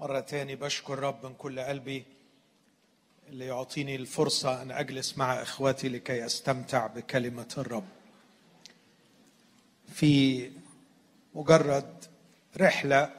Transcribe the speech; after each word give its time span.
مرة 0.00 0.20
تاني 0.20 0.56
بشكر 0.56 0.98
رب 0.98 1.26
من 1.26 1.34
كل 1.34 1.60
قلبي 1.60 2.04
اللي 3.28 3.46
يعطيني 3.46 3.96
الفرصة 3.96 4.62
أن 4.62 4.70
أجلس 4.70 5.18
مع 5.18 5.42
إخواتي 5.42 5.88
لكي 5.88 6.26
أستمتع 6.26 6.86
بكلمة 6.86 7.54
الرب. 7.58 7.84
في 9.92 10.50
مجرد 11.34 12.04
رحلة 12.56 13.10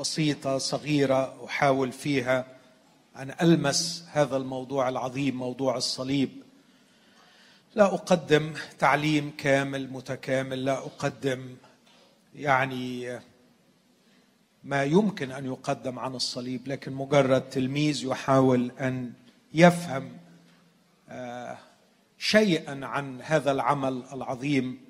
بسيطة 0.00 0.58
صغيرة 0.58 1.44
أحاول 1.44 1.92
فيها 1.92 2.46
أن 3.16 3.34
ألمس 3.42 4.04
هذا 4.12 4.36
الموضوع 4.36 4.88
العظيم 4.88 5.36
موضوع 5.36 5.76
الصليب. 5.76 6.30
لا 7.74 7.84
أقدم 7.84 8.54
تعليم 8.78 9.32
كامل 9.38 9.92
متكامل 9.92 10.64
لا 10.64 10.78
أقدم 10.78 11.56
يعني 12.34 13.20
ما 14.64 14.84
يمكن 14.84 15.30
أن 15.30 15.44
يقدم 15.46 15.98
عن 15.98 16.14
الصليب 16.14 16.68
لكن 16.68 16.92
مجرد 16.92 17.40
تلميذ 17.40 18.04
يحاول 18.04 18.70
أن 18.80 19.12
يفهم 19.54 20.12
آه، 21.08 21.58
شيئا 22.18 22.86
عن 22.86 23.22
هذا 23.22 23.50
العمل 23.50 24.02
العظيم 24.12 24.80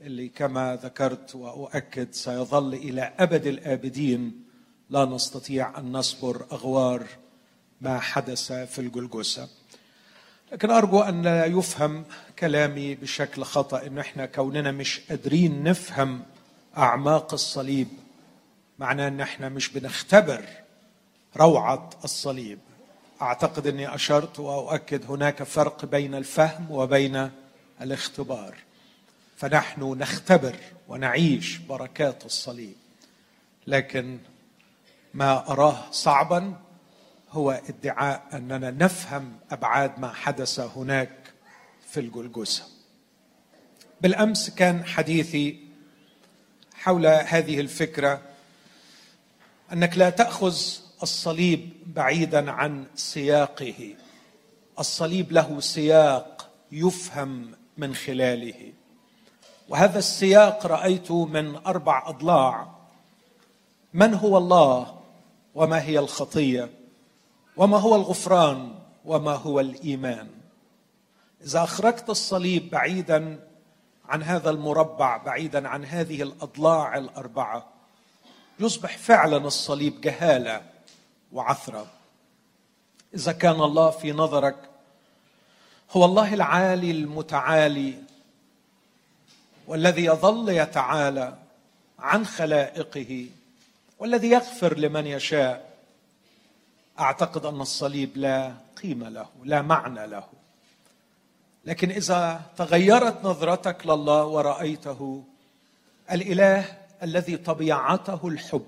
اللي 0.00 0.28
كما 0.28 0.76
ذكرت 0.82 1.34
وأؤكد 1.34 2.12
سيظل 2.12 2.74
إلى 2.74 3.12
أبد 3.18 3.46
الآبدين. 3.46 4.44
لا 4.90 5.04
نستطيع 5.04 5.78
أن 5.78 5.92
نصبر 5.92 6.46
أغوار 6.52 7.06
ما 7.80 7.98
حدث 7.98 8.52
في 8.52 8.78
الجلجسه 8.78 9.48
لكن 10.52 10.70
أرجو 10.70 11.00
أن 11.00 11.22
لا 11.22 11.44
يفهم 11.44 12.04
كلامي 12.38 12.94
بشكل 12.94 13.42
خطأ 13.42 13.86
إن 13.86 13.98
إحنا 13.98 14.26
كوننا 14.26 14.72
مش 14.72 15.00
قادرين 15.00 15.62
نفهم 15.62 16.22
أعماق 16.76 17.32
الصليب. 17.32 17.88
معناه 18.78 19.08
إن 19.08 19.20
إحنا 19.20 19.48
مش 19.48 19.68
بنختبر 19.68 20.44
روعة 21.36 21.90
الصليب. 22.04 22.58
أعتقد 23.22 23.66
إني 23.66 23.94
أشرت 23.94 24.40
وأؤكد 24.40 25.10
هناك 25.10 25.42
فرق 25.42 25.84
بين 25.84 26.14
الفهم 26.14 26.70
وبين 26.70 27.30
الاختبار. 27.80 28.54
فنحن 29.36 29.82
نختبر 29.82 30.56
ونعيش 30.88 31.56
بركات 31.56 32.26
الصليب. 32.26 32.74
لكن 33.66 34.18
ما 35.14 35.50
أراه 35.50 35.90
صعبا 35.90 36.54
هو 37.30 37.50
ادعاء 37.50 38.22
أننا 38.32 38.70
نفهم 38.70 39.38
أبعاد 39.50 39.98
ما 39.98 40.12
حدث 40.12 40.60
هناك 40.60 41.32
في 41.88 42.00
الجلجسة. 42.00 42.64
بالأمس 44.00 44.50
كان 44.50 44.84
حديثي 44.84 45.66
حول 46.74 47.06
هذه 47.06 47.60
الفكرة 47.60 48.22
أنك 49.72 49.98
لا 49.98 50.10
تأخذ 50.10 50.56
الصليب 51.02 51.70
بعيدا 51.86 52.50
عن 52.50 52.86
سياقه. 52.94 53.94
الصليب 54.78 55.32
له 55.32 55.60
سياق 55.60 56.50
يفهم 56.72 57.54
من 57.76 57.94
خلاله. 57.94 58.72
وهذا 59.68 59.98
السياق 59.98 60.66
رايته 60.66 61.24
من 61.24 61.56
أربع 61.56 62.08
أضلاع. 62.08 62.68
من 63.94 64.14
هو 64.14 64.38
الله 64.38 65.00
وما 65.54 65.82
هي 65.82 65.98
الخطية؟ 65.98 66.70
وما 67.56 67.78
هو 67.78 67.94
الغفران؟ 67.94 68.74
وما 69.04 69.34
هو 69.34 69.60
الإيمان؟ 69.60 70.28
إذا 71.44 71.62
أخرجت 71.62 72.10
الصليب 72.10 72.70
بعيدا 72.70 73.48
عن 74.08 74.22
هذا 74.22 74.50
المربع 74.50 75.16
بعيدا 75.16 75.68
عن 75.68 75.84
هذه 75.84 76.22
الأضلاع 76.22 76.98
الأربعة 76.98 77.75
يصبح 78.60 78.98
فعلا 78.98 79.36
الصليب 79.36 80.00
جهالة 80.00 80.62
وعثرة. 81.32 81.86
إذا 83.14 83.32
كان 83.32 83.60
الله 83.60 83.90
في 83.90 84.12
نظرك 84.12 84.56
هو 85.90 86.04
الله 86.04 86.34
العالي 86.34 86.90
المتعالي 86.90 88.02
والذي 89.66 90.04
يظل 90.04 90.48
يتعالى 90.48 91.36
عن 91.98 92.26
خلائقه 92.26 93.26
والذي 93.98 94.30
يغفر 94.30 94.78
لمن 94.78 95.06
يشاء. 95.06 95.76
أعتقد 97.00 97.46
أن 97.46 97.60
الصليب 97.60 98.16
لا 98.16 98.54
قيمة 98.82 99.08
له 99.08 99.28
لا 99.44 99.62
معنى 99.62 100.06
له. 100.06 100.24
لكن 101.64 101.90
إذا 101.90 102.40
تغيرت 102.56 103.24
نظرتك 103.24 103.86
لله 103.86 104.24
ورأيته 104.24 105.24
الإله 106.12 106.85
الذي 107.02 107.36
طبيعته 107.36 108.28
الحب 108.28 108.66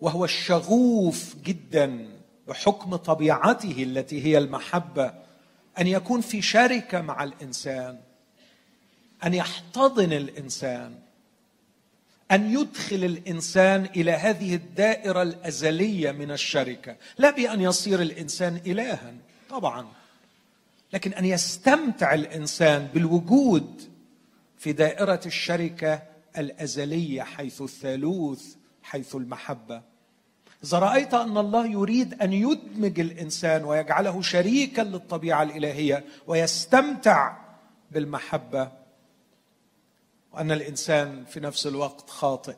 وهو 0.00 0.24
الشغوف 0.24 1.36
جدا 1.44 2.08
بحكم 2.48 2.96
طبيعته 2.96 3.82
التي 3.82 4.24
هي 4.24 4.38
المحبة 4.38 5.14
أن 5.78 5.86
يكون 5.86 6.20
في 6.20 6.42
شركة 6.42 7.00
مع 7.00 7.24
الإنسان 7.24 7.98
أن 9.24 9.34
يحتضن 9.34 10.12
الإنسان 10.12 10.94
أن 12.30 12.52
يدخل 12.52 13.04
الإنسان 13.04 13.84
إلى 13.84 14.10
هذه 14.12 14.54
الدائرة 14.54 15.22
الأزلية 15.22 16.12
من 16.12 16.30
الشركة. 16.30 16.96
لا 17.18 17.30
بأن 17.30 17.60
يصير 17.60 18.02
الإنسان 18.02 18.60
الها 18.66 19.14
طبعا 19.50 19.86
لكن 20.92 21.12
أن 21.12 21.24
يستمتع 21.24 22.14
الإنسان 22.14 22.88
بالوجود 22.94 23.82
في 24.58 24.72
دائرة 24.72 25.20
الشركة 25.26 26.02
الأزلية 26.38 27.22
حيث 27.22 27.62
الثالوث 27.62 28.54
حيث 28.82 29.14
المحبة. 29.14 29.82
إذا 30.64 30.78
رأيت 30.78 31.14
أن 31.14 31.38
الله 31.38 31.66
يريد 31.66 32.22
أن 32.22 32.32
يدمج 32.32 33.00
الإنسان 33.00 33.64
ويجعله 33.64 34.22
شريكا 34.22 34.82
للطبيعة 34.82 35.42
الإلهية 35.42 36.04
ويستمتع 36.26 37.36
بالمحبة 37.90 38.72
وأن 40.32 40.52
الإنسان 40.52 41.24
في 41.24 41.40
نفس 41.40 41.66
الوقت 41.66 42.10
خاطئ 42.10 42.56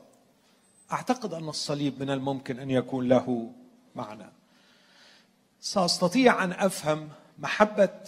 أعتقد 0.92 1.34
أن 1.34 1.48
الصليب 1.48 2.02
من 2.02 2.10
الممكن 2.10 2.58
أن 2.58 2.70
يكون 2.70 3.08
له 3.08 3.52
معنى. 3.94 4.26
سأستطيع 5.60 6.44
أن 6.44 6.52
أفهم 6.52 7.08
محبة 7.38 8.00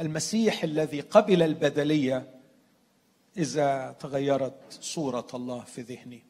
المسيح 0.00 0.64
الذي 0.64 1.00
قبل 1.00 1.42
البدلية 1.42 2.33
إذا 3.36 3.96
تغيرت 4.00 4.54
صورة 4.70 5.26
الله 5.34 5.60
في 5.60 5.80
ذهني. 5.80 6.22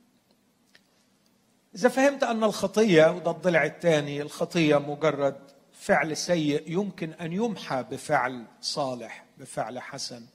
إذا 1.74 1.88
فهمت 1.88 2.22
أن 2.22 2.44
الخطية 2.44 3.10
وده 3.10 3.30
الضلع 3.30 3.64
الثاني 3.64 4.22
الخطية 4.22 4.76
مجرد 4.76 5.36
فعل 5.72 6.16
سيء 6.16 6.70
يمكن 6.72 7.12
أن 7.12 7.32
يمحى 7.32 7.84
بفعل 7.90 8.44
صالح 8.60 9.24
بفعل 9.38 9.78
حسن. 9.78 10.26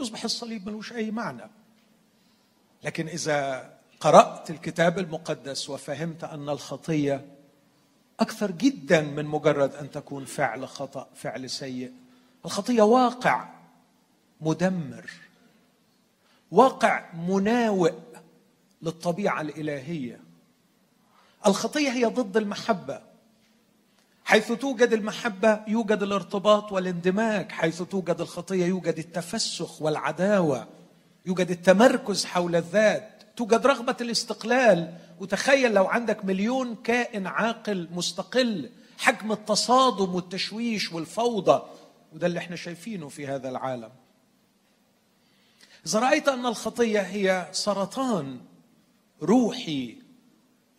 يصبح 0.00 0.24
الصليب 0.24 0.68
ملوش 0.68 0.92
أي 0.92 1.10
معنى. 1.10 1.50
لكن 2.84 3.08
إذا 3.08 3.70
قرأت 4.00 4.50
الكتاب 4.50 4.98
المقدس 4.98 5.70
وفهمت 5.70 6.24
أن 6.24 6.48
الخطية 6.48 7.26
أكثر 8.20 8.50
جدا 8.50 9.00
من 9.00 9.24
مجرد 9.24 9.74
أن 9.74 9.90
تكون 9.90 10.24
فعل 10.24 10.68
خطأ 10.68 11.08
فعل 11.14 11.50
سيء 11.50 11.92
الخطية 12.44 12.82
واقع 12.82 13.48
مدمر. 14.40 15.10
واقع 16.50 17.04
مناوئ 17.28 17.92
للطبيعة 18.82 19.40
الإلهية. 19.40 20.20
الخطية 21.46 21.90
هي 21.90 22.04
ضد 22.04 22.36
المحبة. 22.36 23.00
حيث 24.24 24.52
توجد 24.52 24.92
المحبة 24.92 25.60
يوجد 25.68 26.02
الارتباط 26.02 26.72
والاندماج. 26.72 27.52
حيث 27.52 27.82
توجد 27.82 28.20
الخطية 28.20 28.64
يوجد 28.66 28.98
التفسخ 28.98 29.82
والعداوة. 29.82 30.66
يوجد 31.26 31.50
التمركز 31.50 32.24
حول 32.24 32.56
الذات. 32.56 33.22
توجد 33.36 33.66
رغبة 33.66 33.96
الاستقلال. 34.00 34.94
وتخيل 35.20 35.74
لو 35.74 35.86
عندك 35.86 36.24
مليون 36.24 36.74
كائن 36.84 37.26
عاقل 37.26 37.88
مستقل. 37.92 38.70
حجم 38.98 39.32
التصادم 39.32 40.14
والتشويش 40.14 40.92
والفوضى. 40.92 41.62
وده 42.12 42.26
اللي 42.26 42.38
إحنا 42.38 42.56
شايفينه 42.56 43.08
في 43.08 43.26
هذا 43.26 43.48
العالم. 43.48 43.90
إذا 45.86 45.98
رأيت 45.98 46.28
أن 46.28 46.46
الخطية 46.46 47.00
هي 47.00 47.48
سرطان 47.52 48.40
روحي 49.22 49.98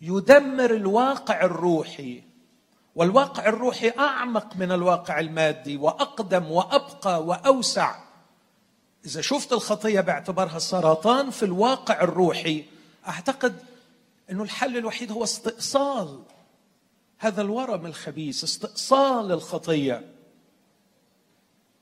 يدمر 0.00 0.74
الواقع 0.74 1.44
الروحي 1.44 2.22
والواقع 2.94 3.48
الروحي 3.48 3.90
أعمق 3.98 4.56
من 4.56 4.72
الواقع 4.72 5.20
المادي 5.20 5.76
وأقدم 5.76 6.50
وأبقى 6.50 7.24
وأوسع. 7.24 7.96
إذا 9.06 9.20
شفت 9.20 9.52
الخطية 9.52 10.00
باعتبارها 10.00 10.58
سرطان 10.58 11.30
في 11.30 11.42
الواقع 11.42 12.00
الروحي 12.00 12.64
أعتقد 13.08 13.58
أنه 14.30 14.42
الحل 14.42 14.76
الوحيد 14.76 15.12
هو 15.12 15.24
استئصال 15.24 16.22
هذا 17.18 17.42
الورم 17.42 17.86
الخبيث 17.86 18.44
استئصال 18.44 19.32
الخطية. 19.32 20.17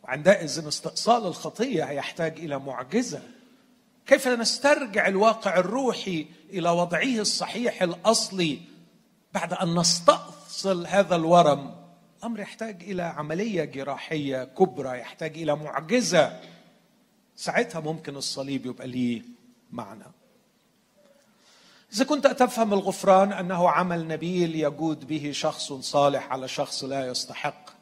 وعندئذ 0.06 0.68
استئصال 0.68 1.26
الخطية 1.26 1.84
يحتاج 1.84 2.38
إلى 2.38 2.58
معجزة. 2.58 3.22
كيف 4.06 4.28
نسترجع 4.28 5.06
الواقع 5.06 5.58
الروحي 5.58 6.26
إلى 6.50 6.70
وضعه 6.70 7.18
الصحيح 7.18 7.82
الأصلي 7.82 8.60
بعد 9.34 9.52
أن 9.52 9.78
نستأصل 9.78 10.86
هذا 10.86 11.16
الورم؟ 11.16 11.74
الامر 12.18 12.40
يحتاج 12.40 12.82
إلى 12.82 13.02
عملية 13.02 13.64
جراحية 13.64 14.44
كبرى 14.44 14.98
يحتاج 14.98 15.38
إلى 15.38 15.56
معجزة. 15.56 16.40
ساعتها 17.36 17.80
ممكن 17.80 18.16
الصليب 18.16 18.66
يبقى 18.66 18.86
ليه 18.86 19.22
معنى. 19.72 20.04
إذا 21.92 22.04
كنت 22.04 22.26
تفهم 22.26 22.72
الغفران 22.72 23.32
أنه 23.32 23.70
عمل 23.70 24.08
نبيل 24.08 24.54
يجود 24.54 25.06
به 25.06 25.30
شخص 25.34 25.72
صالح 25.72 26.32
على 26.32 26.48
شخص 26.48 26.84
لا 26.84 27.06
يستحق. 27.06 27.75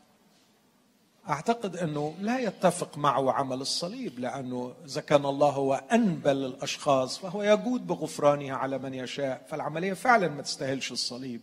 أعتقد 1.29 1.77
أنه 1.77 2.15
لا 2.21 2.39
يتفق 2.39 2.99
معه 2.99 3.33
عمل 3.33 3.61
الصليب 3.61 4.19
لأنه 4.19 4.75
اذا 4.85 5.01
كان 5.01 5.27
الله 5.27 5.51
هو 5.51 5.83
انبل 5.93 6.45
الأشخاص 6.45 7.19
فهو 7.19 7.43
يجود 7.43 7.87
بغفرانه 7.87 8.55
على 8.55 8.79
من 8.79 8.95
يشاء 8.95 9.47
فالعملية 9.49 9.93
فعلا 9.93 10.29
ما 10.29 10.43
تستاهلش 10.43 10.93
الصليب. 10.93 11.41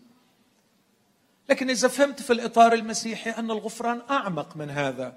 لكن 1.50 1.70
إذا 1.70 1.88
فهمت 1.88 2.22
في 2.22 2.34
الإطار 2.34 2.74
المسيحي 2.74 3.30
أن 3.30 3.52
الغفران 3.52 4.02
أعمق 4.10 4.58
من 4.58 4.70
هذا 4.70 5.14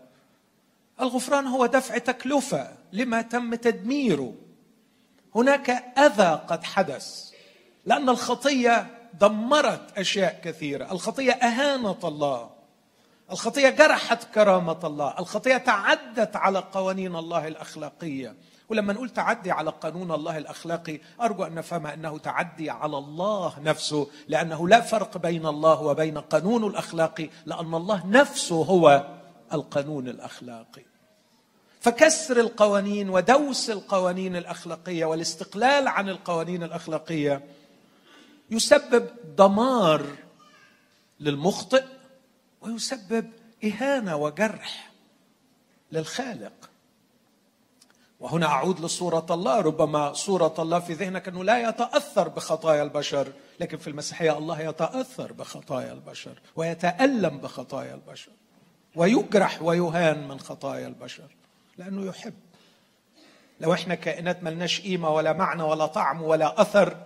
الغفران 1.00 1.46
هو 1.46 1.66
دفع 1.66 1.98
تكلفة 1.98 2.76
لما 2.92 3.22
تم 3.22 3.54
تدميره. 3.54 4.34
هناك 5.34 5.70
أذى 5.98 6.40
قد 6.48 6.64
حدث 6.64 7.30
لأن 7.84 8.08
الخطية 8.08 8.86
دمرت 9.20 9.98
أشياء 9.98 10.40
كثيرة. 10.44 10.92
الخطية 10.92 11.32
أهانت 11.32 12.04
الله. 12.04 12.53
الخطية 13.32 13.68
جرحت 13.68 14.24
كرامة 14.34 14.78
الله. 14.84 15.14
الخطية 15.18 15.56
تعدت 15.56 16.36
على 16.36 16.58
قوانين 16.58 17.16
الله 17.16 17.48
الأخلاقية. 17.48 18.34
ولما 18.68 18.92
نقول 18.92 19.10
تعدي 19.10 19.50
على 19.50 19.70
قانون 19.70 20.12
الله 20.12 20.38
الأخلاقي 20.38 21.00
أرجو 21.20 21.44
أن 21.44 21.54
نفهم 21.54 21.86
أنه 21.86 22.18
تعدي 22.18 22.70
على 22.70 22.98
الله 22.98 23.60
نفسه 23.60 24.06
لأنه 24.28 24.68
لا 24.68 24.80
فرق 24.80 25.18
بين 25.18 25.46
الله 25.46 25.82
وبين 25.82 26.18
قانونه 26.18 26.66
الاخلاقي 26.66 27.30
لأن 27.46 27.74
الله 27.74 28.06
نفسه 28.06 28.54
هو 28.54 29.06
القانون 29.52 30.08
الأخلاقي. 30.08 30.82
فكسر 31.80 32.40
القوانين 32.40 33.10
ودوس 33.10 33.70
القوانين 33.70 34.36
الأخلاقية 34.36 35.04
والاستقلال 35.04 35.88
عن 35.88 36.08
القوانين 36.08 36.62
الأخلاقية 36.62 37.44
يسبب 38.50 39.06
دمار 39.38 40.06
للمخطئ 41.20 41.84
ويسبب 42.64 43.30
إهانة 43.64 44.16
وجرح 44.16 44.90
للخالق. 45.92 46.70
وهنا 48.20 48.46
أعود 48.46 48.80
لصورة 48.80 49.26
الله 49.30 49.60
ربما 49.60 50.12
صورة 50.12 50.54
الله 50.58 50.80
في 50.80 50.92
ذهنك 50.92 51.28
أنه 51.28 51.44
لا 51.44 51.68
يتأثر 51.68 52.28
بخطايا 52.28 52.82
البشر 52.82 53.32
لكن 53.60 53.76
في 53.76 53.90
المسيحية 53.90 54.38
الله 54.38 54.60
يتأثر 54.60 55.32
بخطايا 55.32 55.92
البشر 55.92 56.40
ويتألم 56.56 57.38
بخطايا 57.38 57.94
البشر 57.94 58.30
ويجرح 58.96 59.62
ويهان 59.62 60.28
من 60.28 60.40
خطايا 60.40 60.86
البشر 60.86 61.28
لأنه 61.78 62.06
يحب. 62.06 62.34
لو 63.60 63.72
إحنا 63.72 63.94
كائنات 63.94 64.42
ملناش 64.42 64.80
قيمة 64.80 65.10
ولا 65.10 65.32
معنى 65.32 65.62
ولا 65.62 65.86
طعم 65.86 66.22
ولا 66.22 66.60
أثر 66.62 66.96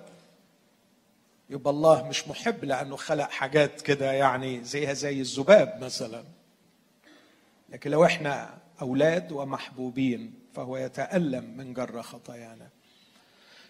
يبقى 1.51 1.71
الله 1.71 2.09
مش 2.09 2.29
محب 2.29 2.65
لأنه 2.65 2.97
خلق 2.97 3.31
حاجات 3.31 3.81
كده 3.81 4.13
يعني 4.13 4.65
زيها 4.65 4.93
زي 4.93 5.21
الذباب 5.21 5.79
مثلا. 5.85 6.25
لكن 7.69 7.91
لو 7.91 8.05
إحنا 8.05 8.55
أولاد 8.83 9.33
ومحبوبين 9.33 10.35
فهو 10.55 10.77
يتألم 10.77 11.57
من 11.57 11.75
جر 11.75 12.03
خطايانا. 12.03 12.69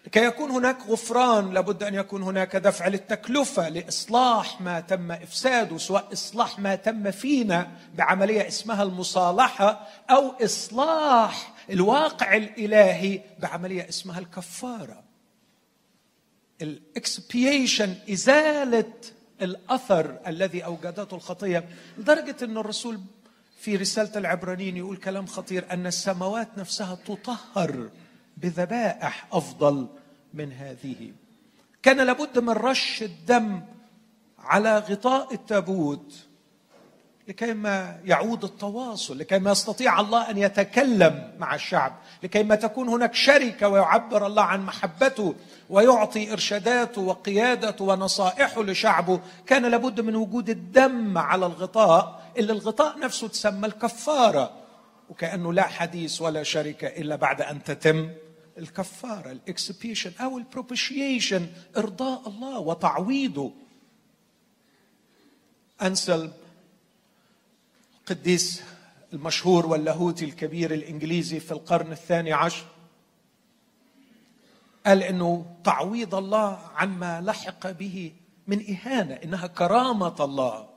لكي 0.05 0.23
يكون 0.25 0.51
هناك 0.51 0.77
غفران 0.87 1.53
لابد 1.53 1.83
أن 1.83 1.95
يكون 1.95 2.23
هناك 2.23 2.55
دفع 2.55 2.87
للتكلفة 2.87 3.69
لإصلاح 3.69 4.61
ما 4.61 4.79
تم 4.79 5.11
إفساده 5.11 5.77
سواء 5.77 6.13
إصلاح 6.13 6.59
ما 6.59 6.75
تم 6.75 7.11
فينا 7.11 7.71
بعملية 7.95 8.47
اسمها 8.47 8.83
المصالحة 8.83 9.87
أو 10.09 10.29
إصلاح 10.43 11.53
الواقع 11.69 12.35
الإلهي 12.35 13.21
بعملية 13.39 13.89
اسمها 13.89 14.19
الكفارة. 14.19 15.08
الاكسبيشن 16.61 17.95
إزالة 18.09 18.93
الأثر 19.41 20.19
الذي 20.27 20.65
أوجدته 20.65 21.15
الخطية 21.15 21.69
لدرجة 21.97 22.35
إن 22.43 22.57
الرسول 22.57 22.99
في 23.59 23.75
رسالة 23.75 24.11
العبرانيين 24.15 24.77
يقول 24.77 24.97
كلام 24.97 25.25
خطير 25.25 25.65
أن 25.71 25.87
السماوات 25.87 26.57
نفسها 26.57 26.95
تطهر 26.95 27.89
بذبائح 28.37 29.27
أفضل 29.31 29.87
من 30.33 30.51
هذه. 30.51 31.13
كان 31.83 31.97
لابد 31.97 32.39
من 32.39 32.49
رش 32.49 33.03
الدم 33.03 33.61
على 34.39 34.77
غطاء 34.77 35.33
التابوت. 35.33 36.28
لكي 37.29 37.53
ما 37.53 37.99
يعود 38.05 38.43
التواصل 38.43 39.17
لكي 39.17 39.39
ما 39.39 39.51
يستطيع 39.51 39.99
الله 39.99 40.29
أن 40.29 40.37
يتكلم 40.37 41.31
مع 41.39 41.55
الشعب 41.55 41.95
لكي 42.23 42.43
ما 42.43 42.55
تكون 42.55 42.89
هناك 42.89 43.15
شركة 43.15 43.67
ويعبر 43.67 44.27
الله 44.27 44.41
عن 44.41 44.65
محبته 44.65 45.35
ويعطي 45.69 46.33
إرشاداته 46.33 47.01
وقيادته 47.01 47.85
ونصائحه 47.85 48.63
لشعبه 48.63 49.19
كان 49.45 49.65
لابد 49.65 50.01
من 50.01 50.15
وجود 50.15 50.49
الدم 50.49 51.17
على 51.17 51.45
الغطاء 51.45 52.31
اللي 52.37 52.53
الغطاء 52.53 52.99
نفسه 52.99 53.27
تسمى 53.27 53.67
الكفارة. 53.67 54.51
وكانه 55.09 55.53
لا 55.53 55.63
حديث 55.63 56.21
ولا 56.21 56.43
شركة 56.43 56.87
إلا 56.87 57.15
بعد 57.15 57.41
أن 57.41 57.63
تتم 57.63 58.09
الكفارة 58.57 59.31
ال 59.31 59.39
expiation 59.39 60.11
أو 60.21 60.37
ال 60.37 60.45
propitiation 60.45 61.47
إرضاء 61.77 62.21
الله 62.27 62.59
وتعويضه 62.59 63.51
أنسل 65.81 66.31
القديس 68.11 68.63
المشهور 69.13 69.65
واللاهوتي 69.65 70.25
الكبير 70.25 70.73
الإنجليزي 70.73 71.39
في 71.39 71.51
القرن 71.51 71.91
الثاني 71.91 72.33
عشر 72.33 72.65
قال 74.85 75.03
إنه 75.03 75.45
تعويض 75.63 76.15
الله 76.15 76.59
عما 76.75 77.21
لحق 77.21 77.71
به 77.71 78.11
من 78.47 78.65
إهانة 78.69 79.13
إنها 79.13 79.47
كرامة 79.47 80.15
الله. 80.19 80.67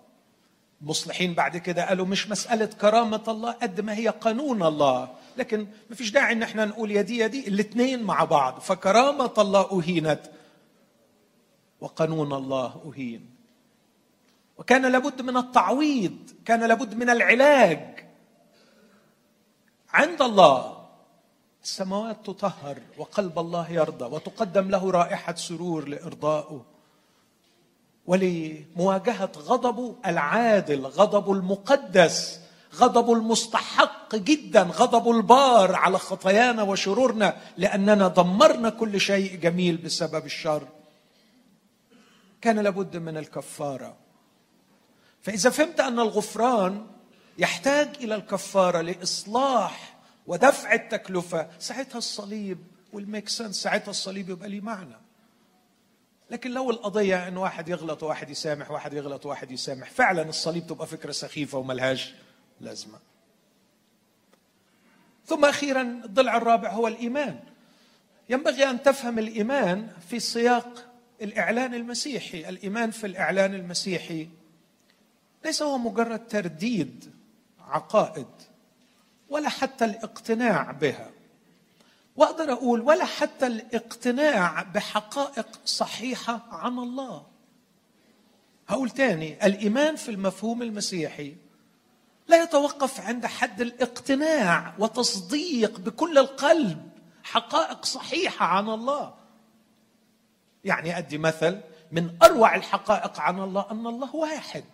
المصلحين 0.83 1.35
بعد 1.35 1.57
كده 1.57 1.89
قالوا 1.89 2.07
مش 2.07 2.29
مسألة 2.29 2.67
كرامة 2.67 3.23
الله 3.29 3.53
قد 3.53 3.81
ما 3.81 3.95
هي 3.95 4.09
قانون 4.09 4.63
الله. 4.63 5.09
لكن 5.37 5.67
ما 5.91 5.97
فيش 5.97 6.11
داعي 6.11 6.33
إن 6.33 6.43
إحنا 6.43 6.65
نقول 6.65 6.91
يا 6.91 7.03
دي 7.03 7.17
يا 7.17 7.27
دي 7.27 7.49
الاثنين 7.49 8.03
مع 8.03 8.25
بعض. 8.25 8.59
فكرامة 8.61 9.33
الله 9.39 9.81
أهينت 9.81 10.21
وقانون 11.81 12.33
الله 12.33 12.93
أهين. 12.93 13.32
وكان 14.59 14.93
لابد 14.93 15.23
من 15.23 15.37
التعويض 15.37 16.17
كان 16.45 16.65
لابد 16.65 16.95
من 16.95 17.11
العلاج. 17.11 18.09
عند 19.93 20.23
الله 20.23 20.83
السماوات 21.63 22.27
تطهر 22.27 22.79
وقلب 22.99 23.39
الله 23.39 23.71
يرضى 23.71 24.05
وتقدم 24.05 24.71
له 24.71 24.91
رائحة 24.91 25.35
سرور 25.35 25.89
لإرضائه 25.89 26.65
ولمواجهة 28.07 29.33
غضبه 29.39 29.97
العادل 30.07 30.87
غضبه 30.87 31.33
المقدس 31.33 32.41
غضبه 32.75 33.13
المستحق 33.13 34.17
جدا 34.17 34.63
غضبه 34.63 35.11
البار 35.11 35.75
على 35.75 35.99
خطايانا 35.99 36.63
وشرورنا 36.63 37.37
لأننا 37.57 38.09
دمرنا 38.09 38.71
كل 38.71 39.01
شيء 39.01 39.37
جميل 39.37 39.77
بسبب 39.77 40.27
الشر. 40.27 40.69
كان 42.41 42.59
لابد 42.59 42.97
من 42.97 43.17
الكفارة. 43.17 44.02
فإذا 45.23 45.51
فهمت 45.51 45.81
أن 45.81 45.99
الغفران 46.01 46.87
يحتاج 47.39 47.89
إلى 48.01 48.15
الكفارة 48.15 48.81
لإصلاح 48.81 49.97
ودفع 50.27 50.73
التكلفة 50.75 51.49
ساعتها 51.59 51.99
الصليب 51.99 52.59
والميك 52.93 53.29
سنس 53.29 53.63
ساعتها 53.63 53.91
الصليب 53.91 54.31
يبقى 54.31 54.49
ليه 54.49 54.61
معنى. 54.61 54.97
لكن 56.31 56.51
لو 56.51 56.71
القضية 56.71 57.29
أن 57.29 57.37
واحد 57.37 57.69
يغلط 57.69 58.03
وواحد 58.03 58.31
يسامح 58.31 58.71
واحد 58.71 58.93
يغلط 58.93 59.27
وواحد 59.27 59.51
يسامح 59.51 59.91
فعلا 59.91 60.23
الصليب 60.23 60.67
تبقى 60.67 60.87
فكرة 60.87 61.13
سخيفة 61.13 61.59
وملهاش 61.59 62.15
لازمة. 62.61 62.99
ثم 65.27 65.45
أخيرا 65.45 65.83
الضلع 65.83 66.37
الرابع 66.37 66.71
هو 66.73 66.89
الإيمان. 66.89 67.41
ينبغي 68.29 68.71
أن 68.71 68.83
تفهم 68.83 69.19
الإيمان 69.19 69.91
في 70.09 70.21
سياق 70.21 70.87
الإعلان 71.23 71.75
المسيحي. 71.75 72.49
الإيمان 72.49 72.91
في 72.91 73.07
الإعلان 73.07 73.55
المسيحي 73.55 74.29
ليس 75.45 75.63
هو 75.63 75.79
مجرد 75.79 76.27
ترديد 76.27 77.15
عقائد 77.61 78.27
ولا 79.29 79.49
حتى 79.49 79.85
الاقتناع 79.85 80.71
بها. 80.71 81.11
واقدر 82.17 82.53
أقول 82.53 82.81
ولا 82.81 83.05
حتى 83.05 83.47
الاقتناع 83.47 84.63
بحقائق 84.63 85.47
صحيحة 85.65 86.47
عن 86.51 86.79
الله. 86.79 87.27
هقول 88.69 88.91
تاني 88.91 89.47
الإيمان 89.47 89.97
في 89.97 90.11
المفهوم 90.11 90.63
المسيحي 90.63 91.37
لا 92.29 92.43
يتوقف 92.43 93.01
عند 93.01 93.27
حد 93.27 93.61
الاقتناع 93.61 94.75
وتصديق 94.79 95.81
بكل 95.81 96.19
القلب 96.19 96.91
حقائق 97.23 97.85
صحيحة 97.85 98.47
عن 98.47 98.69
الله. 98.69 99.15
يعني 100.65 100.99
أدي 100.99 101.19
مثل 101.19 101.61
من 101.93 102.17
أروع 102.23 102.55
الحقائق 102.55 103.21
عن 103.21 103.39
الله 103.41 103.67
أن 103.71 103.87
الله 103.87 104.17
واحد. 104.17 104.65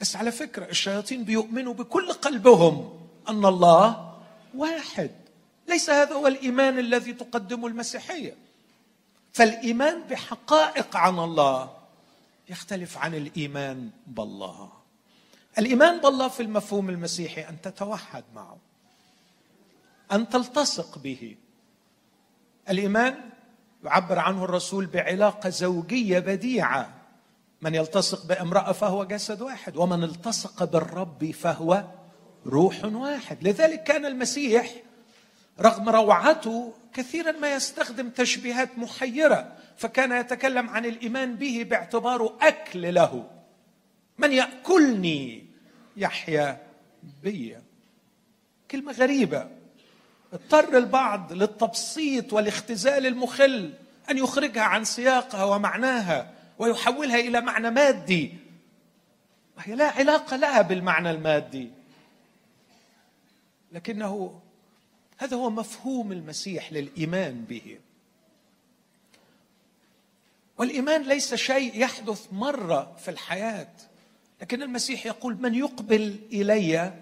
بس 0.00 0.16
على 0.16 0.32
فكرة 0.32 0.64
الشياطين 0.64 1.24
بيؤمنوا 1.24 1.74
بكل 1.74 2.12
قلبهم 2.12 3.00
أن 3.28 3.44
الله 3.44 4.14
واحد. 4.54 5.10
ليس 5.68 5.90
هذا 5.90 6.14
هو 6.14 6.26
الإيمان 6.26 6.78
الذي 6.78 7.12
تقدمه 7.12 7.66
المسيحية. 7.66 8.36
فالإيمان 9.32 10.02
بحقائق 10.02 10.96
عن 10.96 11.18
الله 11.18 11.76
يختلف 12.48 12.98
عن 12.98 13.14
الإيمان 13.14 13.90
بالله. 14.06 14.72
الإيمان 15.58 16.00
بالله 16.00 16.28
في 16.28 16.42
المفهوم 16.42 16.90
المسيحي 16.90 17.48
أن 17.48 17.60
تتوحد 17.60 18.24
معه 18.34 18.58
أن 20.12 20.28
تلتصق 20.28 20.98
به. 20.98 21.36
الإيمان 22.68 23.30
يعبر 23.84 24.18
عنه 24.18 24.44
الرسول 24.44 24.86
بعلاقة 24.86 25.48
زوجية 25.48 26.18
بديعة. 26.18 26.95
من 27.62 27.74
يلتصق 27.74 28.26
بامرأة 28.26 28.72
فهو 28.72 29.04
جسد 29.04 29.42
واحد 29.42 29.76
ومن 29.76 30.04
التصق 30.04 30.64
بالرب 30.64 31.30
فهو 31.30 31.84
روح 32.46 32.84
واحد. 32.84 33.48
لذلك 33.48 33.82
كان 33.82 34.06
المسيح 34.06 34.72
رغم 35.60 35.88
روعته 35.88 36.72
كثيرا 36.94 37.32
ما 37.32 37.54
يستخدم 37.54 38.10
تشبيهات 38.10 38.78
محيرة 38.78 39.52
فكان 39.76 40.12
يتكلم 40.12 40.68
عن 40.70 40.84
الإيمان 40.84 41.36
به 41.36 41.66
باعتباره 41.70 42.38
أكل 42.40 42.94
له. 42.94 43.30
من 44.18 44.32
يأكلني؟ 44.32 45.46
يحيا 45.96 46.62
بي. 47.22 47.56
كلمة 48.70 48.92
غريبة. 48.92 49.48
اضطر 50.32 50.78
البعض 50.78 51.32
للتبسيط 51.32 52.32
والاختزال 52.32 53.06
المخل 53.06 53.72
أن 54.10 54.18
يخرجها 54.18 54.62
عن 54.62 54.84
سياقها 54.84 55.44
ومعناها. 55.44 56.35
ويحولها 56.58 57.20
إلى 57.20 57.40
معنى 57.40 57.70
مادي. 57.70 58.34
وهي 59.56 59.74
لا 59.74 59.90
علاقة 59.90 60.36
لها 60.36 60.62
بالمعنى 60.62 61.10
المادي. 61.10 61.70
لكنه 63.72 64.40
هذا 65.18 65.36
هو 65.36 65.50
مفهوم 65.50 66.12
المسيح 66.12 66.72
للإيمان 66.72 67.44
به. 67.44 67.78
والإيمان 70.58 71.02
ليس 71.02 71.34
شيء 71.34 71.80
يحدث 71.80 72.26
مرة 72.32 72.96
في 73.04 73.10
الحياة. 73.10 73.72
لكن 74.40 74.62
المسيح 74.62 75.06
يقول 75.06 75.36
من 75.40 75.54
يقبل 75.54 76.16
إلي 76.32 76.92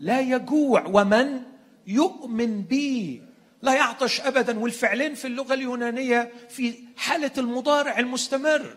لا 0.00 0.20
يجوع 0.20 0.86
ومن 0.86 1.42
يؤمن 1.86 2.62
بي 2.62 3.22
لا 3.62 3.74
يعطش 3.74 4.20
ابدا. 4.20 4.58
والفعلين 4.58 5.14
في 5.14 5.24
اللغة 5.24 5.54
اليونانية 5.54 6.32
في 6.48 6.74
حالة 6.96 7.32
المضارع 7.38 7.98
المستمر. 7.98 8.76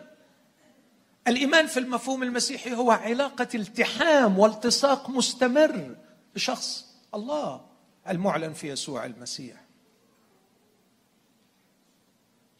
الإيمان 1.28 1.66
في 1.66 1.80
المفهوم 1.80 2.22
المسيحي 2.22 2.74
هو 2.74 2.90
علاقة 2.90 3.48
التحام 3.54 4.38
والتصاق 4.38 5.10
مستمر 5.10 5.96
بشخص 6.34 6.86
الله 7.14 7.64
المعلن 8.08 8.52
في 8.52 8.68
يسوع 8.68 9.06
المسيح. 9.06 9.56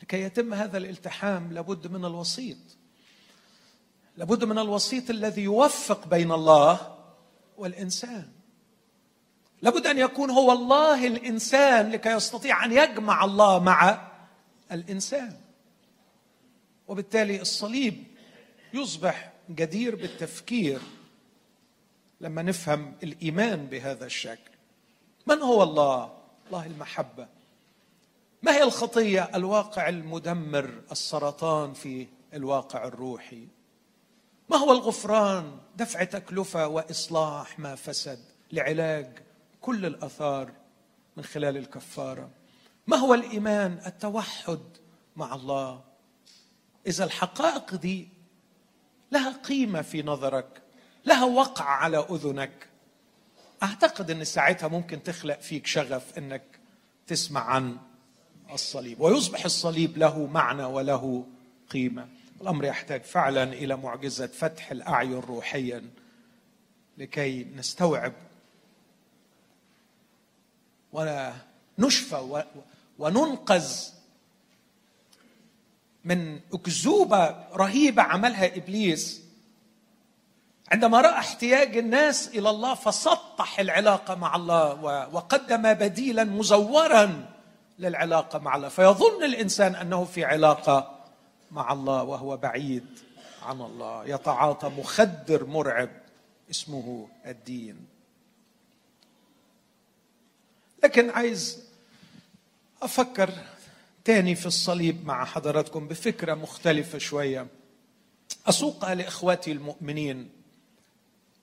لكي 0.02 0.23
يتم 0.23 0.54
هذا 0.54 0.78
الالتحام 0.78 1.52
لابد 1.52 1.87
من 1.87 2.04
الوسيط. 2.04 2.59
لابد 4.16 4.45
من 4.45 4.59
الوسيط 4.59 5.11
الذي 5.11 5.42
يوفق 5.42 6.09
بين 6.09 6.33
الله 6.33 6.99
والإنسان. 7.59 8.28
لابد 9.62 9.87
أن 9.87 9.99
يكون 9.99 10.31
هو 10.31 10.52
الله 10.52 11.07
الإنسان 11.07 11.90
لكي 11.90 12.11
يستطيع 12.11 12.64
أن 12.64 12.73
يجمع 12.73 13.25
الله 13.25 13.59
مع 13.59 14.09
الإنسان. 14.73 15.37
وبالتالي 16.88 17.40
الصليب 17.40 18.12
يصبح 18.75 19.33
جدير 19.50 19.97
بالتفكير 19.97 20.81
لما 22.21 22.43
نفهم 22.43 22.95
الإيمان 23.02 23.67
بهذا 23.67 24.07
الشكل. 24.07 24.50
من 25.26 25.43
هو 25.43 25.62
الله؟ 25.62 26.12
الله 26.47 26.67
المحبة. 26.67 27.29
ما 28.43 28.52
هي 28.52 28.62
الخطية 28.62 29.31
الواقع 29.35 29.88
المدمر 29.88 30.83
السرطان 30.93 31.73
في 31.73 32.07
الواقع 32.35 32.85
الروحي؟ 32.85 33.49
ما 34.50 34.57
هو 34.57 34.73
الغفران 34.73 35.59
دفع 35.76 36.05
تكلفة 36.05 36.69
وإصلاح 36.69 37.59
ما 37.59 37.75
فسد 37.75 38.19
لعلاج 38.52 39.19
كل 39.61 39.87
الأثار 39.87 40.52
من 41.17 41.25
خلال 41.25 41.57
الكفارة؟ 41.57 42.31
ما 42.87 42.97
هو 42.97 43.14
الإيمان 43.14 43.81
التوحد 43.87 44.61
مع 45.17 45.35
الله؟ 45.35 45.85
إذا 46.87 47.05
الحقائق 47.05 47.75
دي 47.75 48.09
لها 49.12 49.33
قيمة 49.33 49.83
في 49.83 50.02
نظرك 50.02 50.62
لها 51.07 51.25
وقع 51.25 51.64
على 51.64 52.07
أذنك. 52.11 52.69
أعتقد 53.62 54.11
إن 54.11 54.25
ساعتها 54.25 54.69
ممكن 54.69 55.02
تخلق 55.02 55.40
فيك 55.40 55.66
شغف 55.66 56.19
إنك 56.19 56.42
تسمع 57.07 57.40
عن 57.40 57.76
الصليب 58.52 59.00
ويصبح 59.00 59.45
الصليب 59.45 59.99
له 59.99 60.26
معنى 60.26 60.64
وله 60.64 61.26
قيمة. 61.71 62.09
الأمر 62.40 62.64
يحتاج 62.64 63.02
فعلا 63.02 63.42
إلى 63.42 63.76
معجزة 63.76 64.26
فتح 64.26 64.71
الأعين 64.71 65.19
روحيا 65.19 65.90
لكي 66.99 67.45
نستوعب 67.45 68.12
ونشفى 70.92 72.45
وننقذ 72.99 73.92
من 76.04 76.40
أكذوبة 76.52 77.35
رهيبة 77.54 78.02
عملها 78.02 78.56
إبليس 78.56 79.23
عندما 80.73 81.00
رأى 81.00 81.18
احتياج 81.18 81.76
الناس 81.76 82.28
إلى 82.28 82.50
الله 82.50 82.75
فسطح 82.75 83.61
العلاقة 83.61 84.14
مع 84.14 84.37
الله 84.37 84.85
وقدم 85.14 85.75
بديلا 85.75 86.25
مزورا 86.25 87.26
للعلاقة 87.78 88.38
مع 88.38 88.56
الله. 88.56 88.68
فيظن 88.68 89.25
الإنسان 89.25 89.75
أنه 89.75 90.04
في 90.04 90.25
علاقة 90.25 90.99
مع 91.50 91.73
الله 91.73 92.02
وهو 92.02 92.37
بعيد 92.37 92.87
عن 93.42 93.61
الله. 93.61 94.06
يتعاطى 94.06 94.68
مخدر 94.68 95.44
مرعب 95.44 95.90
اسمه 96.50 97.09
الدين. 97.26 97.87
لكن 100.85 101.11
عايز 101.11 101.64
أفكر 102.82 103.30
تاني 104.04 104.35
في 104.35 104.47
الصليب 104.47 105.06
مع 105.06 105.25
حضراتكم 105.25 105.88
بفكرة 105.88 106.35
مختلفة 106.35 106.99
شوية. 106.99 107.47
اسوقها 108.47 108.94
لاخواتي 108.94 109.52
المؤمنين 109.52 110.30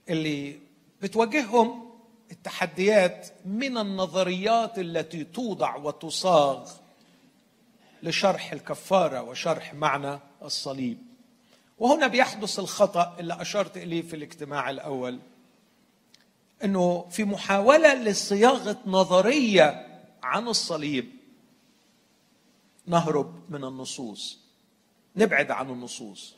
اللي 0.10 0.60
بتواجههم 1.02 1.90
التحديات 2.32 3.28
من 3.46 3.78
النظريات 3.78 4.80
التي 4.80 5.24
توضع 5.24 5.76
وتصاغ 5.76 6.72
لشرح 8.04 8.52
الكفارة 8.52 9.22
وشرح 9.22 9.74
معنى 9.74 10.20
الصليب. 10.44 10.98
وهنا 11.80 12.08
بيحدث 12.08 12.60
الخطأ 12.60 13.16
اللي 13.20 13.42
أشرت 13.42 13.78
إليه 13.78 14.02
في 14.02 14.16
الاجتماع 14.16 14.70
الأول 14.70 15.20
إنه 16.64 17.08
في 17.10 17.24
محاولة 17.24 17.94
لصياغة 17.94 18.78
نظرية 18.86 19.88
عن 20.24 20.48
الصليب 20.48 21.19
نهرب 22.90 23.40
من 23.50 23.64
النصوص. 23.64 24.40
نبعد 25.16 25.52
عن 25.52 25.70
النصوص. 25.70 26.36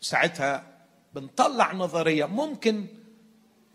ساعتها 0.00 0.78
بنطلع 1.14 1.72
نظرية 1.72 2.24
ممكن 2.24 2.86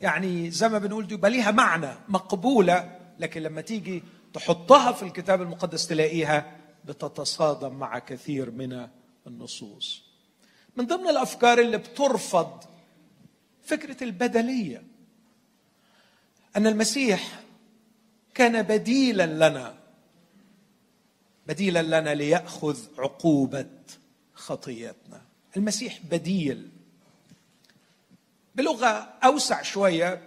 يعني 0.01 0.51
زي 0.51 0.69
ما 0.69 0.77
بنقول 0.79 1.11
يبقى 1.11 1.31
ليها 1.31 1.51
معنى 1.51 1.95
مقبولة 2.09 2.99
لكن 3.19 3.41
لما 3.41 3.61
تيجي 3.61 4.03
تحطها 4.33 4.91
في 4.91 5.03
الكتاب 5.03 5.41
المقدس 5.41 5.87
تلاقيها 5.87 6.57
بتتصادم 6.85 7.73
مع 7.73 7.99
كثير 7.99 8.51
من 8.51 8.87
النصوص. 9.27 10.03
من 10.75 10.85
ضمن 10.87 11.07
الأفكار 11.09 11.59
اللي 11.59 11.77
بترفض 11.77 12.63
فكرة 13.63 14.03
البدلية 14.03 14.83
أن 16.57 16.67
المسيح 16.67 17.41
كان 18.33 18.61
بديلا 18.61 19.49
لنا 19.49 19.82
بديلا 21.47 21.81
لنا 21.81 22.15
ليأخذ 22.15 22.77
عقوبة 22.97 23.69
خطيتنا 24.33 25.21
المسيح 25.57 25.99
بديل. 26.11 26.69
بلغة 28.55 28.87
أوسع 29.23 29.61
شوية 29.61 30.21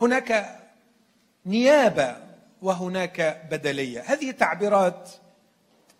هناك 0.00 0.60
نيابة 1.46 2.16
وهناك 2.62 3.46
بدلية. 3.50 4.00
هذه 4.00 4.30
تعبيرات 4.30 5.10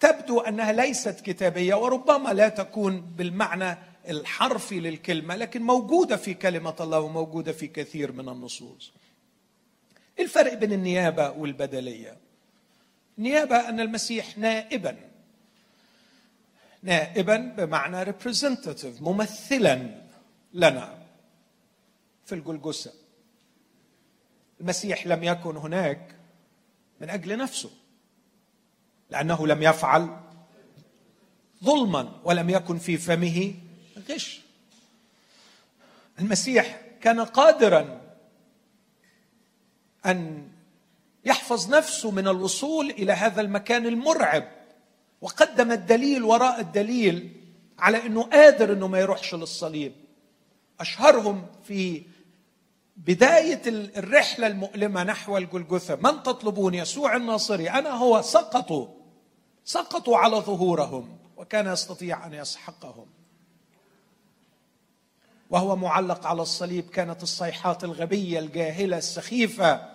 تبدو 0.01 0.41
أنها 0.41 0.73
ليست 0.73 1.21
كتابية 1.21 1.75
وربما 1.75 2.29
لا 2.29 2.49
تكون 2.49 3.01
بالمعنى 3.01 3.79
الحرفي 4.09 4.81
للكلمة 4.81 5.37
لكن 5.37 5.63
موجودة 5.63 6.17
في 6.17 6.35
كلمة 6.35 6.75
الله 6.81 7.01
وموجودة 7.01 7.53
في 7.53 7.67
كثير 7.67 8.13
من 8.13 8.29
النصوص. 8.29 8.93
الفرق 10.19 10.55
بين 10.55 10.73
النيابة 10.73 11.31
والبدلية. 11.31 12.24
النيابه 13.19 13.69
أن 13.69 13.81
المسيح 13.81 14.39
نائبا. 14.39 14.97
نائبا 16.83 17.37
بمعنى 17.37 18.05
representative 18.05 19.01
ممثلا 19.03 20.05
لنا 20.53 20.99
في 22.27 22.35
الجلجسة. 22.35 22.93
المسيح 24.61 25.07
لم 25.07 25.25
يكن 25.25 25.57
هناك 25.57 26.15
من 27.01 27.11
أجل 27.11 27.37
نفسه 27.39 27.71
لأنه 29.11 29.47
لم 29.47 29.63
يفعل 29.63 30.21
ظلما 31.65 32.21
ولم 32.25 32.51
يكن 32.51 32.79
في 32.79 32.97
فمه 32.99 33.55
غش. 34.11 34.41
المسيح 36.21 36.81
كان 37.01 37.21
قادرا 37.21 38.01
أن 40.07 40.49
يحفظ 41.25 41.75
نفسه 41.75 42.11
من 42.11 42.29
الوصول 42.29 42.91
إلى 42.91 43.13
هذا 43.13 43.41
المكان 43.41 43.87
المرعب. 43.87 44.49
وقدم 45.21 45.73
الدليل 45.73 46.25
وراء 46.25 46.61
الدليل 46.61 47.41
على 47.79 48.07
إنه 48.07 48.23
قادر 48.23 48.73
إنه 48.73 48.87
ما 48.87 48.99
يروحش 48.99 49.35
للصليب. 49.35 49.93
أشهرهم 50.81 51.47
في 51.65 52.03
بداية 52.97 53.63
الرحلة 53.67 54.47
المؤلمة 54.47 55.03
نحو 55.03 55.37
الجلجثة. 55.37 55.97
من 55.97 56.23
تطلبون 56.23 56.75
يسوع 56.75 57.17
الناصري؟ 57.17 57.71
أنا 57.71 57.91
هو. 57.91 58.23
سقطوا. 58.23 58.87
سقطوا 59.65 60.19
على 60.19 60.37
ظهورهم. 60.37 61.19
وكان 61.37 61.67
يستطيع 61.67 62.27
أن 62.27 62.35
يسحقهم. 62.35 63.07
وهو 65.51 65.77
معلق 65.77 66.27
على 66.27 66.43
الصليب 66.43 66.91
كانت 66.91 67.23
الصيحات 67.23 67.85
الغبية 67.85 68.39
الجاهلة 68.39 68.99
السخيفة. 68.99 69.94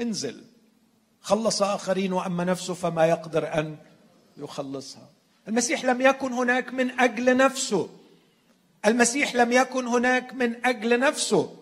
انزل. 0.00 0.44
خلص 1.20 1.62
آخرين 1.62 2.12
وأما 2.12 2.44
نفسه 2.44 2.74
فما 2.74 3.06
يقدر 3.06 3.58
أن 3.58 3.76
يخلصها. 4.36 5.08
المسيح 5.48 5.84
لم 5.84 6.00
يكن 6.00 6.32
هناك 6.32 6.74
من 6.74 7.00
أجل 7.00 7.36
نفسه. 7.36 7.88
المسيح 8.86 9.34
لم 9.34 9.52
يكن 9.52 9.86
هناك 9.86 10.34
من 10.34 10.66
أجل 10.66 11.00
نفسه. 11.00 11.56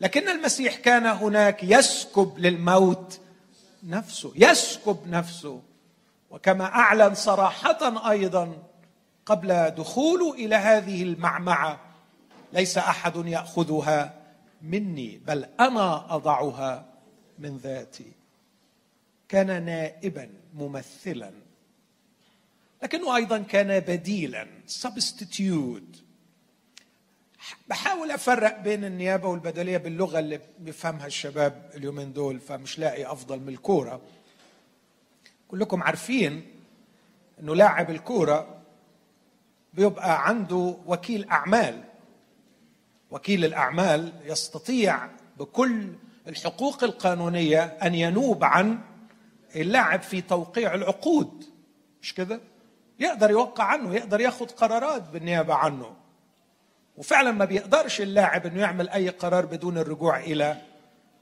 لكن 0.00 0.28
المسيح 0.28 0.76
كان 0.76 1.06
هناك 1.06 1.64
يسكب 1.64 2.38
للموت 2.38 3.20
نفسه. 3.82 4.32
يسكب 4.36 4.98
نفسه. 5.06 5.60
وكما 6.30 6.64
أعلن 6.64 7.14
صراحة 7.14 8.10
أيضا 8.10 8.62
قبل 9.26 9.70
دخوله 9.70 10.34
إلى 10.34 10.54
هذه 10.54 11.02
المعمعة 11.02 11.80
ليس 12.52 12.78
أحد 12.78 13.26
يأخذها 13.26 14.14
مني 14.62 15.20
بل 15.26 15.46
أنا 15.60 16.14
أضعها. 16.14 16.93
من 17.38 17.56
ذاتي. 17.56 18.12
كان 19.28 19.64
نائبا 19.64 20.30
ممثلا. 20.54 21.32
لكنه 22.82 23.16
أيضا 23.16 23.38
كان 23.38 23.80
بديلا 23.80 24.46
سبستيتيوت 24.66 26.02
بحاول 27.68 28.10
أفرق 28.10 28.58
بين 28.60 28.84
النيابة 28.84 29.28
والبدليه 29.28 29.76
باللغة 29.76 30.18
اللي 30.18 30.40
بيفهمها 30.58 31.06
الشباب 31.06 31.70
اليومين 31.74 32.12
دول 32.12 32.40
فمش 32.40 32.78
لاقي 32.78 33.12
أفضل 33.12 33.40
من 33.40 33.48
الكورة. 33.48 34.00
كلكم 35.48 35.82
عارفين 35.82 36.46
إنه 37.40 37.54
لاعب 37.54 37.90
الكورة 37.90 38.60
بيبقى 39.74 40.28
عنده 40.28 40.76
وكيل 40.86 41.28
أعمال. 41.30 41.84
وكيل 43.10 43.44
الأعمال 43.44 44.12
يستطيع 44.24 45.08
بكل 45.38 45.92
الحقوق 46.28 46.84
القانونية 46.84 47.62
أن 47.64 47.94
ينوب 47.94 48.44
عن 48.44 48.78
اللاعب 49.56 50.02
في 50.02 50.20
توقيع 50.20 50.74
العقود. 50.74 51.44
مش 52.02 52.14
كده؟ 52.14 52.40
يقدر 53.00 53.30
يوقع 53.30 53.64
عنه 53.64 53.94
يقدر 53.94 54.20
ياخذ 54.20 54.46
قرارات 54.46 55.02
بالنيابة 55.08 55.54
عنه. 55.54 55.96
وفعلا 56.96 57.32
ما 57.32 57.44
بيقدرش 57.44 58.00
اللاعب 58.00 58.46
إنه 58.46 58.60
يعمل 58.60 58.88
أي 58.88 59.08
قرار 59.08 59.46
بدون 59.46 59.78
الرجوع 59.78 60.20
إلى 60.20 60.62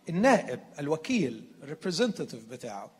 النائب 0.08 0.60
الوكيل 0.78 1.44
الريبريزنتيف 1.62 2.44
بتاعه. 2.50 2.90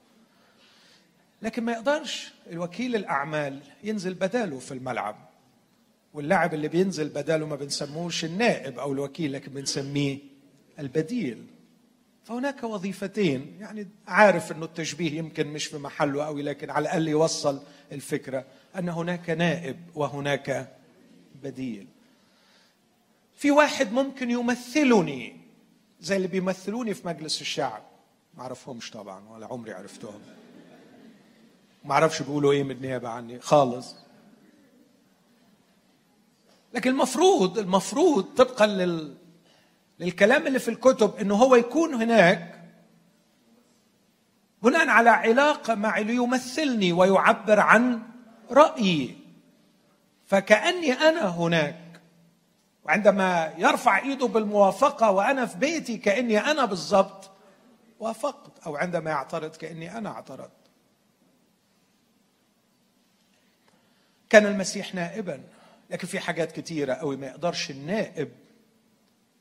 لكن 1.42 1.64
ما 1.64 1.72
يقدرش 1.72 2.33
الوكيل 2.50 2.96
الأعمال 2.96 3.61
ينزل 3.85 4.14
بداله 4.14 4.59
في 4.59 4.72
الملعب. 4.72 5.16
واللاعب 6.14 6.55
اللي 6.55 6.68
بينزل 6.68 7.09
بداله 7.09 7.46
ما 7.46 7.57
بنسموش 7.57 8.24
النائب 8.24 8.79
أو 8.79 8.92
الوكيل 8.92 9.33
لكن 9.33 9.53
بنسميه 9.53 10.18
البديل. 10.79 11.46
فهناك 12.24 12.62
وظيفتين. 12.62 13.56
يعني 13.61 13.88
عارف 14.08 14.52
إنه 14.52 14.64
التشبيه 14.64 15.18
يمكن 15.18 15.46
مش 15.46 15.66
في 15.66 15.78
محله 15.78 16.24
قوي 16.24 16.42
لكن 16.42 16.70
على 16.70 16.82
الأقل 16.82 17.08
يوصل 17.08 17.62
الفكرة 17.92 18.44
أن 18.78 18.88
هناك 18.88 19.30
نائب 19.30 19.76
وهناك 19.94 20.76
بديل. 21.42 21.87
في 23.37 23.50
واحد 23.50 23.92
ممكن 23.92 24.30
يمثلني 24.30 25.37
زي 26.00 26.16
اللي 26.16 26.28
بيمثلوني 26.28 26.94
في 26.94 27.08
مجلس 27.08 27.40
الشعب. 27.40 27.82
ما 28.35 28.42
أعرفهمش 28.42 28.90
طبعا 28.90 29.28
ولا 29.28 29.46
عمري 29.46 29.72
عرفتهم. 29.72 30.20
ما 31.85 31.92
أعرفش 31.92 32.22
بيقولوا 32.22 32.52
إيه 32.52 32.62
من 32.62 32.70
النيابه 32.70 33.08
عني 33.08 33.40
خالص. 33.40 33.96
لكن 36.74 36.90
المفروض 36.90 37.58
المفروض 37.58 38.24
طبقا 38.24 38.66
لل 38.66 39.14
للكلام 40.00 40.46
اللي 40.46 40.59
في 40.59 40.68
الكتب 40.68 41.16
إنه 41.16 41.35
هو 41.35 41.57
يكون 41.57 41.94
هناك 41.94 42.62
بناء 44.62 44.88
على 44.88 45.11
علاقة 45.11 45.74
معي 45.74 46.05
ليمثلني 46.05 46.92
ويعبر 46.92 47.61
عن 47.61 48.02
رأيي. 48.50 49.18
فكأني 50.26 50.92
أنا 50.92 51.28
هناك. 51.28 52.00
وعندما 52.85 53.55
يرفع 53.59 53.98
إيده 53.98 54.26
بالموافقة 54.26 55.11
وأنا 55.11 55.46
في 55.46 55.59
بيتي 55.59 55.96
كأني 55.96 56.38
أنا 56.38 56.64
بالضبط 56.64 57.31
وافقت 58.00 58.66
أو 58.66 58.76
عندما 58.76 59.11
يعترض 59.11 59.57
كأني 59.57 59.98
أنا 59.98 60.11
اعترضت. 60.11 60.50
كان 64.31 64.46
المسيح 64.46 64.94
نائبا 64.94 65.42
لكن 65.90 66.07
في 66.07 66.20
حاجات 66.20 66.52
كتيرة 66.52 66.94
قوي 66.94 67.16
ما 67.16 67.26
يقدرش 67.26 67.70
النائب 67.70 68.33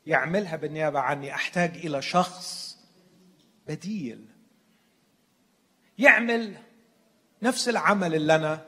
يعملها 0.05 0.55
بالنيابة 0.55 0.99
عني 0.99 1.33
أحتاج 1.33 1.77
إلى 1.77 2.01
شخص 2.01 2.77
بديل. 3.67 4.25
يعمل 5.97 6.57
نفس 7.41 7.69
العمل 7.69 8.15
اللي 8.15 8.35
أنا 8.35 8.65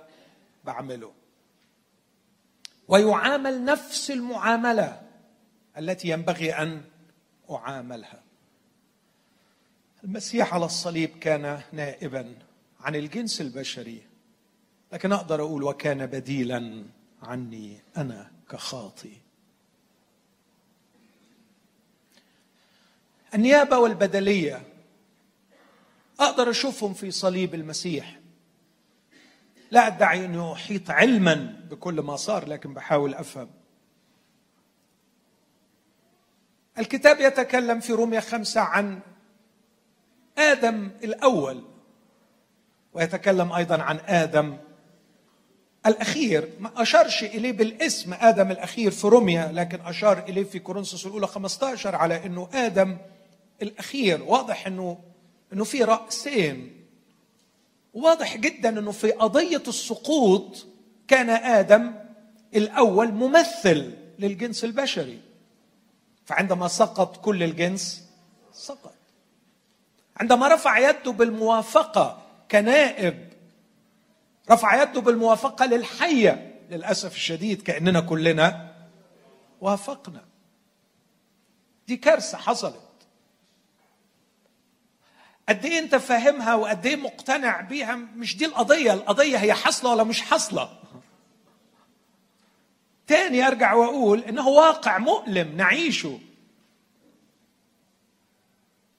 بعمله. 0.66 1.14
ويعامل 2.88 3.66
نفس 3.66 4.12
المعاملة 4.12 5.02
التي 5.78 6.10
ينبغي 6.10 6.54
أن 6.54 6.82
أعاملها. 7.52 8.24
المسيح 10.04 10.54
على 10.54 10.66
الصليب 10.66 11.10
كان 11.10 11.62
نائبا 11.72 12.36
عن 12.80 12.96
الجنس 12.96 13.42
البشري 13.42 14.02
لكن 14.94 15.12
أقدر 15.12 15.42
أقول 15.42 15.64
وكان 15.64 16.06
بديلا 16.06 16.86
عني 17.22 17.80
أنا 17.98 18.32
كخاطي 18.50 19.23
النيابة 23.36 23.78
والبدلية 23.78 24.62
أقدر 26.20 26.50
أشوفهم 26.50 26.94
في 26.94 27.12
صليب 27.12 27.56
المسيح. 27.56 28.20
لا 29.72 29.88
أدعي 29.88 30.26
أنه 30.26 30.54
أحيط 30.54 30.92
علما 30.92 31.56
بكل 31.70 32.02
ما 32.02 32.16
صار 32.16 32.48
لكن 32.48 32.74
بحاول 32.74 33.14
أفهم. 33.14 33.50
الكتاب 36.78 37.20
يتكلم 37.20 37.80
في 37.80 37.94
رومية 37.94 38.20
خمسة 38.20 38.62
عن 38.62 39.00
آدم 40.38 40.92
الأول 41.04 41.64
ويتكلم 42.94 43.54
أيضا 43.54 43.82
عن 43.82 44.00
آدم 44.06 44.58
الأخير. 45.86 46.50
ما 46.60 46.82
أشارش 46.82 47.24
إليه 47.24 47.52
بالاسم 47.52 48.14
آدم 48.14 48.52
الأخير 48.52 48.92
في 48.92 49.08
روميا 49.08 49.52
لكن 49.52 49.82
أشار 49.82 50.20
إليه 50.20 50.44
في 50.44 50.60
كورنثوس 50.60 51.06
الأولى 51.06 51.28
15 51.28 51.96
على 51.96 52.26
أنه 52.26 52.50
آدم 52.54 52.98
الأخير. 53.64 54.24
واضح 54.24 54.68
أنه 54.68 54.98
أنه 55.54 55.64
في 55.64 55.84
رأسين. 55.84 56.86
واضح 57.94 58.38
جدا 58.38 58.80
إنه 58.80 58.92
في 58.92 59.12
قضية 59.12 59.64
السقوط 59.68 60.66
كان 61.08 61.30
آدم 61.30 61.94
الأول 62.56 63.12
ممثل 63.12 63.94
للجنس 64.20 64.64
البشري. 64.64 65.20
فعندما 66.26 66.68
سقط 66.68 67.18
كل 67.18 67.44
الجنس 67.44 68.04
سقط. 68.54 68.94
عندما 70.18 70.48
رفع 70.48 70.90
يده 70.90 71.12
بالموافقة 71.12 72.22
كنائب 72.52 73.34
رفع 74.52 74.84
يده 74.84 75.02
بالموافقة 75.02 75.66
للحية 75.66 76.60
للأسف 76.70 77.16
الشديد 77.16 77.62
كأننا 77.62 78.00
كلنا 78.00 78.74
وافقنا. 79.62 80.26
دي 81.88 81.98
كارثة 81.98 82.38
حصلت. 82.38 82.83
قد 85.50 85.66
إيه 85.66 85.80
أنت 85.80 85.96
فاهمها 85.96 86.56
وقد 86.56 86.86
إيه 86.86 86.96
مقتنع 86.96 87.62
بيها؟ 87.62 87.96
مش 87.96 88.38
دي 88.38 88.46
القضية. 88.46 88.94
القضية 88.94 89.38
هي 89.38 89.54
حاصله 89.54 89.92
ولا 89.92 90.04
مش 90.04 90.22
حاصله 90.22 90.80
تاني 93.08 93.48
أرجع 93.48 93.74
وأقول 93.74 94.20
انه 94.20 94.48
واقع 94.48 94.98
مؤلم 94.98 95.58
نعيشه. 95.58 96.20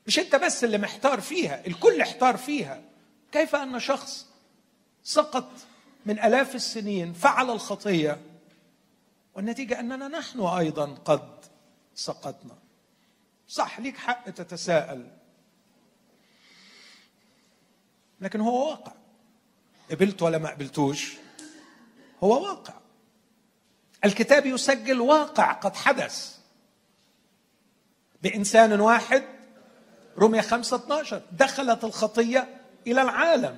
مش 0.06 0.18
أنت 0.18 0.36
بس 0.36 0.64
اللي 0.64 0.78
محتار 0.78 1.20
فيها 1.20 1.66
الكل 1.66 2.00
احتار 2.00 2.36
فيها. 2.36 2.82
كيف 3.32 3.54
أن 3.56 3.80
شخص 3.80 4.26
سقط 5.02 5.50
من 6.06 6.18
آلاف 6.18 6.54
السنين 6.54 7.12
فعل 7.12 7.50
الخطية 7.50 8.20
والنتيجة 9.34 9.80
أننا 9.80 10.08
نحن 10.08 10.40
أيضا 10.40 10.94
قد 11.04 11.44
سقطنا. 11.94 12.58
صح 13.48 13.80
ليك 13.80 13.96
حق 13.96 14.30
تتساءل. 14.30 15.10
لكن 18.20 18.40
هو 18.40 18.68
واقع. 18.68 18.92
قبلت 19.90 20.22
ولا 20.22 20.38
ما 20.38 20.50
قبلتوش؟ 20.50 21.14
هو 22.22 22.42
واقع. 22.42 22.74
الكتاب 24.04 24.46
يسجل 24.46 25.00
واقع 25.00 25.52
قد 25.52 25.76
حدث. 25.76 26.38
بإنسان 28.22 28.80
واحد 28.80 29.22
رمية 30.18 30.40
خمسة 30.40 30.76
12 30.76 31.22
دخلت 31.32 31.84
الخطية 31.84 32.60
إلى 32.86 33.02
العالم. 33.02 33.56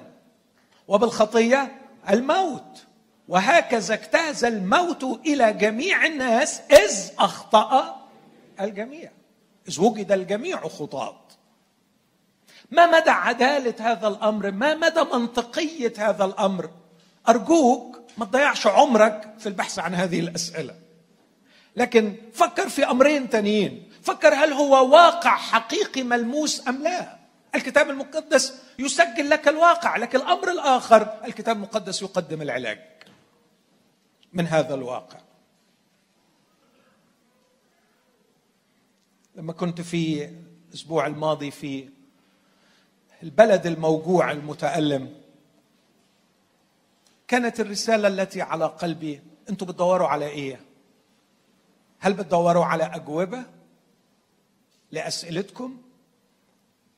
وبالخطية 0.88 1.82
الموت. 2.10 2.84
وهكذا 3.28 3.94
اجتاز 3.94 4.44
الموت 4.44 5.04
إلى 5.04 5.52
جميع 5.52 6.06
الناس 6.06 6.60
إذ 6.60 7.10
أخطأ 7.18 8.06
الجميع. 8.60 9.10
إذ 9.68 9.80
وجد 9.80 10.12
الجميع 10.12 10.68
خطاة. 10.68 11.25
ما 12.70 12.86
مدى 12.86 13.10
عدالة 13.10 13.74
هذا 13.78 14.08
الأمر؟ 14.08 14.50
ما 14.50 14.74
مدى 14.74 15.00
منطقية 15.00 15.92
هذا 15.98 16.24
الأمر؟ 16.24 16.70
أرجوك 17.28 18.00
ما 18.18 18.24
تضيعش 18.24 18.66
عمرك 18.66 19.34
في 19.38 19.48
البحث 19.48 19.78
عن 19.78 19.94
هذه 19.94 20.20
الأسئلة. 20.20 20.74
لكن 21.76 22.16
فكر 22.32 22.68
في 22.68 22.84
أمرين 22.90 23.30
تانيين. 23.30 23.90
فكر 24.02 24.34
هل 24.34 24.52
هو 24.52 24.94
واقع 24.94 25.36
حقيقي 25.36 26.02
ملموس 26.02 26.68
أم 26.68 26.82
لا. 26.82 27.16
الكتاب 27.54 27.90
المقدس 27.90 28.60
يسجل 28.78 29.30
لك 29.30 29.48
الواقع 29.48 29.96
لكن 29.96 30.18
الأمر 30.18 30.50
الآخر. 30.50 31.20
الكتاب 31.24 31.56
المقدس 31.56 32.02
يقدم 32.02 32.42
العلاج 32.42 32.78
من 34.32 34.46
هذا 34.46 34.74
الواقع. 34.74 35.18
لما 39.34 39.52
كنت 39.52 39.80
في 39.80 40.30
الأسبوع 40.68 41.06
الماضي 41.06 41.50
في 41.50 41.88
البلد 43.22 43.66
الموجوع 43.66 44.30
المتألم. 44.30 45.14
كانت 47.28 47.60
الرسالة 47.60 48.08
التي 48.08 48.42
على 48.42 48.64
قلبي 48.64 49.22
أنتم 49.50 49.66
بتدوروا 49.66 50.08
على 50.08 50.26
إيه؟ 50.26 50.60
هل 51.98 52.14
بتدوروا 52.14 52.64
على 52.64 52.84
أجوبة 52.84 53.42
لأسئلتكم 54.92 55.82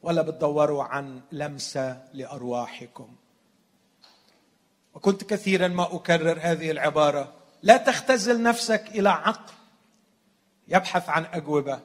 ولا 0.02 0.22
بتدوروا 0.22 0.85
عن 0.85 1.20
لمسة 1.33 2.02
لأرواحكم؟ 2.14 3.16
وكنت 4.94 5.24
كثيرا 5.24 5.68
ما 5.68 5.94
أكرر 5.94 6.38
هذه 6.40 6.70
العبارة. 6.70 7.33
لا 7.62 7.76
تختزل 7.76 8.42
نفسك 8.42 8.85
إلى 8.88 9.09
عقل 9.09 9.52
يبحث 10.68 11.09
عن 11.09 11.24
أجوبة. 11.24 11.81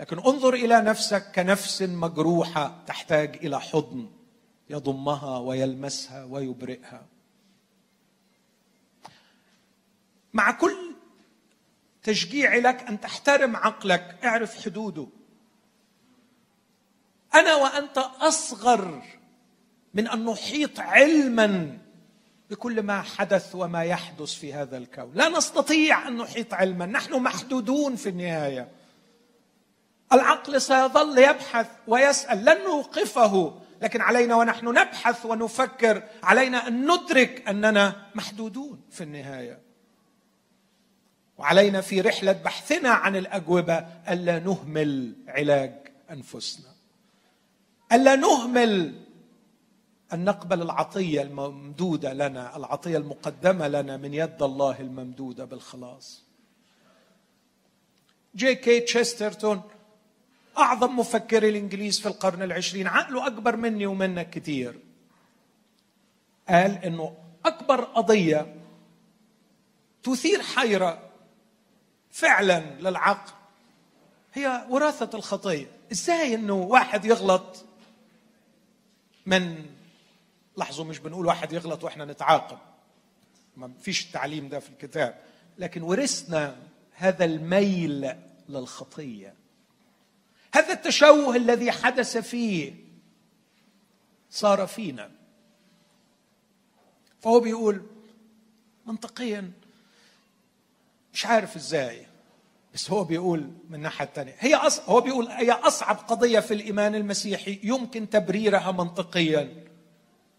لكن 0.00 0.18
انظر 0.18 0.54
إلى 0.54 0.80
نفسك 0.80 1.32
كنفس 1.34 1.82
مجروحة 1.82 2.84
تحتاج 2.86 3.36
إلى 3.36 3.60
حضن 3.60 4.10
يضمها 4.70 5.38
ويلمسها 5.38 6.24
ويبرئها. 6.24 7.06
مع 10.32 10.50
كل 10.50 10.94
تشجيع 12.02 12.56
لك 12.56 12.82
أن 12.88 13.00
تحترم 13.00 13.56
عقلك 13.56 14.18
اعرف 14.24 14.64
حدوده. 14.64 15.06
أنا 17.34 17.54
وأنت 17.54 17.98
أصغر 17.98 19.02
من 19.94 20.08
أن 20.08 20.24
نحيط 20.24 20.80
علما 20.80 21.78
بكل 22.50 22.82
ما 22.82 23.02
حدث 23.02 23.54
وما 23.54 23.84
يحدث 23.84 24.34
في 24.34 24.52
هذا 24.52 24.76
الكون. 24.76 25.12
لا 25.14 25.28
نستطيع 25.28 26.08
أن 26.08 26.16
نحيط 26.16 26.54
علما 26.54 26.86
نحن 26.86 27.22
محدودون 27.22 27.96
في 27.96 28.08
النهاية. 28.08 28.79
العقل 30.12 30.60
سيظل 30.60 31.18
يبحث 31.18 31.66
ويسأل 31.86 32.44
لن 32.44 32.64
نوقفه. 32.64 33.60
لكن 33.82 34.00
علينا 34.00 34.36
ونحن 34.36 34.68
نبحث 34.68 35.26
ونفكر 35.26 36.02
علينا 36.22 36.68
أن 36.68 36.90
ندرك 36.90 37.48
أننا 37.48 38.06
محدودون 38.14 38.80
في 38.90 39.04
النهاية. 39.04 39.58
وعلينا 41.38 41.80
في 41.80 42.00
رحلة 42.00 42.32
بحثنا 42.32 42.88
عن 42.88 43.16
الأجوبة 43.16 43.86
ألا 44.08 44.38
نهمل 44.38 45.14
علاج 45.28 45.72
أنفسنا. 46.10 46.70
ألا 47.92 48.16
نهمل 48.16 48.94
أن 50.12 50.24
نقبل 50.24 50.62
العطية 50.62 51.22
الممدودة 51.22 52.12
لنا 52.12 52.56
العطية 52.56 52.96
المقدمة 52.96 53.68
لنا 53.68 53.96
من 53.96 54.14
يد 54.14 54.42
الله 54.42 54.80
الممدودة 54.80 55.44
بالخلاص. 55.44 56.24
جي 58.36 58.54
كي 58.54 58.80
تشسترتون 58.80 59.62
أعظم 60.60 60.98
مفكري 60.98 61.48
الإنجليز 61.48 62.00
في 62.00 62.06
القرن 62.06 62.42
العشرين 62.42 62.86
عقله 62.86 63.26
أكبر 63.26 63.56
مني 63.56 63.86
ومنك 63.86 64.30
كتير. 64.30 64.78
قال 66.48 66.84
إنه 66.84 67.16
أكبر 67.44 67.84
قضية 67.84 68.54
تثير 70.02 70.42
حيرة 70.42 71.10
فعلا 72.10 72.60
للعقل 72.80 73.32
هي 74.34 74.66
وراثة 74.68 75.18
الخطية. 75.18 75.66
إزاي 75.92 76.34
إنه 76.34 76.54
واحد 76.54 77.04
يغلط 77.04 77.64
من 79.26 79.66
لاحظوا 80.56 80.84
مش 80.84 80.98
بنقول 80.98 81.26
واحد 81.26 81.52
يغلط 81.52 81.84
وإحنا 81.84 82.04
نتعاقب. 82.04 82.58
ما 83.56 83.72
فيش 83.82 84.06
التعليم 84.06 84.48
ده 84.48 84.58
في 84.58 84.68
الكتاب. 84.68 85.20
لكن 85.58 85.82
ورثنا 85.82 86.56
هذا 86.92 87.24
الميل 87.24 88.14
للخطية. 88.48 89.39
هذا 90.54 90.72
التشوه 90.72 91.36
الذي 91.36 91.72
حدث 91.72 92.16
فيه 92.16 92.74
صار 94.30 94.66
فينا. 94.66 95.10
فهو 97.20 97.40
بيقول 97.40 97.82
منطقيا 98.86 99.52
مش 101.14 101.26
عارف 101.26 101.56
إزاي 101.56 102.06
بس 102.74 102.90
هو 102.90 103.04
بيقول 103.04 103.40
من 103.68 103.74
الناحيه 103.74 104.04
الثانية 104.04 104.34
هي 104.38 104.54
أص... 104.54 104.80
هو 104.80 105.00
بيقول 105.00 105.28
هي 105.28 105.50
أصعب 105.50 105.96
قضية 105.96 106.40
في 106.40 106.54
الإيمان 106.54 106.94
المسيحي 106.94 107.60
يمكن 107.62 108.10
تبريرها 108.10 108.72
منطقيا 108.72 109.64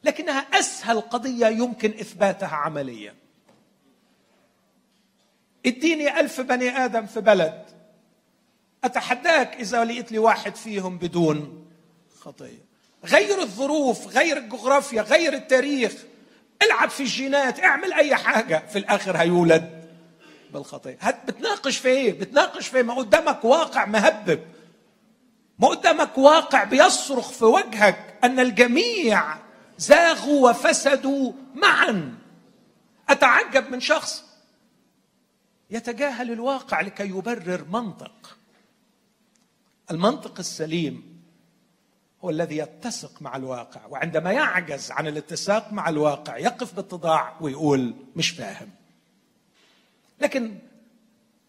لكنها 0.03 0.39
أسهل 0.39 1.01
قضية 1.01 1.47
يمكن 1.47 1.89
إثباتها 1.89 2.55
عمليا. 2.55 3.15
اديني 5.65 6.19
ألف 6.19 6.41
بني 6.41 6.69
آدم 6.69 7.05
في 7.05 7.21
بلد 7.21 7.65
أتحداك 8.83 9.55
إذا 9.55 9.83
لقيت 9.83 10.11
لي 10.11 10.19
واحد 10.19 10.55
فيهم 10.55 10.97
بدون 10.97 11.67
خطية. 12.19 12.65
غير 13.05 13.41
الظروف 13.41 14.07
غير 14.07 14.37
الجغرافيا 14.37 15.01
غير 15.01 15.33
التاريخ. 15.33 15.93
العب 16.63 16.89
في 16.89 16.99
الجينات 16.99 17.59
اعمل 17.59 17.93
أي 17.93 18.15
حاجة. 18.15 18.63
في 18.69 18.77
الآخر 18.79 19.17
هيولد 19.17 19.85
بالخطية. 20.53 20.97
بتناقش 21.27 21.77
في 21.77 21.87
إيه؟ 21.87 22.19
بتناقش 22.19 22.67
في؟ 22.67 22.83
ما 22.83 22.93
قدامك 22.93 23.45
واقع 23.45 23.85
مهبب. 23.85 24.39
ما 25.59 25.67
قدامك 25.67 26.17
واقع 26.17 26.63
بيصرخ 26.63 27.29
في 27.29 27.45
وجهك 27.45 28.19
أن 28.23 28.39
الجميع 28.39 29.37
زاغوا 29.77 30.49
وفسدوا 30.49 31.33
معا. 31.55 32.15
أتعجب 33.09 33.71
من 33.71 33.79
شخص 33.79 34.23
يتجاهل 35.69 36.31
الواقع 36.31 36.81
لكي 36.81 37.03
يبرر 37.03 37.65
منطق. 37.71 38.37
المنطق 39.91 40.39
السليم 40.39 41.21
هو 42.23 42.29
الذي 42.29 42.57
يتسق 42.57 43.21
مع 43.21 43.35
الواقع 43.35 43.85
وعندما 43.85 44.31
يعجز 44.31 44.91
عن 44.91 45.07
الاتساق 45.07 45.73
مع 45.73 45.89
الواقع 45.89 46.37
يقف 46.37 46.75
باتضاع 46.75 47.35
ويقول 47.41 47.95
مش 48.15 48.29
فاهم. 48.29 48.69
لكن 50.21 50.57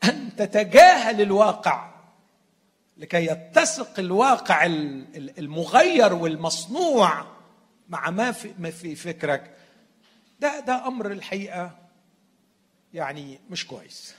أن 0.04 0.36
تتجاهل 0.36 1.20
الواقع 1.20 1.92
لكي 2.96 3.26
يتسق 3.26 3.98
الواقع 3.98 4.66
المغير 5.38 6.14
والمصنوع 6.14 7.26
مع 7.88 8.10
ما 8.10 8.32
في, 8.70 8.94
فكرك 8.94 9.56
ده 10.40 10.60
ده 10.60 10.86
أمر 10.86 11.12
الحقيقة 11.12 11.78
يعني 12.94 13.38
مش 13.50 13.66
كويس. 13.66 14.14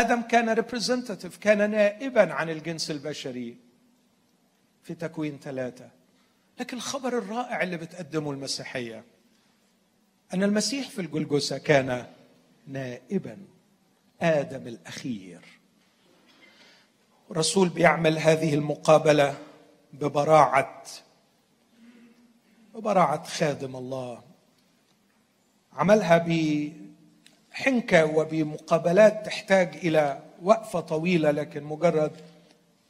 آدم 0.00 0.22
كان 0.22 0.50
ريبريزنتاتيف 0.50 1.36
كان 1.36 1.70
نائبا 1.70 2.32
عن 2.32 2.50
الجنس 2.50 2.90
البشري 2.90 3.56
في 4.82 4.94
تكوين 4.94 5.38
ثلاثة. 5.38 5.90
لكن 6.60 6.76
الخبر 6.76 7.18
الرائع 7.18 7.62
اللي 7.62 7.76
بتقدمه 7.76 8.30
المسيحية 8.30 9.04
أن 10.34 10.42
المسيح 10.42 10.88
في 10.88 11.00
الجلجسه 11.00 11.58
كان 11.58 12.06
نائبا 12.66 13.38
آدم 14.20 14.66
الأخير. 14.66 15.40
الرسول 17.30 17.68
بيعمل 17.68 18.18
هذه 18.18 18.54
المقابلة 18.54 19.38
ببراعة 19.92 20.82
ببراعة 22.74 23.24
خادم 23.24 23.76
الله. 23.76 24.22
عملها 25.72 26.18
بحنكه 27.54 28.04
وبمقابلات 28.04 29.26
تحتاج 29.26 29.76
إلى 29.76 30.22
وقفة 30.42 30.80
طويلة 30.80 31.30
لكن 31.30 31.64
مجرد 31.64 32.12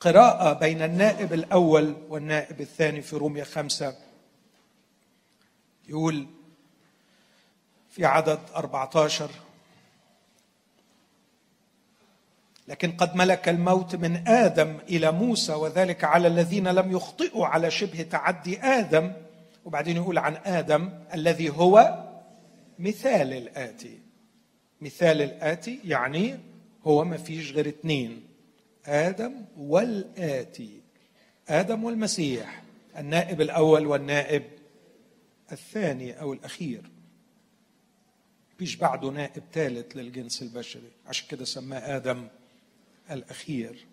قراءة 0.00 0.52
بين 0.52 0.82
النائب 0.82 1.32
الأول 1.32 1.96
والنائب 2.08 2.60
الثاني 2.60 3.02
في 3.02 3.16
روميا 3.16 3.44
خمسة. 3.44 3.96
يقول 5.88 6.26
في 7.90 8.04
عدد 8.04 8.38
14 8.56 9.30
لكن 12.68 12.92
قد 12.92 13.16
ملك 13.16 13.48
الموت 13.48 13.96
من 13.96 14.28
آدم 14.28 14.78
إلى 14.88 15.12
موسى 15.12 15.52
وذلك 15.52 16.04
على 16.04 16.28
الذين 16.28 16.68
لم 16.68 16.92
يخطئوا 16.92 17.46
على 17.46 17.70
شبه 17.70 18.02
تعدي 18.02 18.60
آدم. 18.60 19.12
وبعدين 19.64 19.96
يقول 19.96 20.18
عن 20.18 20.36
آدم 20.44 20.90
الذي 21.14 21.50
هو 21.50 22.04
مثال 22.78 23.32
الآتي. 23.32 24.03
مثال 24.80 25.22
الآتي 25.22 25.80
يعني 25.84 26.38
هو 26.86 27.04
ما 27.04 27.16
فيش 27.16 27.52
غير 27.52 27.68
اثنين 27.68 28.22
آدم 28.86 29.44
والآتي. 29.56 30.80
آدم 31.48 31.84
والمسيح 31.84 32.62
النائب 32.98 33.40
الأول 33.40 33.86
والنائب 33.86 34.42
الثاني 35.52 36.20
أو 36.20 36.32
الأخير. 36.32 36.82
فيش 38.58 38.76
بعده 38.76 39.10
نائب 39.10 39.42
ثالث 39.52 39.96
للجنس 39.96 40.42
البشري 40.42 40.90
عشان 41.06 41.28
كده 41.28 41.44
سماه 41.44 41.96
آدم 41.96 42.26
الأخير. 43.10 43.86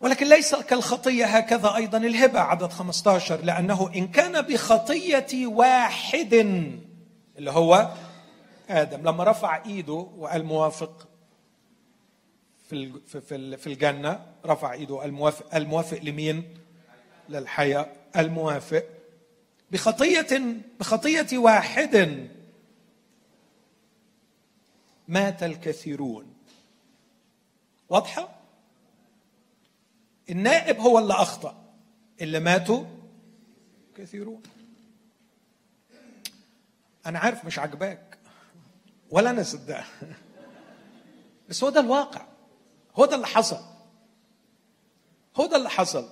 ولكن 0.00 0.28
ليس 0.28 0.54
كالخطية 0.54 1.24
هكذا 1.24 1.74
أيضا 1.76 1.98
الهبة 1.98 2.40
عدد 2.40 2.70
15 2.72 3.44
لأنه 3.44 3.90
إن 3.94 4.08
كان 4.08 4.42
بخطية 4.42 5.46
واحد 5.46 6.34
اللي 7.38 7.50
هو 7.50 7.94
آدم. 8.68 9.00
لما 9.00 9.24
رفع 9.24 9.64
إيده 9.64 9.92
وقال 9.92 10.44
موافق 10.44 11.08
في 12.68 13.00
في 13.06 13.56
في 13.56 13.66
الجنة 13.66 14.26
رفع 14.46 14.72
إيده 14.72 15.04
الموافق 15.04 15.54
الموافق 15.54 15.98
لمين؟ 16.02 16.58
للحياة. 17.28 17.92
الموافق 18.16 18.84
بخطية 19.70 20.56
بخطية 20.80 21.38
واحد. 21.38 22.28
مات 25.08 25.42
الكثيرون. 25.42 26.34
واضحة؟ 27.88 28.34
النائب 30.30 30.80
هو 30.80 30.98
اللي 30.98 31.14
أخطأ. 31.14 31.64
اللي 32.20 32.40
ماتوا 32.40 32.84
كثيرون. 33.96 34.42
أنا 37.06 37.18
عارف 37.18 37.44
مش 37.44 37.58
عجباك 37.58 38.18
ولا 39.10 39.30
أنا 39.30 39.42
صدقها 39.42 39.86
بس 41.48 41.64
هو 41.64 41.70
ده 41.70 41.80
الواقع. 41.80 42.26
هو 42.96 43.04
ده 43.04 43.14
اللي 43.16 43.26
حصل. 43.26 43.60
هو 45.36 45.46
ده 45.46 45.56
اللي 45.56 45.70
حصل. 45.70 46.08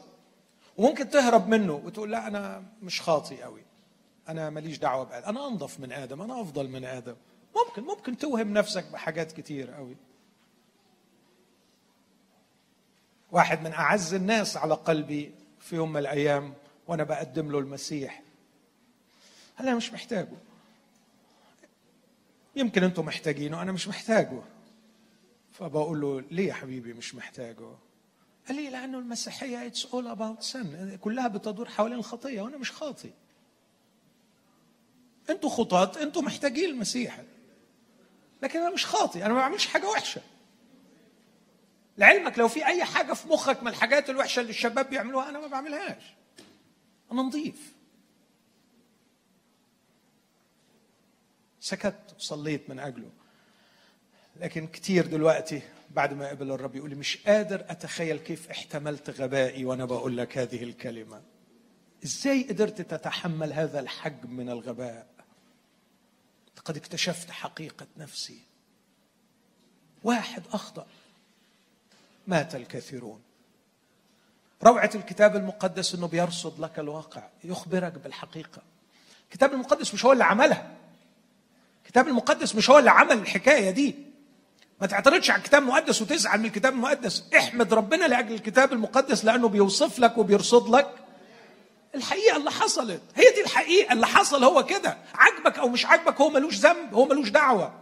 وممكن 0.76 1.10
تهرب 1.10 1.48
منه 1.48 1.72
وتقول 1.72 2.10
لا 2.10 2.26
أنا 2.26 2.64
مش 2.82 3.00
خاطي 3.00 3.42
قوي 3.42 3.62
أنا 4.28 4.50
ماليش 4.50 4.78
دعوة 4.78 5.04
بآدم. 5.04 5.28
أنا 5.28 5.46
أنظف 5.46 5.80
من 5.80 5.92
آدم. 5.92 6.22
أنا 6.22 6.40
أفضل 6.40 6.68
من 6.68 6.84
آدم. 6.84 7.16
ممكن 7.56 7.82
ممكن 7.82 8.18
توهم 8.18 8.52
نفسك 8.52 8.86
بحاجات 8.92 9.32
كتير 9.32 9.70
قوي 9.70 9.96
واحد 13.32 13.62
من 13.62 13.72
أعز 13.72 14.14
الناس 14.14 14.56
على 14.56 14.74
قلبي 14.74 15.34
في 15.60 15.76
يوم 15.76 15.92
من 15.92 16.00
الأيام 16.00 16.54
وأنا 16.86 17.04
بقدم 17.04 17.50
له 17.52 17.58
المسيح. 17.58 18.22
أنا 19.60 19.74
مش 19.74 19.92
محتاجه؟ 19.92 20.36
يمكن 22.56 22.84
أنتم 22.84 23.04
محتاجينه 23.04 23.62
أنا 23.62 23.72
مش 23.72 23.88
محتاجه. 23.88 24.42
فبقول 25.52 26.00
له 26.00 26.20
ليه 26.30 26.48
يا 26.48 26.54
حبيبي 26.54 26.92
مش 26.92 27.14
محتاجه؟ 27.14 27.68
قال 28.48 28.56
لي 28.56 28.70
لأنه 28.70 28.98
المسيحية 28.98 29.66
it's 29.66 29.86
all 29.86 30.06
about 30.06 30.42
sin 30.42 30.96
كلها 31.00 31.28
بتدور 31.28 31.68
حوالين 31.68 31.98
الخطية 31.98 32.42
وأنا 32.42 32.56
مش 32.56 32.72
خاطي. 32.72 33.10
أنتوا 35.30 35.50
خطاة 35.50 36.02
أنتوا 36.02 36.22
محتاجين 36.22 36.70
المسيح. 36.70 37.20
لكن 38.42 38.58
أنا 38.60 38.70
مش 38.70 38.86
خاطي 38.86 39.24
أنا 39.24 39.34
ما 39.34 39.40
بعملش 39.40 39.66
حاجة 39.66 39.88
وحشة. 39.88 40.20
لعلمك 41.98 42.38
لو 42.38 42.48
في 42.48 42.66
أي 42.66 42.84
حاجة 42.84 43.12
في 43.12 43.28
مخك 43.28 43.62
من 43.62 43.68
الحاجات 43.68 44.10
الوحشة 44.10 44.40
اللي 44.40 44.50
الشباب 44.50 44.90
بيعملوها 44.90 45.28
أنا 45.28 45.40
ما 45.40 45.46
بعملهاش. 45.46 46.02
أنا 47.12 47.22
نظيف. 47.22 47.72
سكت 51.62 52.14
وصليت 52.18 52.70
من 52.70 52.78
أجله. 52.78 53.10
لكن 54.40 54.66
كتير 54.66 55.06
دلوقتي 55.06 55.62
بعد 55.90 56.12
ما 56.14 56.28
قبل 56.28 56.50
الرب 56.50 56.76
يقول 56.76 56.90
لي 56.90 56.96
مش 56.96 57.16
قادر 57.26 57.64
أتخيل 57.68 58.18
كيف 58.18 58.50
احتملت 58.50 59.10
غبائي 59.10 59.64
وأنا 59.64 59.84
بقول 59.84 60.16
لك 60.16 60.38
هذه 60.38 60.62
الكلمة. 60.62 61.22
إزاي 62.04 62.42
قدرت 62.42 62.80
تتحمل 62.80 63.52
هذا 63.52 63.80
الحجم 63.80 64.30
من 64.30 64.50
الغباء؟ 64.50 65.06
قد 66.64 66.76
اكتشفت 66.76 67.30
حقيقة 67.30 67.86
نفسي. 67.96 68.38
واحد 70.02 70.42
أخطأ. 70.52 70.86
مات 72.26 72.54
الكثيرون. 72.54 73.22
روعة 74.64 74.90
الكتاب 74.94 75.36
المقدس 75.36 75.94
إنه 75.94 76.08
بيرصد 76.08 76.60
لك 76.60 76.78
الواقع 76.78 77.28
يخبرك 77.44 77.92
بالحقيقة. 77.92 78.62
الكتاب 79.24 79.52
المقدس 79.52 79.94
مش 79.94 80.04
هو 80.04 80.12
اللي 80.12 80.24
عملها. 80.24 80.81
الكتاب 81.82 82.08
المقدس 82.08 82.54
مش 82.54 82.70
هو 82.70 82.78
اللي 82.78 82.90
عمل 82.90 83.18
الحكاية 83.18 83.70
دي. 83.70 83.94
ما 84.80 84.86
تعترضش 84.86 85.30
على 85.30 85.38
الكتاب 85.38 85.62
المقدس 85.62 86.02
وتزعل 86.02 86.38
من 86.38 86.46
الكتاب 86.46 86.72
المقدس. 86.72 87.24
احمد 87.36 87.74
ربنا 87.74 88.04
لأجل 88.04 88.34
الكتاب 88.34 88.72
المقدس 88.72 89.24
لأنه 89.24 89.48
بيوصف 89.48 89.98
لك 89.98 90.18
وبيرصد 90.18 90.74
لك 90.74 90.90
الحقيقة 91.94 92.36
اللي 92.36 92.50
حصلت. 92.50 93.00
هي 93.14 93.30
دي 93.34 93.40
الحقيقة 93.40 93.92
اللي 93.92 94.06
حصل 94.06 94.44
هو 94.44 94.66
كده. 94.66 94.98
عجبك 95.14 95.58
أو 95.58 95.68
مش 95.68 95.86
عجبك 95.86 96.20
هو 96.20 96.30
ملوش 96.30 96.54
ذنب 96.54 96.94
هو 96.94 97.04
ملوش 97.04 97.28
دعوة. 97.28 97.72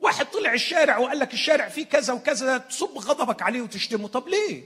واحد 0.00 0.26
طلع 0.26 0.52
الشارع 0.54 0.98
وقال 0.98 1.18
لك 1.18 1.32
الشارع 1.34 1.68
فيه 1.68 1.86
كذا 1.86 2.12
وكذا 2.12 2.58
تصب 2.58 2.98
غضبك 2.98 3.42
عليه 3.42 3.62
وتشتمه. 3.62 4.08
طب 4.08 4.28
ليه؟ 4.28 4.62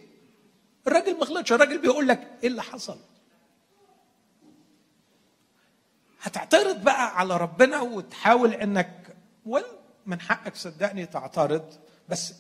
الراجل 0.87 1.19
ما 1.19 1.25
غلطش 1.25 1.53
الراجل 1.53 1.79
بيقول 1.79 2.09
لك 2.09 2.29
إيه 2.43 2.49
اللي 2.49 2.63
حصل؟ 2.63 2.99
هتعترض 6.25 6.85
بقى 6.85 7.19
على 7.19 7.37
ربنا 7.37 7.81
وتحاول 7.81 8.55
إنك 8.55 9.17
ول 9.47 9.65
من 10.07 10.21
حقك 10.21 10.57
صدقني 10.57 11.07
تعترض 11.07 11.75
بس 12.09 12.35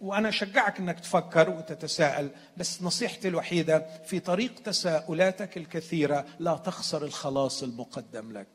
وأنا 0.00 0.28
أشجعك 0.28 0.78
إنك 0.78 1.00
تفكر 1.00 1.50
وتتساءل 1.50 2.30
بس 2.56 2.82
نصيحتي 2.82 3.28
الوحيدة 3.28 4.02
في 4.04 4.20
طريق 4.20 4.62
تساؤلاتك 4.62 5.56
الكثيرة 5.56 6.26
لا 6.38 6.56
تخسر 6.56 7.04
الخلاص 7.04 7.62
المقدم 7.62 8.32
لك. 8.32 8.46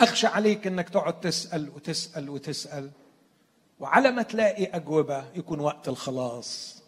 أخشى 0.00 0.26
عليك 0.26 0.66
إنك 0.66 0.88
تقعد 0.88 1.20
تسأل 1.20 1.68
وتسأل 1.70 2.30
وتسأل 2.30 2.90
وعلى 3.80 4.10
ما 4.10 4.22
تلاقي 4.22 4.64
أجوبة 4.64 5.24
يكون 5.34 5.60
وقت 5.60 5.88
الخلاص. 5.88 6.82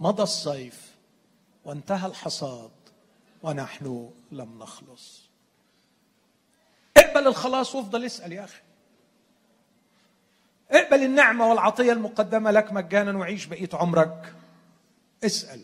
مضى 0.00 0.22
الصيف 0.22 0.92
وانتهى 1.64 2.06
الحصاد. 2.06 2.70
ونحن 3.42 4.10
لم 4.32 4.58
نخلص. 4.58 5.28
اقبل 6.96 7.26
الخلاص 7.26 7.74
وافضل 7.74 8.04
اسأل 8.04 8.32
يا 8.32 8.44
أخي. 8.44 8.60
اقبل 10.70 11.02
النعمة 11.02 11.48
والعطية 11.48 11.92
المقدمة 11.92 12.50
لك 12.50 12.72
مجانا 12.72 13.18
وعيش 13.18 13.46
بقية 13.46 13.68
عمرك. 13.72 14.34
اسأل. 15.24 15.60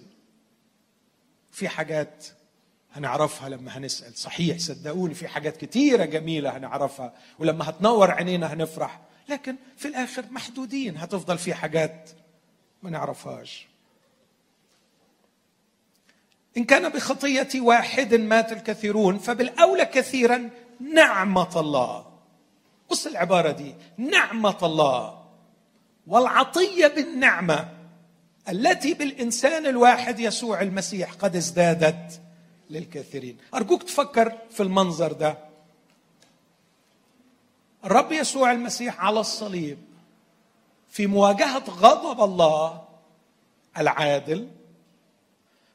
في 1.53 1.69
حاجات 1.69 2.27
هنعرفها 2.93 3.49
لما 3.49 3.79
هنسأل. 3.79 4.19
صحيح 4.19 4.59
صدقوني 4.59 5.15
في 5.15 5.29
حاجات 5.29 5.57
كتيرة 5.57 6.05
جميلة 6.05 6.57
هنعرفها 6.57 7.13
ولما 7.39 7.69
هتنور 7.69 8.11
عينينا 8.11 8.53
هنفرح. 8.53 9.01
لكن 9.29 9.57
في 9.77 9.89
الآخر 9.89 10.25
محدودين 10.31 10.97
هتفضل 10.97 11.39
في 11.39 11.55
حاجات 11.55 12.11
ما 12.83 12.91
نعرفهاش. 12.91 13.67
إن 16.57 16.65
كان 16.65 16.89
بخطية 16.89 17.61
واحد 17.61 18.15
مات 18.15 18.53
الكثيرون 18.53 19.19
فبالأولى 19.19 19.85
كثيرا 19.85 20.51
نعمة 20.81 21.61
الله. 21.61 22.07
بص 22.91 23.07
العبارة 23.07 23.51
دي؟ 23.51 23.75
نعمة 23.97 24.57
الله. 24.63 25.25
والعطية 26.07 26.87
بالنعمة 26.87 27.69
التي 28.49 28.95
بالإنسان 28.95 29.67
الواحد 29.67 30.21
يسوع 30.21 30.61
المسيح 30.63 31.13
قد 31.13 31.37
ازدادت 31.37 32.21
للكثيرين. 32.71 33.37
أرجوك 33.55 33.83
تفكر 33.83 34.33
في 34.51 34.63
المنظر 34.63 35.13
ده. 35.13 35.39
الرب 37.85 38.13
يسوع 38.13 38.53
المسيح 38.53 39.01
على 39.01 39.21
الصليب 39.21 39.79
في 40.91 41.07
مواجهة 41.07 41.65
غضب 41.71 42.25
الله 42.25 42.85
العادل 43.79 44.49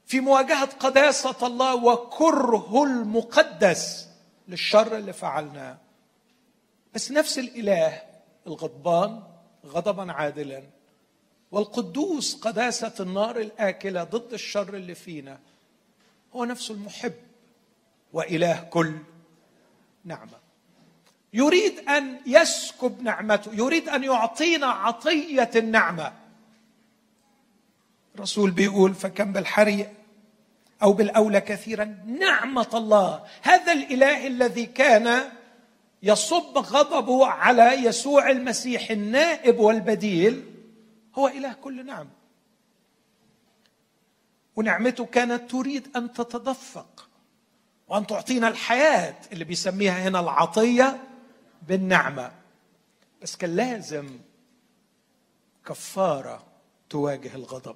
في 0.09 0.19
مواجهة 0.19 0.65
قداسة 0.65 1.47
الله 1.47 1.75
وكره 1.75 2.83
المقدس 2.83 4.07
للشر 4.47 4.97
اللي 4.97 5.13
فعلناه. 5.13 5.77
بس 6.93 7.11
نفس 7.11 7.39
الإله 7.39 8.01
الغضبان 8.47 9.23
غضبا 9.65 10.11
عادلا. 10.11 10.63
والقدوس 11.51 12.35
قداسة 12.35 12.93
النار 12.99 13.39
الآكلة 13.39 14.03
ضد 14.03 14.33
الشر 14.33 14.73
اللي 14.73 14.95
فينا. 14.95 15.39
هو 16.35 16.45
نفسه 16.45 16.73
المحب 16.73 17.13
وإله 18.13 18.61
كل 18.61 18.97
نعمة. 20.05 20.39
يريد 21.33 21.89
أن 21.89 22.19
يسكب 22.25 23.01
نعمته 23.01 23.53
يريد 23.53 23.89
أن 23.89 24.03
يعطينا 24.03 24.67
عطية 24.67 25.51
النعمة. 25.55 26.13
الرسول 28.15 28.51
بيقول 28.51 28.93
فكم 28.93 29.33
بالحري 29.33 29.98
أو 30.83 30.93
بالأولى 30.93 31.41
كثيرا. 31.41 31.83
نعمة 32.05 32.69
الله. 32.73 33.25
هذا 33.41 33.71
الإله 33.71 34.27
الذي 34.27 34.65
كان 34.65 35.31
يصب 36.03 36.57
غضبه 36.57 37.25
على 37.27 37.85
يسوع 37.85 38.29
المسيح 38.29 38.91
النائب 38.91 39.59
والبديل 39.59 40.53
هو 41.15 41.27
إله 41.27 41.53
كل 41.53 41.85
نعمه 41.85 42.09
ونعمته 44.55 45.05
كانت 45.05 45.51
تريد 45.51 45.87
أن 45.95 46.13
تتدفق 46.13 47.09
وأن 47.87 48.07
تعطينا 48.07 48.47
الحياة 48.47 49.15
اللي 49.31 49.43
بيسميها 49.43 50.07
هنا 50.07 50.19
العطية 50.19 51.03
بالنعمة. 51.67 52.31
بس 53.21 53.35
كان 53.35 53.55
لازم 53.55 54.19
كفارة 55.65 56.43
تواجه 56.89 57.35
الغضب 57.35 57.75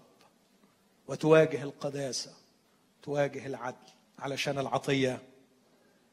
وتواجه 1.07 1.63
القداسة. 1.63 2.31
تواجه 3.03 3.45
العدل 3.45 3.77
علشان 4.19 4.59
العطية 4.59 5.21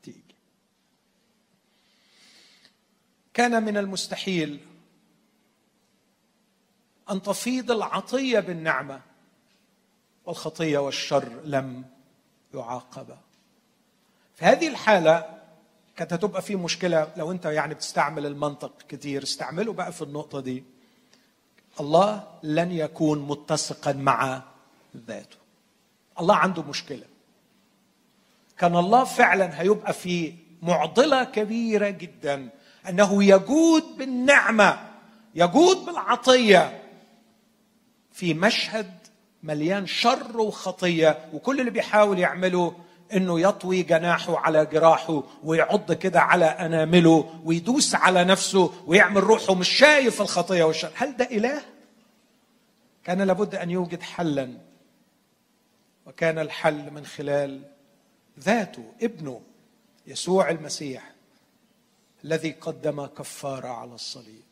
تيجي. 0.03 0.35
كان 3.35 3.63
من 3.63 3.77
المستحيل 3.77 4.61
أن 7.11 7.23
تفيض 7.23 7.71
العطية 7.71 8.41
بالنعمة 8.41 9.01
والخطية 10.25 10.79
والشر 10.79 11.41
لم 11.45 11.85
يعاقبا. 12.55 13.19
في 14.35 14.45
هذه 14.45 14.69
الحالة 14.69 15.41
كانت 15.97 16.13
هتبقى 16.13 16.43
في 16.43 16.57
مشكلة 16.57 17.13
لو 17.17 17.33
أنت 17.33 17.45
يعني 17.45 17.75
بتستعمل 17.75 18.27
المنطق 18.27 18.83
كتير. 18.89 19.23
استعمله 19.23 19.73
بقى 19.73 19.93
في 19.93 20.03
النقطة 20.03 20.41
دي. 20.41 20.65
الله 21.81 22.39
لن 22.43 22.73
يكون 22.73 23.19
متسقا 23.19 23.93
مع 23.93 24.43
ذاته. 24.97 25.40
الله 26.21 26.35
عنده 26.35 26.63
مشكلة. 26.63 27.05
كان 28.59 28.77
الله 28.77 29.05
فعلا 29.05 29.61
هيبقى 29.61 29.93
في 29.93 30.35
معضلة 30.63 31.25
كبيرة 31.25 31.89
جدا. 31.89 32.49
أنه 32.89 33.25
يجود 33.25 33.85
بالنعمة 33.99 34.79
يجود 35.35 35.77
بالعطية. 35.77 36.83
في 38.13 38.35
مشهد 38.35 38.91
مليان 39.43 39.87
شر 39.87 40.41
وخطية 40.41 41.19
وكل 41.33 41.61
اللي 41.61 41.71
بيحاول 41.71 42.19
يعمله 42.19 42.75
إنه 43.15 43.41
يطوي 43.41 43.83
جناحه 43.83 44.39
على 44.39 44.67
جراحه 44.67 45.23
ويعض 45.45 45.93
كده 45.93 46.21
على 46.21 46.45
أنامله 46.45 47.41
ويدوس 47.45 47.95
على 47.95 48.25
نفسه 48.25 48.73
ويعمل 48.87 49.23
روحه 49.23 49.55
مش 49.55 49.69
شايف 49.69 50.21
الخطية 50.23 50.65
والشر. 50.65 50.91
هل 50.95 51.17
ده 51.17 51.25
إله؟ 51.25 51.63
كان 53.05 53.23
لابد 53.23 53.55
أن 53.55 53.71
يوجد 53.71 54.03
حلا. 54.03 54.70
وكان 56.21 56.39
الحل 56.39 56.91
من 56.91 57.07
خلال 57.07 57.63
ذاته 58.41 58.93
ابنه 59.03 59.43
يسوع 60.07 60.51
المسيح 60.51 61.13
الذي 62.25 62.53
قدم 62.53 63.07
كفارة 63.07 63.69
على 63.69 63.95
الصليب. 63.95 64.43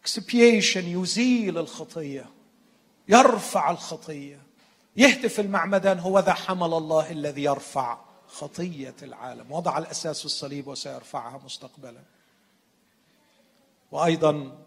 expiation 0.00 1.00
يزيل 1.00 1.58
الخطية 1.58 2.26
يرفع 3.08 3.70
الخطية. 3.70 4.42
يهتف 4.96 5.40
المعمدان 5.40 5.98
هو 5.98 6.18
ذا 6.18 6.32
حمل 6.32 6.74
الله 6.74 7.10
الذي 7.10 7.42
يرفع 7.42 7.98
خطية 8.28 8.96
العالم. 9.02 9.52
وضع 9.52 9.78
الأساس 9.78 10.18
في 10.18 10.26
الصليب 10.26 10.66
وسيرفعها 10.66 11.40
مستقبلا. 11.44 12.02
وأيضا 13.92 14.58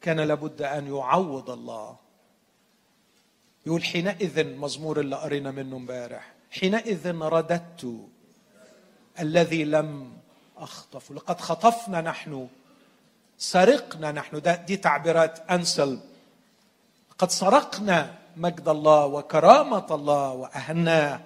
كان 0.00 0.20
لابد 0.20 0.62
أن 0.62 0.86
يعوض 0.86 1.50
الله 1.50 2.09
يقول 3.70 3.84
حينئذ 3.84 4.56
مزمور 4.56 5.00
اللي 5.00 5.16
قرينا 5.16 5.50
منه 5.50 5.76
امبارح. 5.76 6.32
حينئذ 6.50 7.14
رددت 7.20 8.08
الذي 9.20 9.64
لم 9.64 10.12
أخطف. 10.58 11.12
لقد 11.12 11.40
خطفنا 11.40 12.00
نحن 12.00 12.48
سرقنا 13.38 14.12
نحن. 14.12 14.40
ده 14.40 14.54
دي 14.54 14.76
تعبيرات 14.76 15.50
أنسل. 15.50 16.00
قد 17.18 17.30
سرقنا 17.30 18.14
مجد 18.36 18.68
الله 18.68 19.06
وكرامة 19.06 19.86
الله 19.90 20.32
واهناه 20.32 21.20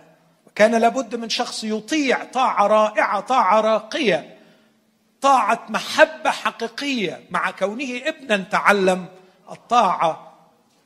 وكان 0.47 0.75
لابد 0.75 1.15
من 1.15 1.29
شخص 1.29 1.65
يطيع 1.65 2.25
طاعة 2.25 2.67
رائعة 2.67 3.21
طاعة 3.21 3.61
راقية 3.61 4.39
طاعة 5.21 5.67
محبة 5.69 6.31
حقيقية. 6.31 7.25
مع 7.31 7.51
كونه 7.51 8.01
ابنا 8.07 8.37
تعلم 8.37 9.07
الطاعة 9.51 10.34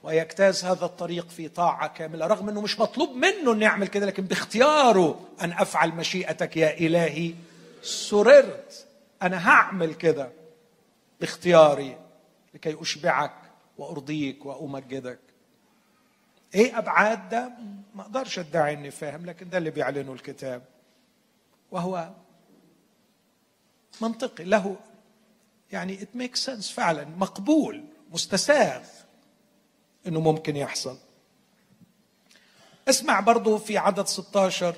ويجتاز 0.03 0.65
هذا 0.65 0.85
الطريق 0.85 1.29
في 1.29 1.49
طاعة 1.49 1.89
كاملة 1.89 2.27
رغم 2.27 2.49
إنه 2.49 2.61
مش 2.61 2.81
مطلوب 2.81 3.11
منه 3.17 3.53
إنه 3.53 3.65
يعمل 3.65 3.89
كده 3.89 4.07
لكن 4.07 4.25
باختياره 4.25 5.29
أن 5.43 5.53
أفعل 5.53 5.91
مشيئتك 5.91 6.57
يا 6.57 6.79
إلهي. 6.79 7.35
سررت 7.83 8.87
أنا 9.23 9.49
هعمل 9.49 9.95
كده 9.95 10.33
باختياري 11.21 11.99
لكي 12.55 12.83
أشبعك 12.83 13.35
وأرضيك 13.79 14.47
وأمجدك. 14.47 15.19
إيه 16.55 16.79
أبعاد 16.79 17.29
ده؟ 17.29 17.53
ما 17.95 18.03
أقدرش 18.03 18.39
أدعي 18.39 18.75
إني 18.75 18.91
فاهم 18.91 19.27
لكن 19.27 19.49
ده 19.49 19.59
اللي 19.59 19.71
بيعلنه 19.71 20.13
الكتاب. 20.13 20.63
وهو 21.71 22.11
منطقي 24.01 24.45
له 24.45 24.77
يعني 25.73 26.03
ات 26.03 26.09
ميك 26.15 26.37
سنس 26.37 26.71
فعلا 26.71 27.05
مقبول 27.05 27.85
مستساغ. 28.11 28.83
إنه 30.09 30.21
ممكن 30.21 30.57
يحصل. 30.57 30.99
اسمع 32.89 33.21
برضو 33.21 33.59
في 33.59 33.79
عدد 33.79 34.07
16 34.07 34.75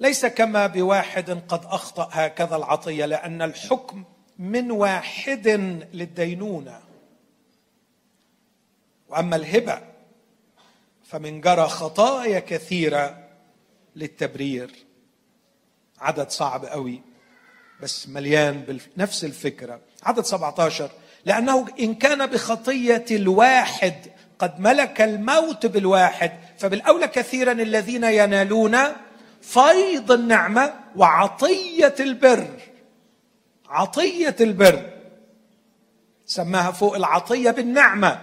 ليس 0.00 0.26
كما 0.26 0.66
بواحد 0.66 1.30
قد 1.30 1.64
أخطأ 1.64 2.08
هكذا 2.12 2.56
العطية 2.56 3.06
لأن 3.06 3.42
الحكم 3.42 4.04
من 4.38 4.70
واحد 4.70 5.48
للدينونة. 5.92 6.80
وأما 9.08 9.36
الهبة 9.36 9.80
فمن 11.04 11.40
جرى 11.40 11.68
خطايا 11.68 12.40
كثيرة 12.40 13.28
للتبرير. 13.96 14.70
عدد 15.98 16.30
صعب 16.30 16.64
قوي 16.64 17.02
بس 17.82 18.08
مليان 18.08 18.80
بنفس 18.96 19.24
الفكرة. 19.24 19.80
عدد 20.02 20.24
17 20.24 20.90
لأنه 21.24 21.66
إن 21.80 21.94
كان 21.94 22.26
بخطية 22.26 23.04
الواحد 23.10 24.15
قد 24.38 24.60
ملك 24.60 25.00
الموت 25.00 25.66
بالواحد 25.66 26.32
فبالأولى 26.58 27.08
كثيرا 27.08 27.52
الذين 27.52 28.04
ينالون 28.04 28.78
فيض 29.42 30.12
النعمة 30.12 30.74
وعطية 30.96 31.94
البر. 32.00 32.48
عطية 33.68 34.36
البر. 34.40 34.90
سماها 36.26 36.70
فوق 36.70 36.96
العطية 36.96 37.50
بالنعمة. 37.50 38.20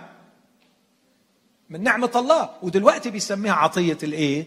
من 1.70 1.84
نعمة 1.84 2.12
الله. 2.16 2.50
ودلوقتي 2.62 3.10
بيسميها 3.10 3.54
عطية 3.54 3.98
الإيه؟ 4.04 4.46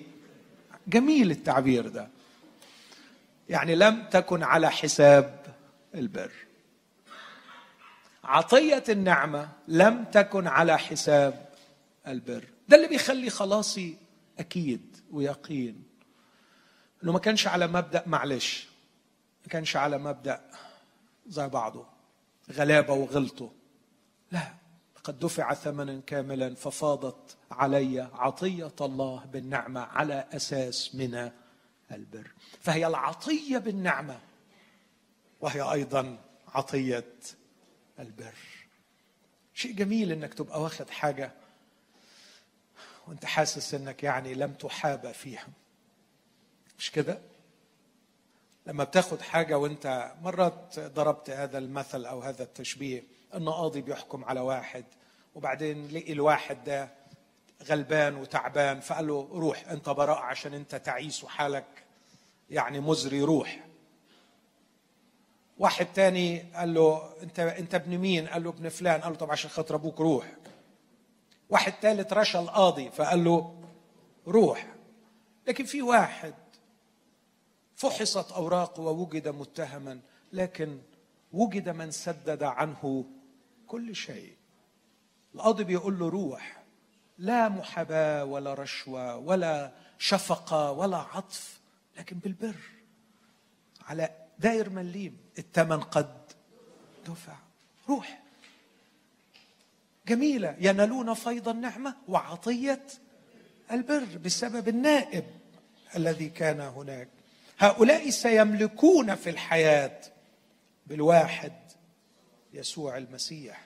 جميل 0.89 1.31
التعبير 1.31 1.89
ده. 1.89 2.09
يعني 3.49 3.75
لم 3.75 4.03
تكن 4.11 4.43
على 4.43 4.71
حساب 4.71 5.47
البر. 5.95 6.31
عطية 8.25 8.85
النعمة 8.89 9.49
لم 9.69 10.05
تكن 10.05 10.47
على 10.47 10.79
حساب 10.79 11.46
البر. 12.07 12.45
ده 12.69 12.77
اللي 12.77 12.89
بيخلي 12.89 13.31
خلاصي 13.31 13.97
أكيد 14.39 14.97
ويقين. 15.11 15.85
إنه 17.05 17.13
ما 17.13 17.19
كانش 17.19 17.47
على 17.47 17.67
مبدأ 17.67 18.03
معلش 18.07 18.69
ما 19.45 19.49
كانش 19.49 19.77
على 19.77 19.99
مبدأ 19.99 20.51
زي 21.27 21.49
بعضه 21.49 21.87
غلابة 22.53 22.93
وغلطه. 22.93 23.53
لا 24.33 24.55
قد 25.05 25.19
دفع 25.19 25.55
ثمنا 25.55 26.01
كاملا 26.07 26.55
ففاضت 26.55 27.37
علي 27.51 28.01
عطية 28.01 28.75
الله 28.81 29.25
بالنعمة 29.25 29.81
على 29.81 30.29
أساس 30.33 30.95
من 30.95 31.31
البر. 31.93 32.31
فهي 32.61 32.87
العطية 32.87 33.59
بالنعمة 33.59 34.21
وهي 35.41 35.61
أيضا 35.73 36.19
عطية 36.49 37.13
البر. 37.99 38.35
شيء 39.55 39.73
جميل 39.73 40.13
إنك 40.13 40.35
تبقى 40.35 40.63
واخد 40.63 40.91
حاجة 40.91 41.33
وانت 43.09 43.25
حاسس 43.25 43.75
انك 43.75 44.03
يعني 44.03 44.35
لم 44.35 44.53
تحابى 44.53 45.13
فيها 45.13 45.47
مش 46.79 46.91
كده؟ 46.91 47.19
لما 48.67 48.85
بتاخد 48.85 49.21
حاجة 49.21 49.59
وانت 49.59 50.13
مرات 50.23 50.81
ضربت 50.81 51.31
هذا 51.31 51.59
المثل 51.59 52.07
أو 52.07 52.21
هذا 52.21 52.43
التشبيه 52.43 53.05
أن 53.35 53.49
قاضي 53.49 53.81
بيحكم 53.81 54.25
على 54.25 54.41
واحد 54.41 54.85
وبعدين 55.35 55.89
لقي 55.89 56.13
الواحد 56.13 56.65
ده 56.65 56.89
غلبان 57.65 58.17
وتعبان 58.17 58.81
فقال 58.81 59.07
له 59.07 59.29
روح 59.33 59.69
أنت 59.69 59.89
براء 59.89 60.19
عشان 60.19 60.55
أنت 60.55 60.75
تعيس 60.75 61.25
وحالك 61.25 61.65
يعني 62.51 62.81
مزري 62.81 63.23
روح. 63.23 63.61
واحد 65.59 65.87
تاني 65.87 66.39
قال 66.55 66.75
له 66.75 67.13
أنت 67.23 67.41
أنت 67.41 67.75
ابن 67.75 67.99
مين؟ 67.99 68.27
قال 68.29 68.45
له 68.45 68.51
ابن 68.51 68.69
فلان. 68.69 69.01
قال 69.01 69.13
له 69.13 69.19
طب 69.19 69.31
عشان 69.31 69.51
خاطر 69.51 69.75
أبوك 69.75 70.01
روح. 70.01 70.27
واحد 71.51 71.73
ثالث 71.73 72.13
رشا 72.13 72.39
القاضي 72.41 72.91
فقال 72.91 73.25
له 73.25 73.63
روح. 74.27 74.75
لكن 75.49 75.65
في 75.65 75.83
واحد 75.83 76.35
فحصت 77.77 78.33
أوراقه 78.33 78.81
ووجد 78.81 79.29
متهما 79.29 80.01
لكن 80.33 80.79
وجد 81.33 81.69
من 81.69 81.91
سدد 81.91 82.43
عنه 82.43 83.05
كل 83.67 83.97
شيء. 83.97 84.37
القاضي 85.35 85.65
بيقول 85.65 85.99
له 85.99 86.09
روح. 86.09 86.63
لا 87.19 87.49
محاباه 87.49 88.25
ولا 88.25 88.55
رشوة 88.55 89.17
ولا 89.17 89.73
شفقة 89.99 90.73
ولا 90.73 90.97
عطف 90.97 91.61
لكن 91.99 92.19
بالبر. 92.19 92.57
على 93.87 94.11
داير 94.39 94.71
مليم 94.71 95.19
الثمن 95.39 95.81
قد 95.81 96.33
دفع. 97.07 97.37
روح. 97.89 98.26
جميلة. 100.09 100.57
ينالون 100.61 101.15
فيض 101.15 101.49
النعمة 101.49 101.95
وعطية 102.09 102.83
البر 103.73 104.07
بسبب 104.25 104.69
النائب 104.69 105.25
الذي 105.97 106.29
كان 106.29 106.61
هناك. 106.61 107.09
هؤلاء 107.59 108.11
سيملكون 108.11 109.15
في 109.15 109.31
الحياة 109.31 110.01
بالواحد 110.87 111.53
يسوع 112.53 112.97
المسيح. 112.97 113.61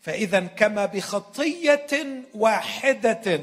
فإذا 0.00 0.40
كما 0.40 0.86
بخطية 0.86 2.22
واحدة 2.34 3.40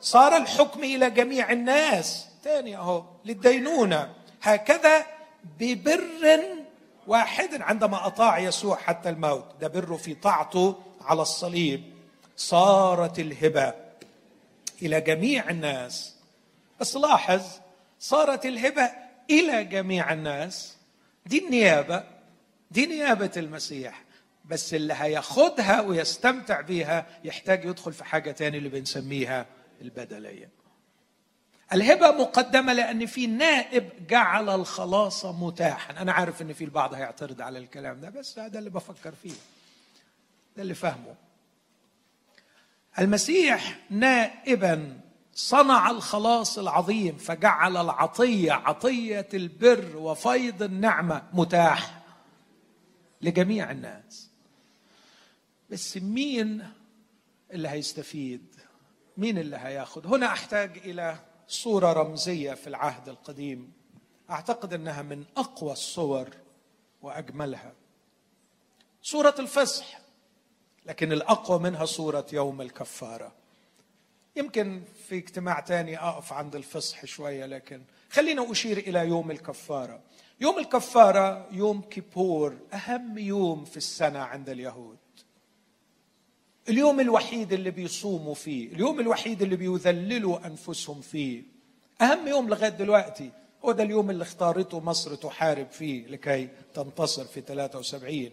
صار 0.00 0.36
الحكم 0.36 0.84
إلى 0.84 1.10
جميع 1.10 1.52
الناس. 1.52 2.26
ثاني 2.44 2.76
أهو 2.76 3.04
للدينونة. 3.24 4.14
هكذا 4.42 5.06
ببر 5.60 6.04
واحد 7.06 7.62
عندما 7.62 8.06
أطاع 8.06 8.38
يسوع 8.38 8.76
حتى 8.76 9.08
الموت. 9.08 9.44
ده 9.60 9.68
بره 9.68 9.96
في 9.96 10.14
طاعته 10.14 10.82
على 11.08 11.22
الصليب 11.22 11.82
صارت 12.36 13.18
الهبة 13.18 13.74
إلى 14.82 15.00
جميع 15.00 15.50
الناس. 15.50 16.14
بس 16.80 16.96
لاحظ 16.96 17.42
صارت 18.00 18.46
الهبة 18.46 18.90
إلى 19.30 19.64
جميع 19.64 20.12
الناس. 20.12 20.76
دي 21.26 21.44
النيابة 21.46 22.04
دي 22.70 22.86
نيابة 22.86 23.30
المسيح. 23.36 24.04
بس 24.44 24.74
اللي 24.74 24.94
هياخدها 24.94 25.80
ويستمتع 25.80 26.60
بيها 26.60 27.06
يحتاج 27.24 27.64
يدخل 27.64 27.92
في 27.92 28.04
حاجة 28.04 28.30
تاني 28.30 28.58
اللي 28.58 28.68
بنسميها 28.68 29.46
البدلية. 29.82 30.48
الهبة 31.72 32.10
مقدمة 32.10 32.72
لأن 32.72 33.06
في 33.06 33.26
نائب 33.26 34.06
جعل 34.08 34.48
الخلاص 34.48 35.24
متاحا. 35.24 36.02
أنا 36.02 36.12
عارف 36.12 36.42
إن 36.42 36.52
في 36.52 36.64
البعض 36.64 36.94
هيعترض 36.94 37.42
على 37.42 37.58
الكلام 37.58 38.00
ده 38.00 38.10
بس 38.10 38.38
هذا 38.38 38.58
اللي 38.58 38.70
بفكر 38.70 39.14
فيه. 39.22 39.32
ده 40.58 40.62
اللي 40.62 40.74
فهمه 40.74 41.14
المسيح 42.98 43.78
نائبا 43.90 45.00
صنع 45.34 45.90
الخلاص 45.90 46.58
العظيم 46.58 47.16
فجعل 47.16 47.76
العطية 47.76 48.52
عطية 48.52 49.28
البر 49.34 49.96
وفيض 49.96 50.62
النعمة 50.62 51.22
متاح 51.32 52.02
لجميع 53.22 53.70
الناس. 53.70 54.30
بس 55.70 55.96
مين 55.96 56.68
اللي 57.50 57.68
هيستفيد؟ 57.68 58.54
مين 59.16 59.38
اللي 59.38 59.56
هياخد؟ 59.56 60.06
هنا 60.06 60.26
أحتاج 60.26 60.78
إلى 60.78 61.16
صورة 61.48 61.92
رمزية 61.92 62.54
في 62.54 62.66
العهد 62.66 63.08
القديم. 63.08 63.72
أعتقد 64.30 64.74
إنها 64.74 65.02
من 65.02 65.24
أقوى 65.36 65.72
الصور 65.72 66.28
وأجملها. 67.02 67.72
صوره 69.02 69.34
الفصح. 69.38 70.07
لكن 70.88 71.12
الأقوى 71.12 71.58
منها 71.58 71.84
صورة 71.84 72.26
يوم 72.32 72.60
الكفارة. 72.60 73.32
يمكن 74.36 74.82
في 75.08 75.16
اجتماع 75.18 75.60
تاني 75.60 75.98
أقف 75.98 76.32
عند 76.32 76.54
الفصح 76.56 77.04
شوية 77.04 77.46
لكن 77.46 77.82
خلينا 78.10 78.52
أشير 78.52 78.78
إلى 78.78 78.98
يوم 79.08 79.30
الكفارة. 79.30 80.00
يوم 80.40 80.58
الكفارة 80.58 81.46
يوم 81.52 81.80
كيبور 81.82 82.56
أهم 82.74 83.18
يوم 83.18 83.64
في 83.64 83.76
السنة 83.76 84.18
عند 84.18 84.48
اليهود. 84.48 84.96
اليوم 86.68 87.00
الوحيد 87.00 87.52
اللي 87.52 87.70
بيصوموا 87.70 88.34
فيه 88.34 88.72
اليوم 88.72 89.00
الوحيد 89.00 89.42
اللي 89.42 89.56
بيذللوا 89.56 90.46
أنفسهم 90.46 91.00
فيه. 91.00 91.42
أهم 92.00 92.28
يوم 92.28 92.48
لغاية 92.48 92.68
دلوقتي 92.70 93.30
هو 93.64 93.72
ده 93.72 93.82
اليوم 93.82 94.10
اللي 94.10 94.22
اختارته 94.22 94.80
مصر 94.80 95.14
تحارب 95.14 95.66
فيه 95.70 96.06
لكي 96.06 96.48
تنتصر 96.74 97.24
في 97.24 97.40
73 97.40 98.30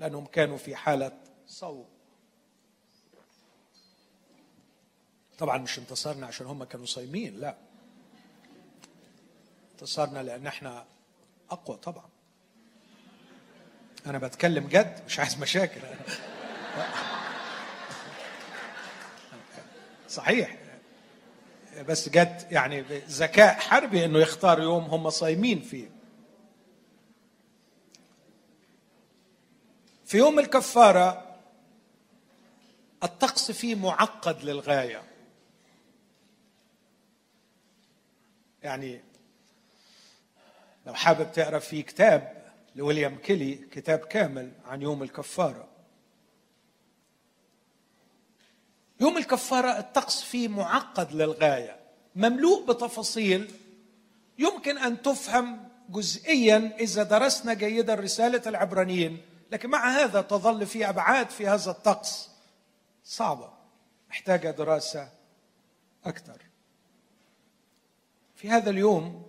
لأنهم 0.00 0.26
كانوا 0.26 0.56
في 0.56 0.76
حالة 0.76 1.12
صوم 1.50 1.86
طبعا 5.38 5.58
مش 5.58 5.78
انتصرنا 5.78 6.26
عشان 6.26 6.46
هم 6.46 6.64
كانوا 6.64 6.86
صايمين 6.86 7.36
لا. 7.36 7.56
انتصرنا 9.72 10.22
لأن 10.22 10.46
إحنا 10.46 10.84
أقوى 11.50 11.76
طبعا. 11.76 12.08
أنا 14.06 14.18
بتكلم 14.18 14.68
جد 14.68 15.02
مش 15.06 15.18
عايز 15.18 15.38
مشاكل. 15.38 15.80
صحيح. 20.08 20.58
بس 21.88 22.08
جت 22.08 22.46
يعني 22.50 22.80
ذكاء 23.08 23.54
حربي 23.54 24.04
إنه 24.04 24.18
يختار 24.18 24.60
يوم 24.60 24.84
هم 24.84 25.10
صايمين 25.10 25.60
فيه. 25.60 25.90
في 30.04 30.18
يوم 30.18 30.38
الكفارة 30.38 31.29
الطقس 33.02 33.50
فيه 33.50 33.74
معقد 33.74 34.44
للغاية. 34.44 35.02
يعني 38.62 39.00
لو 40.86 40.94
حابب 40.94 41.32
تقرأ 41.32 41.58
في 41.58 41.82
كتاب 41.82 42.52
لويليام 42.76 43.16
كيلي 43.16 43.54
كتاب 43.54 43.98
كامل 43.98 44.52
عن 44.64 44.82
يوم 44.82 45.02
الكفارة. 45.02 45.68
يوم 49.00 49.18
الكفارة 49.18 49.78
الطقس 49.78 50.22
فيه 50.22 50.48
معقد 50.48 51.12
للغاية 51.12 51.76
مملوء 52.16 52.66
بتفاصيل 52.66 53.50
يمكن 54.38 54.78
أن 54.78 55.02
تفهم 55.02 55.68
جزئيا 55.88 56.76
إذا 56.80 57.02
درسنا 57.02 57.54
جيدا 57.54 57.94
رسالة 57.94 58.42
العبرانيين 58.46 59.20
لكن 59.52 59.70
مع 59.70 59.88
هذا 59.88 60.20
تظل 60.20 60.66
في 60.66 60.88
أبعاد 60.88 61.30
في 61.30 61.46
هذا 61.46 61.70
الطقس. 61.70 62.29
صعبة 63.10 63.52
محتاجة 64.10 64.50
دراسة 64.50 65.12
أكثر 66.04 66.42
في 68.34 68.50
هذا 68.50 68.70
اليوم 68.70 69.26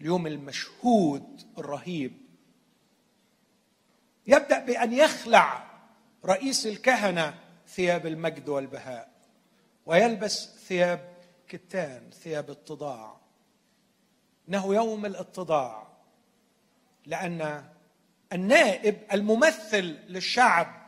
اليوم 0.00 0.26
المشهود 0.26 1.42
الرهيب 1.58 2.16
يبدأ 4.26 4.58
بأن 4.58 4.92
يخلع 4.92 5.70
رئيس 6.24 6.66
الكهنة 6.66 7.38
ثياب 7.68 8.06
المجد 8.06 8.48
والبهاء 8.48 9.10
ويلبس 9.86 10.48
ثياب 10.48 11.14
كتان 11.48 12.10
ثياب 12.10 12.50
اتضاع 12.50 13.16
إنه 14.48 14.74
يوم 14.74 15.06
الاتضاع 15.06 15.88
لأن 17.06 17.64
النائب 18.32 18.98
الممثل 19.12 19.84
للشعب 20.08 20.79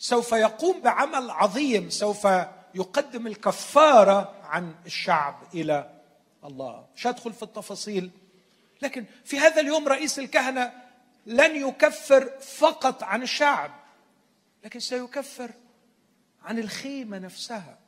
سوف 0.00 0.32
يقوم 0.32 0.80
بعمل 0.80 1.30
عظيم 1.30 1.90
سوف 1.90 2.28
يقدم 2.74 3.26
الكفارة 3.26 4.34
عن 4.44 4.74
الشعب 4.86 5.42
إلى 5.54 6.00
الله. 6.44 6.86
مش 6.96 7.06
هدخل 7.06 7.32
في 7.32 7.42
التفاصيل. 7.42 8.10
لكن 8.82 9.04
في 9.24 9.38
هذا 9.38 9.60
اليوم 9.60 9.88
رئيس 9.88 10.18
الكهنة 10.18 10.72
لن 11.26 11.68
يكفر 11.68 12.30
فقط 12.40 13.02
عن 13.02 13.22
الشعب 13.22 13.70
لكن 14.64 14.80
سيكفر 14.80 15.50
عن 16.42 16.58
الخيمة 16.58 17.18
نفسها. 17.18 17.78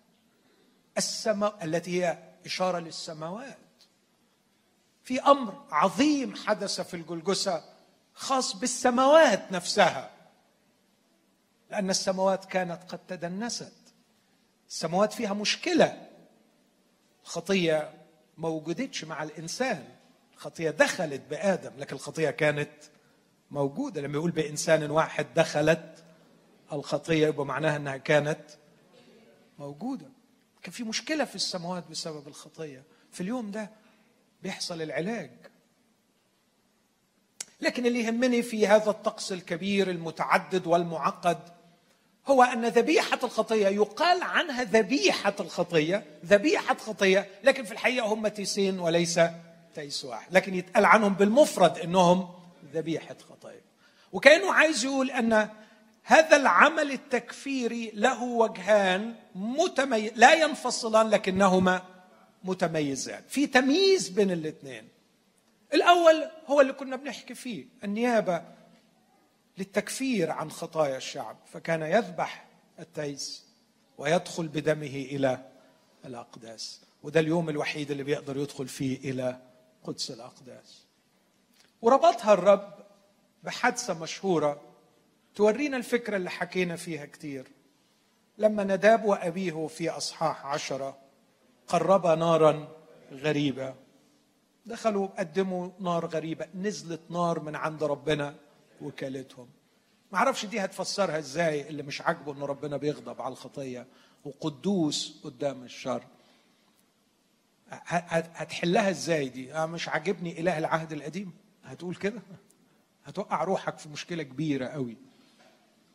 السماء 0.98 1.64
التي 1.64 2.02
هي 2.02 2.18
إشارة 2.46 2.78
للسماوات. 2.78 3.58
في 5.04 5.20
أمر 5.20 5.64
عظيم 5.70 6.36
حدث 6.36 6.80
في 6.80 6.94
الجلجسة 6.94 7.64
خاص 8.14 8.56
بالسماوات 8.56 9.52
نفسها. 9.52 10.10
لأن 11.72 11.90
السماوات 11.90 12.44
كانت 12.44 12.82
قد 12.88 12.98
تدنست. 13.08 13.72
السماوات 14.68 15.12
فيها 15.12 15.34
مشكلة. 15.34 16.08
الخطية 17.24 17.94
ما 18.38 18.48
وجدتش 18.48 19.04
مع 19.04 19.22
الإنسان. 19.22 19.84
الخطية 20.34 20.70
دخلت 20.70 21.22
بآدم 21.30 21.72
لكن 21.78 21.96
الخطية 21.96 22.30
كانت 22.30 22.70
موجودة. 23.50 24.00
لما 24.00 24.14
يقول 24.14 24.30
بإنسان 24.30 24.90
واحد 24.90 25.26
دخلت 25.34 26.04
الخطية 26.72 27.26
يبقى 27.26 27.46
معناها 27.46 27.76
إنها 27.76 27.96
كانت 27.96 28.44
موجودة. 29.58 30.06
كان 30.62 30.72
في 30.72 30.84
مشكلة 30.84 31.24
في 31.24 31.34
السماوات 31.36 31.88
بسبب 31.90 32.28
الخطية. 32.28 32.82
في 33.12 33.20
اليوم 33.20 33.50
ده 33.50 33.70
بيحصل 34.42 34.82
العلاج. 34.82 35.30
لكن 37.60 37.86
اللي 37.86 38.00
يهمني 38.00 38.42
في 38.42 38.66
هذا 38.66 38.90
الطقس 38.90 39.32
الكبير 39.32 39.90
المتعدد 39.90 40.66
والمعقد 40.66 41.61
هو 42.26 42.42
أن 42.42 42.66
ذبيحة 42.66 43.18
الخطية 43.24 43.68
يقال 43.68 44.22
عنها 44.22 44.62
ذبيحة 44.64 45.34
الخطية 45.40 46.04
ذبيحة 46.26 46.74
خطية 46.74 47.28
لكن 47.44 47.64
في 47.64 47.72
الحقيقة 47.72 48.06
هم 48.06 48.28
تيسين 48.28 48.80
وليس 48.80 49.20
تيس 49.74 50.04
واحد. 50.04 50.34
لكن 50.34 50.54
يتقال 50.54 50.84
عنهم 50.84 51.14
بالمفرد 51.14 51.78
إنهم 51.78 52.28
ذبيحة 52.74 53.16
خطية. 53.30 53.62
وكأنه 54.12 54.52
عايز 54.52 54.84
يقول 54.84 55.10
أن 55.10 55.48
هذا 56.02 56.36
العمل 56.36 56.90
التكفيري 56.90 57.90
له 57.94 58.22
وجهان 58.22 59.14
متميز 59.34 60.12
لا 60.16 60.34
ينفصلان 60.34 61.10
لكنهما 61.10 61.82
متميزان. 62.44 63.22
في 63.28 63.46
تمييز 63.46 64.08
بين 64.08 64.30
الاثنين. 64.30 64.88
الأول 65.74 66.24
هو 66.46 66.60
اللي 66.60 66.72
كنا 66.72 66.96
بنحكي 66.96 67.34
فيه 67.34 67.66
النيابة 67.84 68.42
للتكفير 69.58 70.30
عن 70.30 70.50
خطايا 70.50 70.96
الشعب 70.96 71.36
فكان 71.52 71.82
يذبح 71.82 72.46
التيس 72.78 73.46
ويدخل 73.98 74.48
بدمه 74.48 74.86
إلى 74.86 75.50
الأقداس. 76.04 76.80
وده 77.02 77.20
اليوم 77.20 77.48
الوحيد 77.48 77.90
اللي 77.90 78.02
بيقدر 78.02 78.36
يدخل 78.36 78.68
فيه 78.68 79.10
إلى 79.10 79.40
قدس 79.84 80.10
الأقداس. 80.10 80.86
وربطها 81.82 82.34
الرب 82.34 82.74
بحادثة 83.42 83.94
مشهورة 83.94 84.60
تورينا 85.34 85.76
الفكرة 85.76 86.16
اللي 86.16 86.30
حكينا 86.30 86.76
فيها 86.76 87.06
كتير. 87.06 87.48
لما 88.38 88.64
نداب 88.64 89.04
وأبيه 89.04 89.66
في 89.66 89.90
أصحاح 89.90 90.46
عشرة 90.46 90.98
قربا 91.66 92.14
نارا 92.14 92.68
غريبه 93.12 93.74
دخلوا 94.66 95.06
قدموا 95.06 95.70
نار 95.80 96.06
غريبة 96.06 96.46
نزلت 96.54 97.00
نار 97.10 97.40
من 97.40 97.56
عند 97.56 97.84
ربنا. 97.84 98.34
وكالتهم. 98.82 99.48
ما 100.12 100.18
أعرفش 100.18 100.46
دي 100.46 100.60
هتفسرها 100.60 101.18
إزاي 101.18 101.68
اللي 101.68 101.82
مش 101.82 102.00
عاجبه 102.00 102.32
ان 102.32 102.42
ربنا 102.42 102.76
بيغضب 102.76 103.22
على 103.22 103.32
الخطية 103.32 103.86
وقدوس 104.24 105.20
قدام 105.24 105.62
الشر. 105.62 106.04
هتحلها 107.70 108.90
إزاي 108.90 109.28
دي؟ 109.28 109.54
أنا 109.54 109.66
مش 109.66 109.88
عاجبني 109.88 110.40
إله 110.40 110.58
العهد 110.58 110.92
القديم. 110.92 111.32
هتقول 111.64 111.94
كده؟ 111.94 112.22
هتوقع 113.04 113.44
روحك 113.44 113.78
في 113.78 113.88
مشكلة 113.88 114.22
كبيرة 114.22 114.66
قوي. 114.66 114.96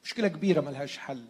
مشكلة 0.04 0.28
كبيرة 0.28 0.62
ملهاش 0.62 0.98
حل. 0.98 1.26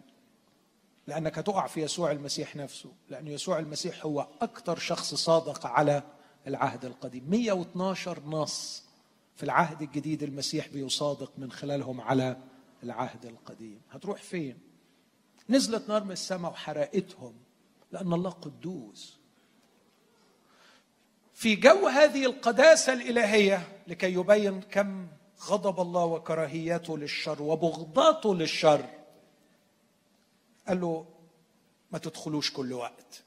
لأنك 1.06 1.38
هتقع 1.38 1.66
في 1.66 1.82
يسوع 1.82 2.10
المسيح 2.10 2.56
نفسه. 2.56 2.92
لأن 3.08 3.26
يسوع 3.26 3.58
المسيح 3.58 4.04
هو 4.04 4.28
أكثر 4.42 4.78
شخص 4.78 5.14
صادق 5.14 5.66
على 5.66 6.02
العهد 6.46 6.84
القديم. 6.84 7.24
112 7.30 8.22
نص 8.26 8.87
في 9.38 9.44
العهد 9.44 9.82
الجديد 9.82 10.22
المسيح 10.22 10.68
بيصادق 10.68 11.32
من 11.38 11.52
خلالهم 11.52 12.00
على 12.00 12.36
العهد 12.82 13.26
القديم. 13.26 13.80
هتروح 13.90 14.22
فين؟ 14.22 14.58
نزلت 15.48 15.88
نار 15.88 16.04
من 16.04 16.10
السماء 16.10 16.50
وحرقتهم 16.50 17.34
لأن 17.92 18.12
الله 18.12 18.30
قدوس. 18.30 19.18
في 21.34 21.56
جو 21.56 21.86
هذه 21.88 22.24
القداسة 22.24 22.92
الإلهية 22.92 23.82
لكي 23.86 24.12
يبين 24.12 24.60
كم 24.60 25.06
غضب 25.46 25.80
الله 25.80 26.04
وكراهيته 26.04 26.98
للشر 26.98 27.42
وبغضاته 27.42 28.34
للشر 28.34 28.86
قال 30.68 30.80
له 30.80 31.06
ما 31.92 31.98
تدخلوش 31.98 32.52
كل 32.52 32.72
وقت 32.72 33.22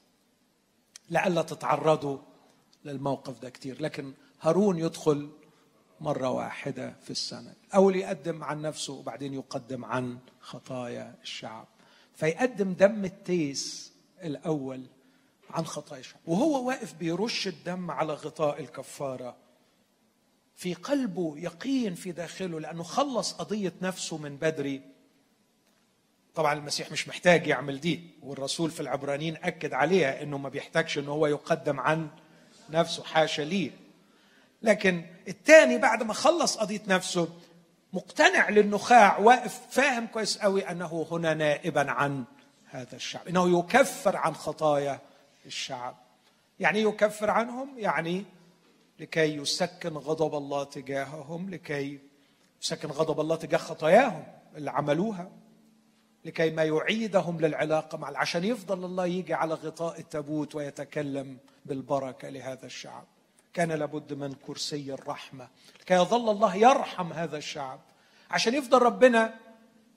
لئلا 1.10 1.42
تتعرضوا 1.42 2.18
للموقف 2.84 3.40
ده 3.40 3.50
كتير. 3.50 3.82
لكن 3.82 4.12
هارون 4.40 4.78
يدخل 4.78 5.30
مرة 6.02 6.30
واحدة 6.30 6.94
في 7.02 7.10
السنة. 7.10 7.54
الأول 7.68 7.96
يقدم 7.96 8.44
عن 8.44 8.62
نفسه 8.62 8.92
وبعدين 8.92 9.34
يقدم 9.34 9.84
عن 9.84 10.18
خطايا 10.40 11.14
الشعب. 11.22 11.68
فيقدم 12.14 12.72
دم 12.72 13.04
التيس 13.04 13.92
الأول 14.22 14.82
عن 15.50 15.66
خطايا 15.66 16.00
الشعب. 16.00 16.20
وهو 16.26 16.68
واقف 16.68 16.94
بيرش 16.94 17.48
الدم 17.48 17.90
على 17.90 18.12
غطاء 18.12 18.60
الكفارة. 18.60 19.36
في 20.54 20.74
قلبه 20.74 21.38
يقين 21.38 21.94
في 21.94 22.12
داخله 22.12 22.60
لأنه 22.60 22.82
خلص 22.82 23.32
قضية 23.32 23.72
نفسه 23.82 24.18
من 24.18 24.36
بدري. 24.36 24.82
طبعا 26.34 26.52
المسيح 26.52 26.92
مش 26.92 27.08
محتاج 27.08 27.46
يعمل 27.46 27.80
دي 27.80 28.10
والرسول 28.22 28.70
في 28.70 28.80
العبرانيين 28.80 29.36
أكد 29.36 29.72
عليها 29.72 30.22
أنه 30.22 30.38
ما 30.38 30.48
بيحتاجش 30.48 30.98
أنه 30.98 31.12
هو 31.12 31.26
يقدم 31.26 31.80
عن 31.80 32.08
نفسه. 32.70 33.04
حاشا 33.04 33.42
ليه؟ 33.42 33.81
لكن 34.62 35.04
الثاني 35.28 35.78
بعد 35.78 36.02
ما 36.02 36.12
خلص 36.12 36.56
قضية 36.56 36.82
نفسه 36.88 37.28
مقتنع 37.92 38.48
للنخاع 38.48 39.18
واقف 39.18 39.60
فاهم 39.70 40.06
كويس 40.06 40.38
قوي 40.38 40.70
أنه 40.70 41.06
هنا 41.10 41.34
نائبا 41.34 41.90
عن 41.90 42.24
هذا 42.70 42.96
الشعب 42.96 43.28
إنه 43.28 43.58
يكفر 43.58 44.16
عن 44.16 44.34
خطايا 44.34 45.00
الشعب. 45.46 45.96
يعني 46.60 46.82
يكفر 46.82 47.30
عنهم؟ 47.30 47.68
يعني 47.78 48.24
لكي 48.98 49.36
يسكن 49.36 49.92
غضب 49.92 50.34
الله 50.34 50.64
تجاههم 50.64 51.50
لكي 51.50 51.98
يسكن 52.62 52.88
غضب 52.88 53.20
الله 53.20 53.36
تجاه 53.36 53.58
خطاياهم 53.58 54.24
اللي 54.56 54.70
عملوها 54.70 55.30
لكي 56.24 56.50
ما 56.50 56.64
يعيدهم 56.64 57.40
للعلاقة 57.40 57.98
مع 57.98 58.12
عشان 58.16 58.44
يفضل 58.44 58.84
الله 58.84 59.06
يجي 59.06 59.34
على 59.34 59.54
غطاء 59.54 60.00
التابوت 60.00 60.54
ويتكلم 60.54 61.38
بالبركة 61.64 62.28
لهذا 62.28 62.66
الشعب. 62.66 63.04
كان 63.54 63.72
لابد 63.72 64.12
من 64.12 64.34
كرسي 64.46 64.92
الرحمة. 64.92 65.48
لكي 65.80 65.94
يظل 65.94 66.30
الله 66.30 66.56
يرحم 66.56 67.12
هذا 67.12 67.36
الشعب. 67.36 67.80
عشان 68.30 68.54
يفضل 68.54 68.82
ربنا 68.82 69.34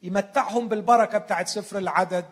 يمتعهم 0.03 0.67
بالبركة 0.67 1.17
بتاعت 1.17 1.47
سفر 1.47 1.77
العدد 1.77 2.25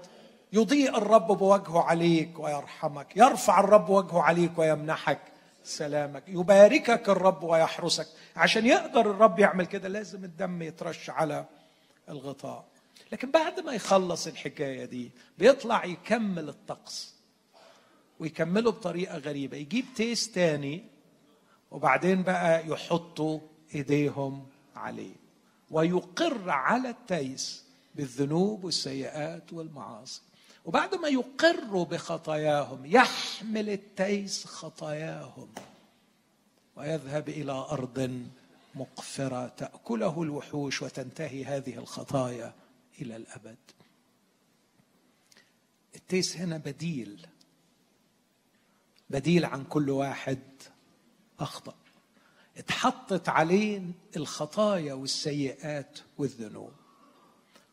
يضيء 0.53 0.97
الرب 0.97 1.27
بوجهه 1.27 1.81
عليك 1.81 2.39
ويرحمك. 2.39 3.17
يرفع 3.17 3.59
الرب 3.59 3.89
وجهه 3.89 4.21
عليك 4.21 4.59
ويمنحك 4.59 5.19
سلامك. 5.63 6.23
يباركك 6.27 7.09
الرب 7.09 7.43
ويحرسك. 7.43 8.07
عشان 8.35 8.65
يقدر 8.65 9.11
الرب 9.11 9.39
يعمل 9.39 9.65
كده 9.65 9.89
لازم 9.89 10.23
الدم 10.23 10.61
يترش 10.61 11.09
على 11.09 11.45
الغطاء. 12.09 12.65
لكن 13.11 13.31
بعد 13.31 13.59
ما 13.59 13.73
يخلص 13.73 14.27
الحكاية 14.27 14.85
دي 14.85 15.11
بيطلع 15.37 15.85
يكمل 15.85 16.49
الطقس. 16.49 17.13
ويكمله 18.19 18.71
بطريقة 18.71 19.17
غريبة. 19.17 19.57
يجيب 19.57 19.85
تيس 19.95 20.31
تاني 20.31 20.92
وبعدين 21.73 22.23
بقى 22.23 22.67
يحطوا 22.67 23.39
إيديهم 23.75 24.45
عليه 24.75 25.15
ويقر 25.71 26.49
على 26.49 26.89
التيس 26.89 27.63
بالذنوب 27.95 28.63
والسيئات 28.63 29.53
والمعاصي. 29.53 30.21
وبعد 30.65 30.95
ما 30.95 31.07
يقروا 31.07 31.85
بخطاياهم 31.85 32.85
يحمل 32.85 33.69
التيس 33.69 34.45
خطاياهم 34.45 35.47
ويذهب 36.75 37.29
إلى 37.29 37.51
أرض 37.51 38.25
مقفرة 38.75 39.47
تأكله 39.47 40.23
الوحوش 40.23 40.81
وتنتهي 40.81 41.45
هذه 41.45 41.75
الخطايا 41.77 42.53
إلى 43.01 43.15
الأبد. 43.15 43.57
التيس 45.95 46.37
هنا 46.37 46.57
بديل 46.57 47.27
بديل 49.09 49.45
عن 49.45 49.63
كل 49.63 49.89
واحد 49.89 50.39
أخطأ. 51.43 51.75
اتحطت 52.57 53.29
عليه 53.29 53.81
الخطايا 54.17 54.93
والسيئات 54.93 55.99
والذنوب. 56.17 56.71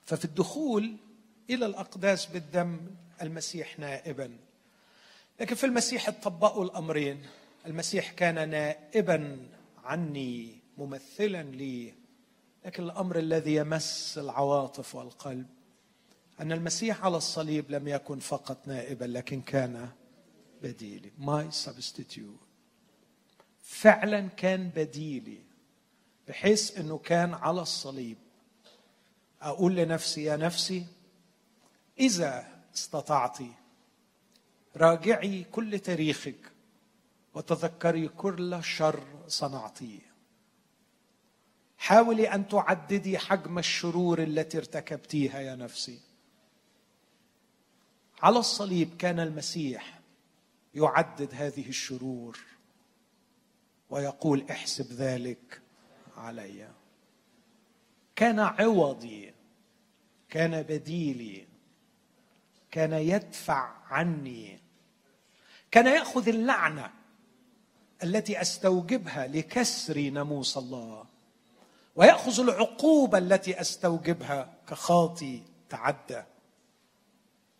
ففي 0.05 0.25
الدخول 0.25 0.97
إلى 1.51 1.66
الأقداس 1.66 2.27
بالدم 2.27 2.81
المسيح 3.23 3.79
نائبا. 3.79 4.37
لكن 5.41 5.55
في 5.55 5.66
المسيح 5.66 6.09
اتطبقوا 6.09 6.64
الأمرين. 6.64 7.27
المسيح 7.66 8.12
كان 8.12 8.51
نائبا 8.51 9.49
عني 9.85 10.59
ممثلا 10.79 11.43
لي. 11.43 11.95
لكن 12.64 12.83
الأمر 12.83 13.18
الذي 13.18 13.55
يمس 13.55 14.18
العواطف 14.18 14.95
والقلب 14.95 15.47
أن 16.41 16.53
المسيح 16.53 17.05
على 17.05 17.16
الصليب 17.16 17.71
لم 17.71 17.89
يكن 17.89 18.18
فقط 18.18 18.68
نائبا 18.68 19.05
لكن 19.05 19.41
كان 19.41 19.89
بديلي 20.62 21.12
my 21.18 21.51
substitute 21.51 22.50
فعلا 23.71 24.29
كان 24.29 24.68
بديلي 24.68 25.39
بحيث 26.29 26.79
إنه 26.79 26.99
كان 26.99 27.35
على 27.35 27.62
الصليب. 27.62 28.16
أقول 29.43 29.75
لنفسي 29.77 30.23
يا 30.25 30.37
نفسي 30.37 30.87
إذا 32.01 32.62
استطعت 32.75 33.39
راجعي 34.77 35.45
كل 35.45 35.79
تاريخك 35.79 36.53
وتذكري 37.35 38.09
كل 38.09 38.64
شر 38.64 39.05
صنعتيه. 39.29 40.12
حاولي 41.79 42.35
أن 42.35 42.49
تعددي 42.49 43.18
حجم 43.18 43.59
الشرور 43.59 44.23
التي 44.23 44.59
ارتكبتيها 44.59 45.41
يا 45.41 45.55
نفسي. 45.55 46.01
على 48.23 48.39
الصليب 48.39 48.97
كان 48.97 49.21
المسيح 49.21 50.01
يعدد 50.75 51.35
هذه 51.35 51.68
الشرور. 51.68 52.50
ويقول 53.91 54.47
احسب 54.51 54.93
ذلك 54.93 55.61
علي. 56.16 56.68
كان 58.16 58.38
عوضي 58.38 59.34
كان 60.28 60.62
بديلي 60.62 61.47
كان 62.70 62.93
يدفع 62.93 63.72
عني 63.86 64.61
كان 65.70 65.86
يأخذ 65.86 66.28
اللعنه 66.28 66.91
التي 68.03 68.41
أستوجبها 68.41 69.26
لكسر 69.26 70.11
ناموس 70.11 70.57
الله 70.57 71.05
ويأخذ 71.97 72.41
العقوبة 72.41 73.18
التي 73.18 73.61
أستوجبها 73.61 74.55
كخاطي 74.68 75.43
تعدى. 75.68 76.22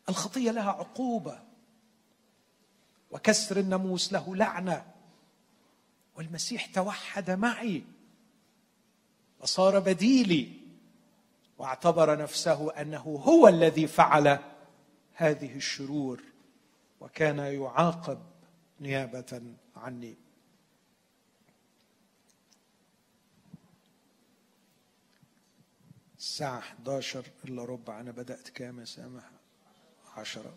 الخطية 0.09 0.51
لها 0.51 0.71
عقوبة 0.71 1.39
وكسر 3.11 3.57
الناموس 3.57 4.13
له 4.13 4.37
لعنة. 4.37 4.90
والمسيح 6.21 6.67
توحد 6.67 7.31
معي. 7.31 7.83
وصار 9.41 9.79
بديلي. 9.79 10.53
واعتبر 11.59 12.19
نفسه 12.19 12.73
أنه 12.73 12.99
هو 12.99 13.49
الذي 13.49 13.87
فعل 13.87 14.39
هذه 15.15 15.57
الشرور. 15.57 16.23
وكان 17.01 17.39
يعاقب 17.39 18.23
نيابة 18.81 19.43
عني. 19.77 20.15
الساعة 26.19 26.59
11 26.59 27.27
إلا 27.45 27.65
ربع. 27.65 28.01
أنا 28.01 28.11
بدأت 28.11 28.49
كام 28.49 28.81
يا 28.81 28.85
سامح؟ 28.85 29.31
عشرة. 30.17 30.55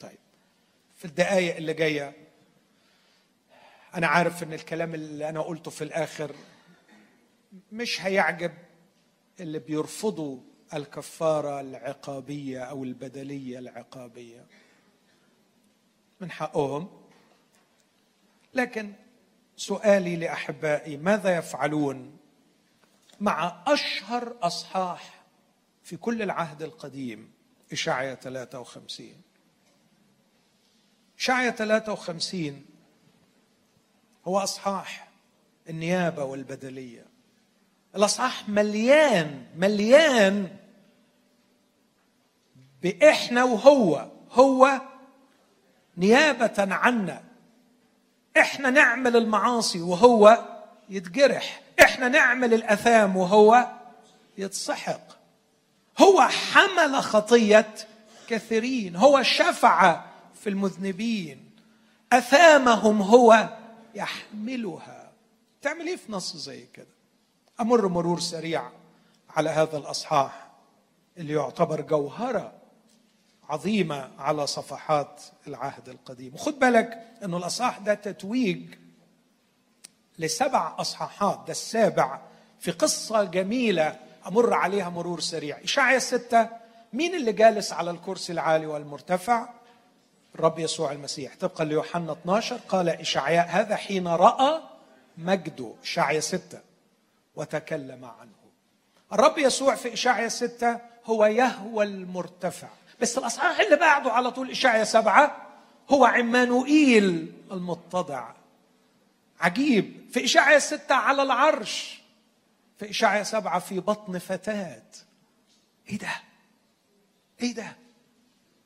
طيب. 0.00 0.18
في 0.94 1.04
الدقايق 1.04 1.56
اللي 1.56 1.74
جاية 1.74 2.25
أنا 3.96 4.06
عارف 4.06 4.42
إن 4.42 4.52
الكلام 4.52 4.94
اللي 4.94 5.28
أنا 5.28 5.40
قلته 5.40 5.70
في 5.70 5.84
الآخر 5.84 6.34
مش 7.72 8.02
هيعجب 8.02 8.52
اللي 9.40 9.58
بيرفضوا 9.58 10.38
الكفارة 10.74 11.60
العقابية 11.60 12.60
أو 12.60 12.84
البدلية 12.84 13.58
العقابية. 13.58 14.46
من 16.20 16.30
حقهم. 16.30 16.88
لكن 18.54 18.92
سؤالي 19.56 20.16
لأحبائي 20.16 20.96
ماذا 20.96 21.36
يفعلون 21.36 22.16
مع 23.20 23.64
أشهر 23.66 24.36
أصحاح 24.42 25.24
في 25.82 25.96
كل 25.96 26.22
العهد 26.22 26.62
القديم؟ 26.62 27.32
إشعيا 27.72 28.14
53 28.14 29.08
إشعيا 31.18 31.50
53 31.50 32.64
هو 34.26 34.38
أصحاح 34.38 35.08
النيابة 35.68 36.24
والبدلية. 36.24 37.06
الأصحاح 37.96 38.48
مليان 38.48 39.46
مليان 39.56 40.48
بإحنا 42.82 43.44
وهو 43.44 44.08
هو 44.32 44.80
نيابة 45.96 46.74
عنا. 46.74 47.22
إحنا 48.40 48.70
نعمل 48.70 49.16
المعاصي 49.16 49.80
وهو 49.80 50.44
يتجرح 50.88 51.60
إحنا 51.82 52.08
نعمل 52.08 52.54
الأثام 52.54 53.16
وهو 53.16 53.66
يتسحق. 54.38 55.00
هو 55.98 56.22
حمل 56.22 57.02
خطية 57.02 57.74
كثيرين. 58.28 58.96
هو 58.96 59.22
شفع 59.22 60.04
في 60.34 60.48
المذنبين. 60.48 61.50
أثامهم 62.12 63.02
هو 63.02 63.48
يحملها. 63.96 65.12
تعمل 65.62 65.86
إيه 65.86 65.96
في 65.96 66.12
نص 66.12 66.36
زي 66.36 66.66
كده؟ 66.74 66.86
أمر 67.60 67.88
مرور 67.88 68.20
سريع 68.20 68.70
على 69.30 69.50
هذا 69.50 69.76
الأصحاح 69.78 70.50
اللي 71.18 71.32
يعتبر 71.32 71.80
جوهرة 71.80 72.52
عظيمة 73.48 74.10
على 74.18 74.46
صفحات 74.46 75.22
العهد 75.46 75.88
القديم. 75.88 76.34
وخد 76.34 76.58
بالك 76.58 77.06
انه 77.24 77.36
الأصحاح 77.36 77.78
ده 77.78 77.94
تتويج 77.94 78.74
لسبع 80.18 80.74
أصحاحات. 80.78 81.38
ده 81.46 81.50
السابع 81.52 82.20
في 82.60 82.70
قصة 82.70 83.24
جميلة 83.24 84.00
أمر 84.26 84.54
عليها 84.54 84.88
مرور 84.88 85.20
سريع. 85.20 85.58
اشعيا 85.64 85.96
السته 85.96 86.48
مين 86.92 87.14
اللي 87.14 87.32
جالس 87.32 87.72
على 87.72 87.90
الكرسي 87.90 88.32
العالي 88.32 88.66
والمرتفع؟ 88.66 89.48
الرب 90.36 90.58
يسوع 90.58 90.92
المسيح. 90.92 91.34
طبقا 91.40 91.64
ليوحنا 91.64 92.12
12 92.12 92.56
قال 92.68 92.88
إشعياء 92.88 93.46
هذا 93.48 93.76
حين 93.76 94.08
رأى 94.08 94.62
مجده 95.18 95.74
اشعيا 95.82 96.20
ستة 96.20 96.60
وتكلم 97.36 98.04
عنه. 98.04 98.32
الرب 99.12 99.38
يسوع 99.38 99.74
في 99.74 99.92
اشعيا 99.92 100.28
ستة 100.28 100.80
هو 101.04 101.26
يهوى 101.26 101.84
المرتفع. 101.84 102.68
بس 103.00 103.18
الاصحاح 103.18 103.60
اللي 103.60 103.76
بعده 103.76 104.12
على 104.12 104.30
طول 104.30 104.50
اشعيا 104.50 104.84
سبعة 104.84 105.46
هو 105.90 106.04
عمانوئيل 106.04 107.32
المتضع. 107.52 108.32
عجيب. 109.40 110.06
في 110.10 110.24
إشاعية 110.24 110.58
ستة 110.58 110.94
على 110.94 111.22
العرش. 111.22 112.02
في 112.78 112.90
إشاعية 112.90 113.22
سبعة 113.22 113.58
في 113.58 113.80
بطن 113.80 114.18
فتاة. 114.18 114.82
إيه 115.88 115.98
ده؟ 115.98 116.12
إيه 117.42 117.54
ده؟ 117.54 117.76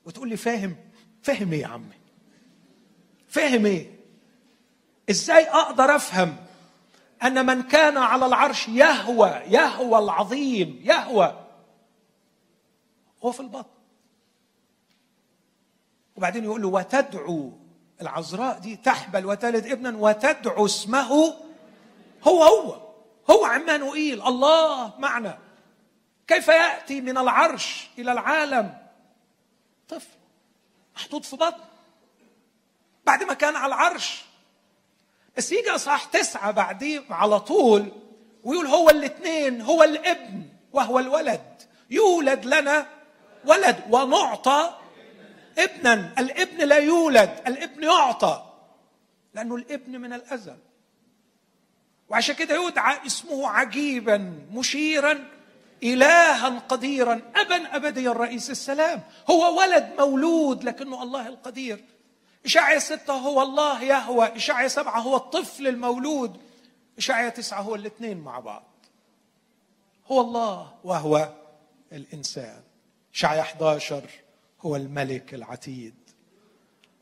وتقول 0.05 0.29
لي 0.29 0.37
فاهم؟ 0.37 0.77
فاهم 1.23 1.53
إيه 1.53 1.61
يا 1.62 1.66
عمي؟ 1.66 2.01
فاهم 3.29 3.66
إيه؟ 3.66 3.91
إزاي 5.11 5.49
أقدر 5.49 5.97
أفهم 5.97 6.37
أن 7.23 7.47
من 7.47 7.62
كان 7.62 7.97
على 7.97 8.27
العرش 8.27 8.68
يهوى 8.68 9.29
يهوى 9.29 9.99
العظيم 9.99 10.81
يهوى 10.85 11.47
هو 13.25 13.33
في 13.33 13.41
البطن 13.41 13.81
وبعدين 16.16 16.45
يقول 16.45 16.62
له 16.62 16.68
وتدعو 16.68 17.53
العذراء 18.01 18.59
دي 18.59 18.77
تحبل 18.77 19.27
وتلد 19.27 19.66
ابنا 19.66 19.97
وتدعو 19.97 20.64
اسمه 20.64 21.35
هو 22.23 22.43
هو 22.43 22.81
هو 23.31 23.45
عمانوئيل 23.45 24.23
الله 24.23 24.99
معنا 24.99 25.39
كيف 26.27 26.49
يأتي 26.49 27.01
من 27.01 27.18
العرش 27.18 27.89
إلى 27.99 28.12
العالم 28.12 28.79
طفل 29.89 30.20
محطوط 31.01 31.25
في 31.25 31.37
بطن. 31.37 31.65
بعد 33.07 33.23
ما 33.23 33.35
كان 33.35 33.57
على 33.57 33.75
العرش. 33.75 34.23
بس 35.37 35.53
يجي 35.53 35.71
اصحاح 35.71 36.05
تسعة 36.05 36.51
بعديه 36.51 37.03
على 37.11 37.41
طول 37.41 37.93
ويقول 38.45 38.67
هو 38.67 38.91
الاثنين 38.91 39.61
هو 39.61 39.83
الابن 39.83 40.43
وهو 40.73 40.99
الولد. 40.99 41.63
يولد 41.91 42.45
لنا 42.45 42.87
ولد 43.45 43.85
ونعطى 43.91 44.77
ابنا. 45.59 46.15
الابن 46.19 46.69
لا 46.69 46.79
يولد 46.79 47.41
الابن 47.47 47.83
يعطى. 47.83 48.47
لأنه 49.35 49.55
الابن 49.57 50.01
من 50.01 50.13
الأزل. 50.13 50.57
وعشان 52.09 52.35
كده 52.35 52.67
يدعى 52.67 53.07
اسمه 53.07 53.49
عجيبا 53.49 54.47
مشيرا. 54.51 55.29
إلها 55.83 56.59
قديرا 56.59 57.22
أبا 57.37 57.76
أبديا 57.76 58.12
رئيس 58.12 58.51
السلام. 58.51 59.03
هو 59.31 59.59
ولد 59.59 59.93
مولود 59.99 60.64
لكنه 60.64 61.03
الله 61.03 61.28
القدير. 61.28 61.85
إشاعية 62.45 62.78
ستة 62.78 63.12
هو 63.12 63.43
الله 63.43 63.83
يهوى 63.83 64.37
إشاعية 64.37 64.68
سبعة 64.68 65.01
هو 65.01 65.16
الطفل 65.16 65.66
المولود. 65.66 66.37
إشاعية 66.99 67.28
تسعة 67.28 67.61
هو 67.61 67.74
الاثنين 67.74 68.20
مع 68.20 68.39
بعض. 68.39 68.64
هو 70.07 70.20
الله 70.20 70.72
وهو 70.85 71.28
الإنسان. 71.93 72.62
إشاعية 73.14 73.41
11 73.41 74.03
هو 74.61 74.76
الملك 74.76 75.35
العتيد. 75.35 75.95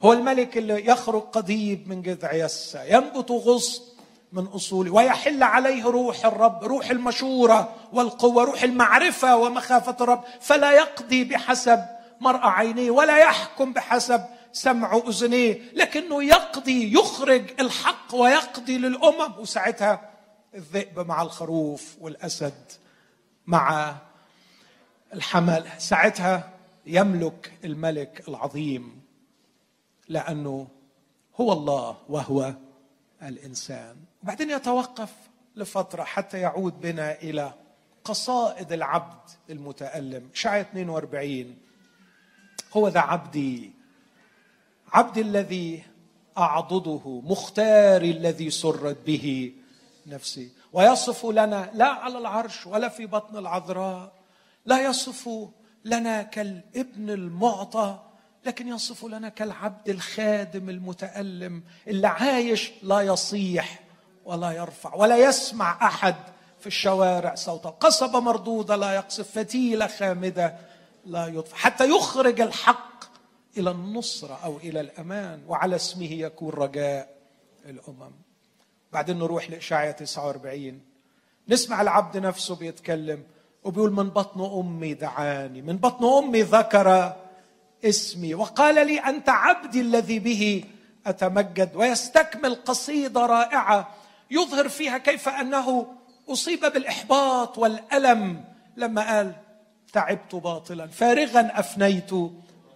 هو 0.02 0.12
الملك 0.12 0.58
اللي 0.58 0.86
يخرج 0.86 1.22
قضيب 1.22 1.88
من 1.88 2.02
جذع 2.02 2.32
يسى 2.32 2.84
ينبت 2.88 3.30
غصن. 3.30 3.97
من 4.32 4.46
اصوله 4.46 4.90
ويحل 4.90 5.42
عليه 5.42 5.84
روح 5.84 6.26
الرب 6.26 6.64
روح 6.64 6.90
المشورة 6.90 7.74
والقوة 7.92 8.44
روح 8.44 8.62
المعرفة 8.62 9.36
ومخافة 9.36 9.96
الرب. 10.00 10.24
فلا 10.40 10.72
يقضي 10.72 11.24
بحسب 11.24 11.84
مرأى 12.20 12.50
عينيه 12.50 12.90
ولا 12.90 13.18
يحكم 13.18 13.72
بحسب 13.72 14.24
سمع 14.52 14.96
أذنيه. 14.96 15.72
لكنه 15.72 16.24
يقضي 16.24 16.92
يخرج 16.92 17.60
الحق 17.60 18.14
ويقضي 18.14 18.78
للأمم. 18.78 19.38
وساعتها 19.38 20.10
الذئب 20.54 20.98
مع 20.98 21.22
الخروف 21.22 21.96
والأسد 22.00 22.72
مع 23.46 23.94
الحمل. 25.14 25.64
ساعتها 25.78 26.50
يملك 26.86 27.52
الملك 27.64 28.28
العظيم 28.28 29.02
لأنه 30.08 30.68
هو 31.40 31.52
الله 31.52 31.96
وهو 32.08 32.54
الإنسان. 33.22 33.96
وبعدين 34.22 34.50
يتوقف 34.50 35.12
لفترة 35.56 36.04
حتى 36.04 36.38
يعود 36.38 36.80
بنا 36.80 37.12
إلى 37.12 37.52
قصائد 38.04 38.72
العبد 38.72 39.30
المتألم. 39.50 40.28
شعية 40.34 40.60
42 40.60 41.56
هو 42.72 42.88
ذا 42.88 43.00
عبدي. 43.00 43.72
عبدي 44.92 45.20
الذي 45.20 45.82
أعضده 46.38 47.20
مختاري 47.24 48.10
الذي 48.10 48.50
سرت 48.50 48.96
به 49.06 49.52
نفسي. 50.06 50.50
ويصف 50.72 51.26
لنا 51.26 51.70
لا 51.74 51.88
على 51.88 52.18
العرش 52.18 52.66
ولا 52.66 52.88
في 52.88 53.06
بطن 53.06 53.36
العذراء. 53.36 54.12
لا 54.66 54.82
يصف 54.82 55.30
لنا 55.84 56.22
كالابن 56.22 57.10
المعطى 57.10 57.98
لكن 58.46 58.68
يصف 58.68 59.04
لنا 59.04 59.28
كالعبد 59.28 59.88
الخادم 59.88 60.70
المتألم 60.70 61.62
اللي 61.86 62.06
عايش 62.06 62.72
لا 62.82 63.00
يصيح. 63.00 63.87
ولا 64.28 64.50
يرفع 64.52 64.94
ولا 64.94 65.16
يسمع 65.16 65.86
أحد 65.86 66.14
في 66.60 66.66
الشوارع 66.66 67.34
صوته 67.34 67.70
قصبة 67.70 68.20
مردودة 68.20 68.76
لا 68.76 68.92
يقصف 68.94 69.38
فتيلة 69.38 69.86
خامدة 69.86 70.54
لا 71.06 71.26
يطفى 71.26 71.56
حتى 71.56 71.88
يخرج 71.88 72.40
الحق 72.40 73.04
إلى 73.56 73.70
النصرة 73.70 74.38
أو 74.44 74.56
إلى 74.56 74.80
الأمان 74.80 75.42
وعلى 75.48 75.76
اسمه 75.76 76.12
يكون 76.12 76.50
رجاء 76.50 77.08
الأمم. 77.66 78.10
بعدين 78.92 79.18
نروح 79.18 79.50
لإشعياء 79.50 79.92
49 79.92 80.80
نسمع 81.48 81.80
العبد 81.80 82.16
نفسه 82.16 82.56
بيتكلم 82.56 83.22
وبيقول 83.64 83.92
من 83.92 84.10
بطن 84.10 84.58
أمي 84.60 84.94
دعاني 84.94 85.62
من 85.62 85.76
بطن 85.76 86.24
أمي 86.24 86.42
ذكر 86.42 87.16
اسمي 87.84 88.34
وقال 88.34 88.86
لي 88.86 88.98
أنت 88.98 89.28
عبدي 89.28 89.80
الذي 89.80 90.18
به 90.18 90.64
أتمجد 91.06 91.76
ويستكمل 91.76 92.54
قصيدة 92.54 93.26
رائعة 93.26 93.97
يظهر 94.30 94.68
فيها 94.68 94.98
كيف 94.98 95.28
أنه 95.28 95.86
أصيب 96.28 96.60
بالإحباط 96.60 97.58
والألم 97.58 98.44
لما 98.76 99.16
قال 99.16 99.32
تعبت 99.92 100.34
باطلا 100.34 100.86
فارغا 100.86 101.50
أفنيت 101.54 102.10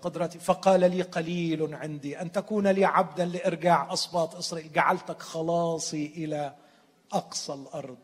قدرتي. 0.02 0.38
فقال 0.38 0.80
لي 0.80 1.02
قليل 1.02 1.74
عندي 1.74 2.20
أن 2.20 2.32
تكون 2.32 2.66
لي 2.66 2.84
عبدا 2.84 3.24
لإرجاع 3.24 3.92
أصباط 3.92 4.34
إسرائيل. 4.34 4.72
جعلتك 4.72 5.22
خلاصي 5.22 6.12
إلى 6.16 6.54
أقصى 7.12 7.52
الأرض. 7.52 7.98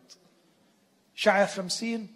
شعية 1.14 1.46
خمسين 1.46 2.14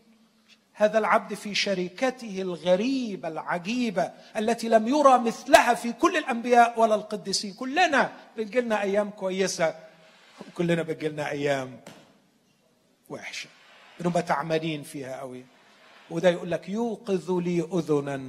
هذا 0.73 0.99
العبد 0.99 1.35
في 1.35 1.55
شركته 1.55 2.43
الغريبة 2.43 3.29
العجيبة 3.29 4.13
التي 4.37 4.69
لم 4.69 4.89
يرى 4.89 5.19
مثلها 5.19 5.75
في 5.75 5.93
كل 5.93 6.17
الأنبياء 6.17 6.81
ولا 6.81 6.95
القديسين. 6.95 7.55
كلنا 7.55 8.13
بتجيلنا 8.37 8.83
أيام 8.83 9.11
كويسة 9.11 9.75
وكلنا 10.49 10.83
بتجيلنا 10.83 11.31
أيام 11.31 11.81
وحشة. 13.09 13.49
بنبقى 14.01 14.23
تعملين 14.23 14.83
فيها 14.83 15.21
قوي 15.21 15.45
وده 16.11 16.29
يقول 16.29 16.51
لك 16.51 16.69
يوقظ 16.69 17.31
لي 17.31 17.69
أذنا 17.73 18.23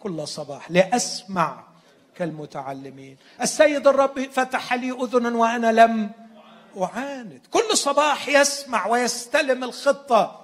كل 0.00 0.28
صباح 0.28 0.70
لأسمع 0.70 1.64
كالمتعلمين. 2.16 3.16
السيد 3.42 3.86
الرب 3.86 4.20
فتح 4.20 4.74
لي 4.74 4.90
أذنا 4.90 5.36
وأنا 5.36 5.72
لم 5.72 6.10
أعاند. 6.82 7.40
كل 7.50 7.76
صباح 7.76 8.28
يسمع 8.28 8.86
ويستلم 8.86 9.64
الخطة. 9.64 10.40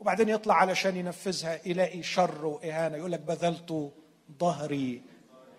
وبعدين 0.00 0.28
يطلع 0.28 0.54
علشان 0.54 0.96
ينفذها 0.96 1.60
يلاقي 1.66 2.02
شر 2.02 2.46
وإهانة. 2.46 2.96
يقول 2.96 3.12
لك 3.12 3.20
بذلت 3.20 3.90
ظهري 4.40 5.02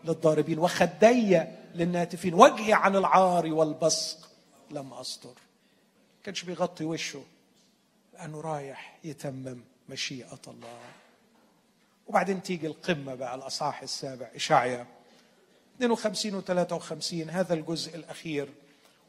للضاربين. 0.06 0.60
وخدي 0.60 1.42
للناتفين. 1.76 2.34
وجهي 2.34 2.74
عن 2.74 2.96
العار 2.96 3.54
والبصق. 3.54 4.29
لم 4.72 4.94
استر 4.94 5.34
كانش 6.24 6.44
بيغطي 6.44 6.86
وشه. 6.86 7.24
لأنه 8.14 8.42
رايح 8.42 8.98
يتمم 9.04 9.62
مشيئة 9.90 10.40
الله. 10.48 10.80
وبعدين 12.08 12.44
تيجي 12.44 12.68
القمة 12.68 13.16
بقى 13.16 13.36
الأصحاح 13.36 13.82
السابع 13.82 14.28
إشعيا. 14.36 14.86
52 15.78 16.36
و 16.36 16.42
53 16.42 17.30
هذا 17.30 17.54
الجزء 17.54 17.96
الأخير. 17.96 18.50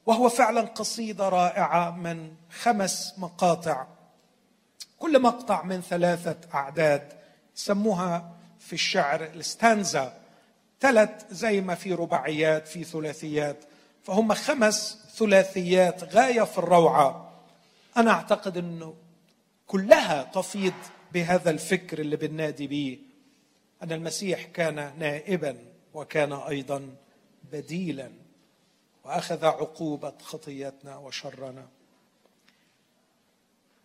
وهو 0.06 0.28
فعلا 0.28 0.60
قصيدة 0.60 1.28
رائعة 1.28 1.90
من 1.90 2.34
خمس 2.50 3.14
مقاطع. 3.18 3.86
كل 4.98 5.22
مقطع 5.22 5.62
من 5.62 5.80
ثلاثة 5.80 6.36
أعداد. 6.54 7.12
سموها 7.54 8.36
في 8.58 8.72
الشعر 8.72 9.24
الستانزا. 9.24 10.20
ثلاث 10.80 11.32
زي 11.32 11.60
ما 11.60 11.74
في 11.74 11.92
رباعيات 11.94 12.68
في 12.68 12.84
ثلاثيات. 12.84 13.64
فهم 14.02 14.34
خمس 14.34 14.99
ثلاثيات 15.20 16.04
غاية 16.04 16.42
في 16.42 16.58
الروعة. 16.58 17.32
أنا 17.96 18.10
أعتقد 18.10 18.56
أنه 18.56 18.94
كلها 19.66 20.22
تفيض 20.22 20.74
بهذا 21.12 21.50
الفكر 21.50 21.98
اللي 21.98 22.16
بنادي 22.16 22.66
به. 22.66 22.98
أن 23.82 23.92
المسيح 23.92 24.44
كان 24.44 24.98
نائبا 24.98 25.58
وكان 25.94 26.32
أيضا 26.32 26.94
بديلا 27.52 28.10
وأخذ 29.04 29.44
عقوبة 29.44 30.14
خطيتنا 30.22 30.96
وشرنا. 30.96 31.68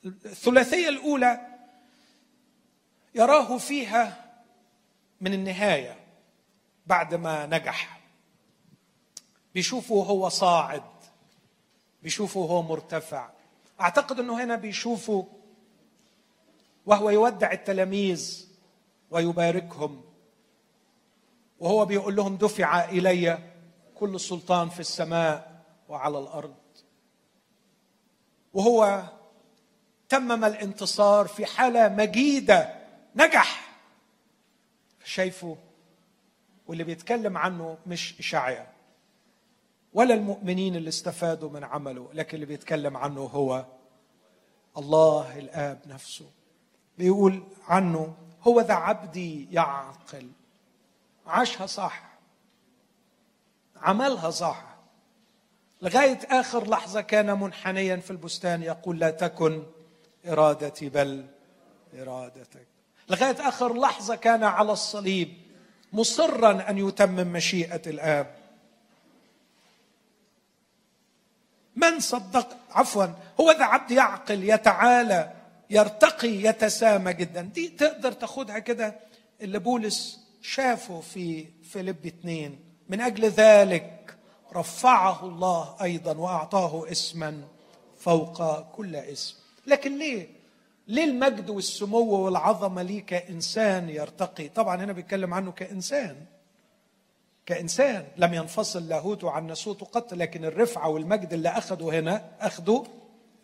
الثلاثية 0.06 0.90
الأولى 0.90 1.40
يراه 3.16 3.58
فيها 3.58 4.34
من 5.22 5.34
النهاية 5.34 6.00
بعد 6.88 7.14
ما 7.16 7.46
نجح. 7.46 8.00
بيشوفه 9.54 9.96
هو 9.96 10.30
صاعد. 10.30 10.84
بيشوفه 12.06 12.39
هو 12.39 12.62
مرتفع. 12.62 13.30
أعتقد 13.82 14.20
إنه 14.20 14.43
هنا 14.43 14.56
بيشوفه 14.56 15.28
وهو 16.86 17.10
يودع 17.10 17.51
التلاميذ 17.51 18.47
ويباركهم. 19.12 20.03
وهو 21.60 21.86
بيقول 21.86 22.16
لهم 22.16 22.36
دفع 22.36 22.86
إلي 22.86 23.39
كل 23.95 24.20
سلطان 24.20 24.70
في 24.70 24.80
السماء 24.80 25.64
وعلى 25.89 26.20
الأرض. 26.20 26.56
وهو 28.53 29.03
تمم 30.10 30.45
الانتصار 30.45 31.28
في 31.28 31.45
حالة 31.45 31.89
مجيدة 31.89 32.76
نجح. 33.16 33.78
شايفه 35.03 35.58
واللي 36.68 36.84
بيتكلم 36.84 37.38
عنه 37.38 37.78
مش 37.88 38.20
اشعيا 38.20 38.75
ولا 39.96 40.14
المؤمنين 40.14 40.76
اللي 40.76 40.89
استفادوا 40.89 41.50
من 41.50 41.64
عمله 41.64 42.10
لكن 42.14 42.36
اللي 42.36 42.46
بيتكلم 42.46 42.98
عنه 42.98 43.22
هو 43.22 43.66
الله 44.78 45.39
الآب 45.39 45.82
نفسه. 45.88 46.26
بيقول 46.98 47.43
عنه 47.68 48.16
هو 48.43 48.62
ذا 48.62 48.74
عبدي 48.74 49.48
يعقل. 49.52 50.30
عاشها 51.28 51.66
صح. 51.66 52.04
عملها 53.76 54.30
صح. 54.30 54.66
لغاية 55.82 56.20
آخر 56.32 56.70
لحظة 56.70 57.02
كان 57.02 57.39
منحنيا 57.39 57.96
في 57.96 58.12
البستان 58.12 58.64
يقول 58.64 59.00
لا 59.00 59.10
تكن 59.10 59.64
إرادتي 60.28 60.89
بل 60.89 61.26
إرادتك. 61.93 62.68
لغاية 63.10 63.48
آخر 63.48 63.80
لحظة 63.80 64.16
كان 64.16 64.43
على 64.43 64.72
الصليب 64.72 65.34
مصرا 65.93 66.70
أن 66.70 66.78
يتمم 66.78 67.34
مشيئة 67.34 67.82
الآب. 67.89 68.45
من 71.76 72.00
صدق؟ 72.00 72.58
عفوا 72.72 73.06
هو 73.40 73.52
ذا 73.52 73.64
عبد 73.64 73.92
يعقل 73.92 74.44
يتعالى 74.44 75.32
يرتقي 75.70 76.28
يتسامى 76.28 77.14
جدا. 77.14 77.42
دي 77.42 77.68
تقدر 77.68 78.12
تاخدها 78.12 78.60
كده 78.60 78.96
اللي 79.42 79.60
بولس 79.60 80.20
شافه 80.42 81.02
في 81.02 81.46
فيليب 81.64 82.06
اثنين 82.06 82.60
من 82.90 83.02
أجل 83.02 83.26
ذلك 83.26 84.18
رفعه 84.56 85.26
الله 85.26 85.76
أيضا 85.82 86.18
وأعطاه 86.18 86.92
اسما 86.92 87.42
فوق 88.00 88.62
كل 88.62 88.96
اسم. 88.96 89.36
لكن 89.68 89.98
ليه؟ 89.98 90.28
ليه 90.88 91.04
المجد 91.04 91.50
والسمو 91.50 92.26
والعظمة 92.26 92.82
ليه 92.82 93.06
كإنسان 93.06 93.90
يرتقي؟ 93.90 94.50
طبعا 94.50 94.84
هنا 94.84 94.94
بيتكلم 94.94 95.34
عنه 95.34 95.52
كإنسان. 95.52 96.16
كإنسان 97.46 98.08
لم 98.18 98.34
ينفصل 98.34 98.88
لاهوته 98.88 99.32
عن 99.32 99.48
نسوته 99.48 99.86
قط 99.86 100.14
لكن 100.14 100.46
الرفعة 100.46 100.89
والمجد 100.89 101.34
اللي 101.34 101.50
أخذه 101.50 102.00
هنا 102.00 102.32
أخذه 102.39 102.88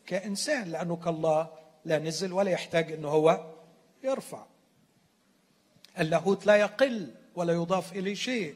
كإنسان 0.06 0.72
لأنه 0.72 0.96
كالله 0.96 1.50
لا 1.86 2.00
نزل 2.00 2.34
ولا 2.34 2.52
يحتاج 2.52 2.92
أنه 2.92 3.08
هو 3.08 3.46
يرفع. 4.04 4.46
اللاهوت 6.00 6.46
لا 6.46 6.56
يقل 6.56 7.14
ولا 7.36 7.54
يضاف 7.54 7.94
إليه 7.94 8.14
شيء. 8.14 8.56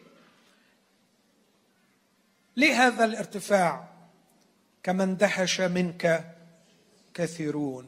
لهذا 2.57 3.05
الارتفاع 3.05 3.87
كما 4.83 5.03
اندهش 5.03 5.61
منك 5.61 6.35
كثيرون. 7.13 7.87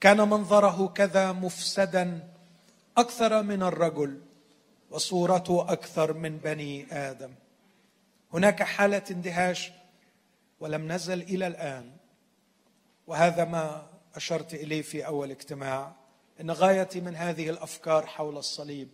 كان 0.00 0.16
منظره 0.16 0.88
كذا 0.88 1.32
مفسدا 1.32 2.28
أكثر 2.96 3.42
من 3.42 3.62
الرجل. 3.62 4.20
وصورته 4.90 5.72
أكثر 5.72 6.12
من 6.12 6.38
بني 6.38 6.92
آدم. 6.92 7.34
هناك 8.32 8.62
حالة 8.62 9.02
اندهاش 9.10 9.70
ولم 10.60 10.92
نزل 10.92 11.22
إلى 11.22 11.46
الآن 11.46 11.96
وهذا 13.06 13.44
ما 13.44 13.90
أشرت 14.14 14.54
إليه 14.54 14.82
في 14.82 15.06
أول 15.06 15.30
اجتماع 15.30 15.92
إن 16.40 16.50
غايتي 16.50 17.00
من 17.00 17.16
هذه 17.16 17.50
الأفكار 17.50 18.06
حول 18.06 18.36
الصليب 18.36 18.88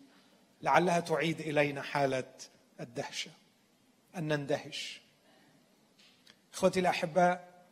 لعلها 0.63 1.01
تعيد 1.01 1.41
إلينا 1.41 1.83
حالة 1.83 2.33
الدهشة 2.81 3.31
أن 4.17 4.29
نندهش. 4.29 5.01
إخوتي 6.55 6.81
الأحباء 6.81 7.65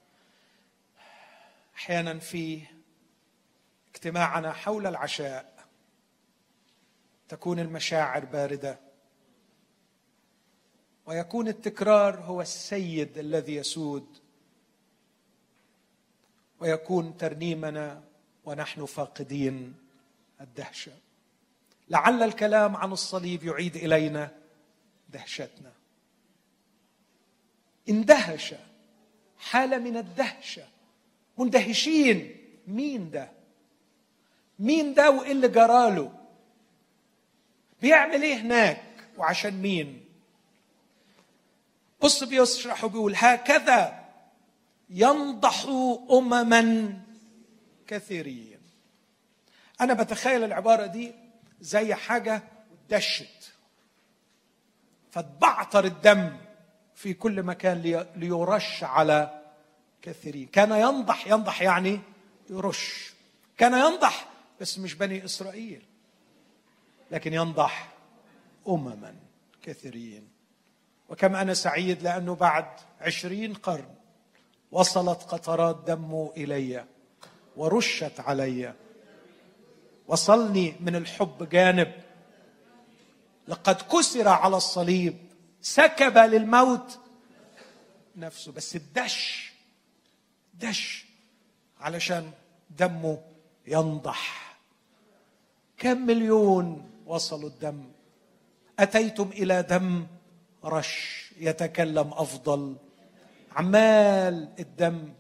أحيانا 1.77 2.19
في 2.19 2.63
اجتماعنا 3.95 4.53
حول 4.53 4.87
العشاء 4.87 5.54
تكون 7.29 7.59
المشاعر 7.59 8.25
باردة. 8.25 8.79
ويكون 11.07 11.49
التكرار 11.49 12.21
هو 12.21 12.41
السيد 12.41 13.19
الذي 13.19 13.55
يسود. 13.55 14.07
ويكون 16.61 17.17
ترنيمنا 17.17 18.03
ونحن 18.45 18.87
فاقدين 18.87 19.75
الدهشة. 20.41 20.93
لعل 21.89 22.23
الكلام 22.23 22.77
عن 22.77 22.93
الصليب 22.93 23.45
يعيد 23.45 23.77
إلينا 23.77 24.33
دهشتنا. 25.09 25.73
اندهش 27.89 28.55
حاله 29.39 29.79
من 29.79 29.97
الدهشة. 29.97 30.69
مندهشين. 31.39 32.37
مين 32.67 33.11
ده؟ 33.11 33.31
مين 34.59 34.95
ده 34.95 35.11
وايه 35.11 35.33
اللي 35.33 35.49
جراله 35.49 36.24
بيعمل 37.85 38.23
إيه 38.23 38.35
هناك؟ 38.35 38.83
وعشان 39.17 39.63
مين؟ 39.63 40.05
بص 42.03 42.25
بيشرح 42.25 42.85
وبيقول 42.85 43.15
هكذا 43.17 44.05
ينضح 44.91 45.65
أمما 46.11 46.93
كثيرين. 47.87 48.59
أنا 49.81 49.95
بتخيل 49.95 50.45
العبارة 50.45 50.87
دي 50.87 51.13
زي 51.61 51.95
حاجة 51.95 52.43
دشت. 52.91 53.53
فتبعتر 55.11 55.85
الدم 55.85 56.37
في 56.95 57.15
كل 57.15 57.43
مكان 57.43 58.07
ليرش 58.17 58.85
على 58.85 59.43
كثيرين. 60.03 60.47
كان 60.47 60.71
ينضح 60.71 61.27
ينضح 61.27 61.63
يعني 61.63 62.01
يرش. 62.51 63.13
كان 63.59 63.73
ينضح 63.73 64.29
بس 64.61 64.79
مش 64.79 64.95
بني 64.95 65.25
إسرائيل. 65.25 65.94
لكن 67.11 67.33
ينضح 67.33 67.93
أمما 68.69 69.15
كثيرين. 69.63 70.29
وكم 71.09 71.37
أنا 71.37 71.55
سعيد 71.55 72.03
لأنه 72.03 72.35
بعد 72.35 72.67
عشرين 73.01 73.55
قرن 73.55 73.95
وصلت 74.73 75.23
قطرات 75.23 75.85
دمه 75.87 76.33
إلي 76.37 76.85
ورشت 77.57 78.21
علي. 78.21 78.75
وصلني 80.07 80.75
من 80.81 80.97
الحب 80.97 81.49
جانب. 81.49 81.93
لقد 83.49 83.83
كسر 83.83 84.29
على 84.29 84.57
الصليب 84.57 85.17
سكب 85.61 86.19
للموت 86.19 86.99
نفسه. 88.17 88.53
بس 88.53 88.77
الدش 88.77 89.53
دش 90.55 91.07
علشان 91.81 92.31
دمه 92.71 93.23
ينضح. 93.67 94.57
كم 95.79 96.07
مليون 96.07 96.91
وصلوا 97.07 97.49
الدم. 97.49 97.85
أتيتم 98.79 99.29
إلى 99.29 99.63
دم؟ 99.63 100.07
رش 100.65 101.25
يتكلم 101.39 102.13
أفضل. 102.13 102.77
عمال 103.53 104.49
الدم. 104.59 105.13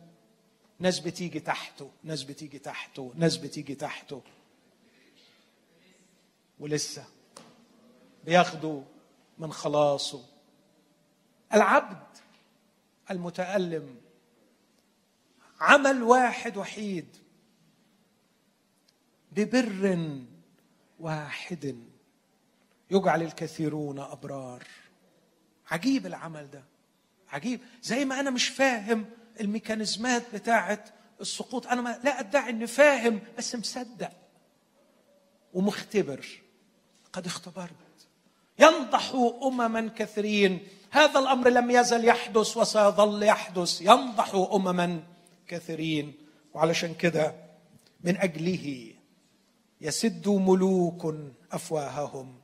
ناس 0.78 1.00
بتيجي 1.00 1.40
تحته 1.40 1.90
ناس 2.04 2.22
بتيجي 2.22 2.58
تحته 2.58 3.12
ناس 3.14 3.36
بتيجي 3.36 3.74
تحته. 3.74 4.22
ولسه 6.58 7.04
بياخدوا 8.24 8.82
من 9.38 9.52
خلاصه. 9.52 10.24
العبد 11.54 12.06
المتألم 13.10 13.96
عمل 15.60 16.02
واحد 16.02 16.56
وحيد. 16.56 17.16
ببر 19.32 20.24
واحد 21.00 21.76
يجعل 22.90 23.22
الكثيرون 23.22 23.98
أبرار. 23.98 24.64
عجيب 25.70 26.06
العمل 26.06 26.50
ده. 26.50 26.64
عجيب. 27.28 27.60
زي 27.82 28.04
ما 28.04 28.20
أنا 28.20 28.30
مش 28.30 28.48
فاهم 28.48 29.04
الميكانيزمات 29.40 30.22
بتاعه 30.34 30.84
السقوط. 31.20 31.66
أنا 31.66 31.80
ما 31.80 32.00
لا 32.04 32.20
أدعي 32.20 32.50
إني 32.50 32.66
فاهم 32.66 33.20
بس 33.38 33.54
مصدق 33.56 34.10
ومختبر. 35.54 36.26
قد 37.12 37.26
اختبرت. 37.26 37.70
ينضح 38.58 39.12
أمما 39.42 39.90
كثيرين. 39.96 40.66
هذا 40.90 41.18
الأمر 41.18 41.48
لم 41.48 41.70
يزل 41.70 42.04
يحدث 42.04 42.56
وسيظل 42.56 43.22
يحدث. 43.22 43.80
ينضح 43.80 44.34
أمما 44.34 45.02
كثيرين. 45.48 46.14
وعلشان 46.54 46.94
كده 46.94 47.34
من 48.04 48.16
أجله 48.16 48.93
يسد 49.80 50.28
ملوك 50.28 51.14
أفواههم 51.52 52.34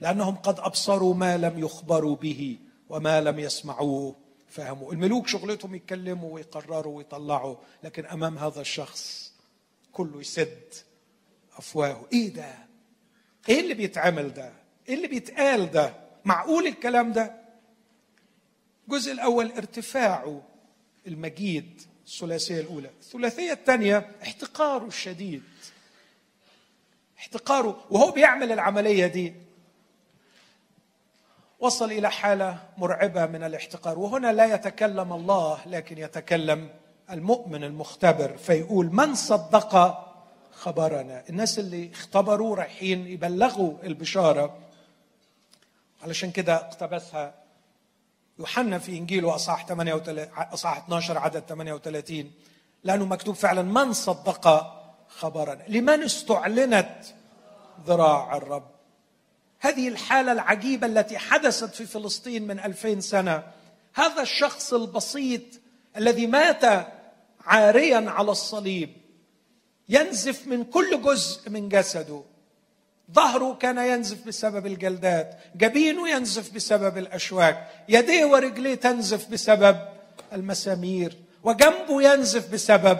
لأنهم 0.00 0.36
قد 0.36 0.58
أبصروا 0.60 1.14
ما 1.14 1.36
لم 1.36 1.58
يخبروا 1.58 2.16
به 2.16 2.58
وما 2.88 3.20
لم 3.20 3.38
يسمعوه. 3.38 4.16
فهموا. 4.48 4.92
الملوك 4.92 5.26
شغلتهم 5.28 5.74
يتكلموا 5.74 6.34
ويقرروا 6.34 6.96
ويطلعوا 6.96 7.56
لكن 7.82 8.06
أمام 8.06 8.38
هذا 8.38 8.60
الشخص 8.60 9.32
كله 9.92 10.20
يسد 10.20 10.74
افواهه 11.56 12.06
إيه 12.12 12.28
ده؟ 12.34 12.54
إيه 13.48 13.60
اللي 13.60 13.74
بيتعمل 13.74 14.34
ده؟ 14.34 14.52
إيه 14.88 14.94
اللي 14.94 15.08
بيتقال 15.08 15.70
ده؟ 15.70 15.94
معقول 16.24 16.66
الكلام 16.66 17.12
ده؟ 17.12 17.34
الجزء 18.88 19.12
الأول 19.12 19.52
ارتفاعه 19.52 20.42
المجيد 21.06 21.82
الثلاثية 22.06 22.60
الأولى. 22.60 22.90
الثلاثية 23.00 23.52
الثانية 23.52 24.10
احتقاره 24.22 24.86
الشديد. 24.86 25.42
احتقاره 27.18 27.78
وهو 27.90 28.10
بيعمل 28.10 28.52
العملية 28.52 29.06
دي. 29.06 29.34
وصل 31.60 31.92
إلى 31.92 32.10
حالة 32.10 32.58
مرعبة 32.78 33.26
من 33.26 33.44
الاحتقار 33.44 33.98
وهنا 33.98 34.32
لا 34.32 34.54
يتكلم 34.54 35.12
الله 35.12 35.58
لكن 35.66 35.98
يتكلم 35.98 36.70
المؤمن 37.10 37.64
المختبر 37.64 38.36
فيقول 38.36 38.94
من 38.94 39.14
صدق 39.14 40.04
خبرنا؟ 40.52 41.24
الناس 41.30 41.58
اللي 41.58 41.90
اختبروا 41.92 42.56
رايحين 42.56 43.06
يبلغوا 43.06 43.72
البشارة. 43.82 44.58
علشان 46.02 46.30
كده 46.30 46.54
اقتبسها 46.56 47.34
يوحنا 48.38 48.78
في 48.78 48.98
انجيله 48.98 49.34
اصحاح 49.34 49.66
38 49.66 50.28
أصحاح 50.36 50.76
12 50.84 51.18
عدد 51.18 51.40
38 51.48 52.30
لأنه 52.84 53.04
مكتوب 53.04 53.34
فعلا 53.34 53.62
من 53.62 53.92
صدق 53.92 54.77
خبرنا 55.08 55.62
لمن 55.68 56.02
استعلنت 56.02 56.96
ذراع 57.86 58.36
الرب؟ 58.36 58.70
هذه 59.60 59.88
الحالة 59.88 60.32
العجيبة 60.32 60.86
التي 60.86 61.18
حدثت 61.18 61.74
في 61.74 61.86
فلسطين 61.86 62.46
من 62.46 62.60
ألفين 62.60 63.00
سنة. 63.00 63.42
هذا 63.94 64.22
الشخص 64.22 64.74
البسيط 64.74 65.42
الذي 65.96 66.26
مات 66.26 66.64
عاريا 67.44 68.10
على 68.10 68.30
الصليب 68.30 68.90
ينزف 69.88 70.46
من 70.46 70.64
كل 70.64 71.02
جزء 71.02 71.50
من 71.50 71.68
جسده. 71.68 72.22
ظهره 73.12 73.54
كان 73.54 73.78
ينزف 73.78 74.26
بسبب 74.26 74.66
الجلدات 74.66 75.38
جبينه 75.56 76.08
ينزف 76.08 76.54
بسبب 76.54 76.98
الأشواك 76.98 77.68
يديه 77.88 78.24
ورجليه 78.24 78.74
تنزف 78.74 79.28
بسبب 79.28 79.76
المسامير 80.32 81.16
وجنبه 81.44 82.02
ينزف 82.02 82.52
بسبب 82.52 82.98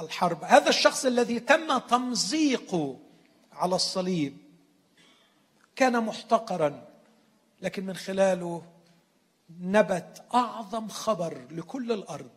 الحرب. 0.00 0.44
هذا 0.44 0.68
الشخص 0.68 1.04
الذي 1.04 1.40
تم 1.40 1.78
تمزيقه 1.78 2.96
على 3.52 3.74
الصليب 3.74 4.36
كان 5.76 6.04
محتقرا 6.04 6.88
لكن 7.62 7.86
من 7.86 7.96
خلاله 7.96 8.62
نبت 9.60 10.22
أعظم 10.34 10.88
خبر 10.88 11.46
لكل 11.50 11.92
الأرض. 11.92 12.30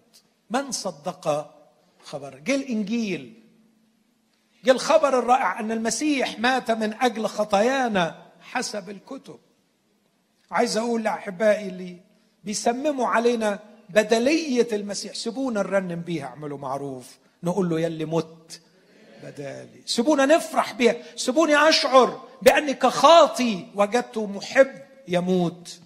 من 0.49 0.71
صدق 0.71 1.55
خبر؟ 2.03 2.39
جه 2.39 2.55
الإنجيل. 2.55 3.43
جه 4.63 4.71
الخبر 4.71 5.19
الرائع 5.19 5.59
أن 5.59 5.71
المسيح 5.71 6.39
مات 6.39 6.71
من 6.71 6.93
أجل 6.93 7.27
خطايانا 7.27 8.25
حسب 8.41 8.89
الكتب. 8.89 9.39
عايز 10.51 10.77
أقول 10.77 11.03
لاحبائي 11.03 11.69
اللي 11.69 11.97
بيسمموا 12.43 13.07
علينا 13.07 13.59
بدلية 13.89 14.67
المسيح 14.73 15.13
سيبونا 15.13 15.61
نرنم 15.61 16.01
بيها 16.01 16.25
اعملوا 16.25 16.57
معروف. 16.57 17.17
نقول 17.43 17.69
له 17.69 17.79
يلي 17.79 18.05
مت. 18.05 18.61
بدالي. 19.23 19.81
سيبونا 19.85 20.25
نفرح 20.25 20.73
بها 20.73 20.95
سيبوني 21.15 21.69
أشعر 21.69 22.21
باني 22.41 22.73
كخاطي 22.73 23.65
وجدت 23.75 24.17
محب 24.17 24.71
يموت 25.07 25.79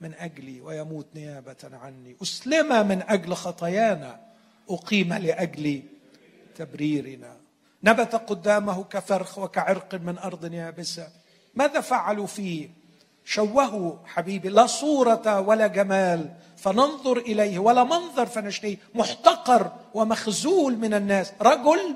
من 0.00 0.14
أجلي 0.14 0.60
ويموت 0.60 1.06
نيابة 1.14 1.56
عني. 1.72 2.16
اسلم 2.22 2.88
من 2.88 3.02
أجل 3.02 3.34
خطايانا. 3.34 4.20
أقيم 4.70 5.12
لأجل 5.14 5.82
تبريرنا. 6.56 7.36
نبت 7.84 8.14
قدامه 8.14 8.84
كفرخ 8.84 9.38
وكعرق 9.38 9.94
من 9.94 10.18
أرض 10.18 10.54
يابسة. 10.54 11.08
ماذا 11.54 11.80
فعلوا 11.80 12.26
فيه؟ 12.26 12.83
شوهوا 13.24 13.92
حبيبي 14.06 14.48
لا 14.48 14.66
صورة 14.66 15.40
ولا 15.40 15.66
جمال 15.66 16.34
فننظر 16.56 17.16
إليه 17.16 17.58
ولا 17.58 17.84
منظر 17.84 18.26
فنشتهيه. 18.26 18.76
محتقر 18.94 19.72
ومخزول 19.94 20.76
من 20.76 20.94
الناس. 20.94 21.32
رجل 21.42 21.94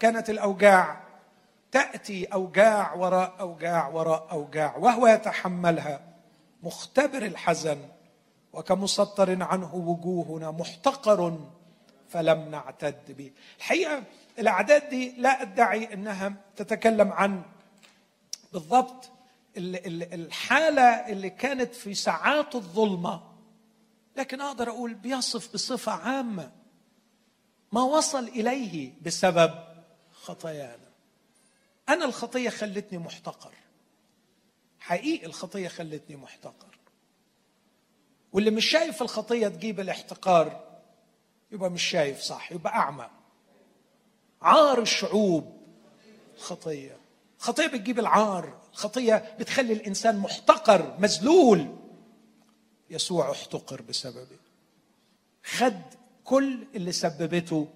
كانت 0.00 0.30
الأوجاع 0.30 1.00
تأتي 1.72 2.24
أوجاع 2.24 2.94
وراء 2.94 3.34
أوجاع 3.40 3.88
وراء 3.88 4.26
أوجاع 4.30 4.76
وهو 4.76 5.06
يتحملها. 5.06 6.00
مختبر 6.62 7.22
الحزن 7.22 7.78
وكمسطر 8.52 9.42
عنه 9.42 9.74
وجوهنا 9.74 10.50
محتقر 10.50 11.38
فلم 12.08 12.48
نعتد 12.50 13.16
به. 13.18 13.30
الحقيقة 13.58 14.02
الأعداد 14.38 14.88
دي 14.88 15.14
لا 15.18 15.42
أدعي 15.42 15.94
إنها 15.94 16.32
تتكلم 16.56 17.12
عن 17.12 17.42
بالضبط 18.52 19.10
الحالة 19.56 20.82
اللي 20.82 21.30
كانت 21.30 21.74
في 21.74 21.94
ساعات 21.94 22.54
الظلمة. 22.54 23.22
لكن 24.16 24.40
أقدر 24.40 24.68
أقول 24.70 24.94
بيصف 24.94 25.54
بصفة 25.54 25.92
عامة. 25.92 26.52
ما 27.72 27.82
وصل 27.82 28.24
إليه 28.24 28.92
بسبب 29.02 29.54
خطايانا. 30.12 30.88
أنا 31.88 32.04
الخطية 32.04 32.50
خلتني 32.50 32.98
محتقر. 32.98 33.54
حقيقي 34.80 35.26
الخطية 35.26 35.68
خلتني 35.68 36.16
محتقر. 36.16 36.78
واللي 38.32 38.50
مش 38.50 38.64
شايف 38.64 39.02
الخطية 39.02 39.48
تجيب 39.48 39.80
الاحتقار 39.80 40.64
يبقى 41.52 41.70
مش 41.70 41.82
شايف 41.82 42.20
صح 42.20 42.52
يبقى 42.52 42.72
أعمى. 42.72 43.10
عار 44.42 44.82
الشعوب 44.82 45.60
الخطيه 46.36 46.96
الخطيه 47.38 47.66
بتجيب 47.66 47.98
العار. 47.98 48.63
الخطيه 48.74 49.36
بتخلي 49.40 49.72
الإنسان 49.72 50.18
محتقر 50.18 50.96
مذلول. 50.98 51.76
يسوع 52.90 53.30
احتقر 53.30 53.82
بسببه. 53.82 54.38
خد 55.44 55.80
كل 56.24 56.66
اللي 56.74 56.92
سببته 56.92 57.68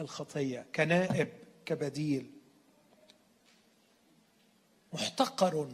الخطية 0.00 0.66
كنائب 0.74 1.28
كبديل. 1.66 2.30
محتقر 4.92 5.68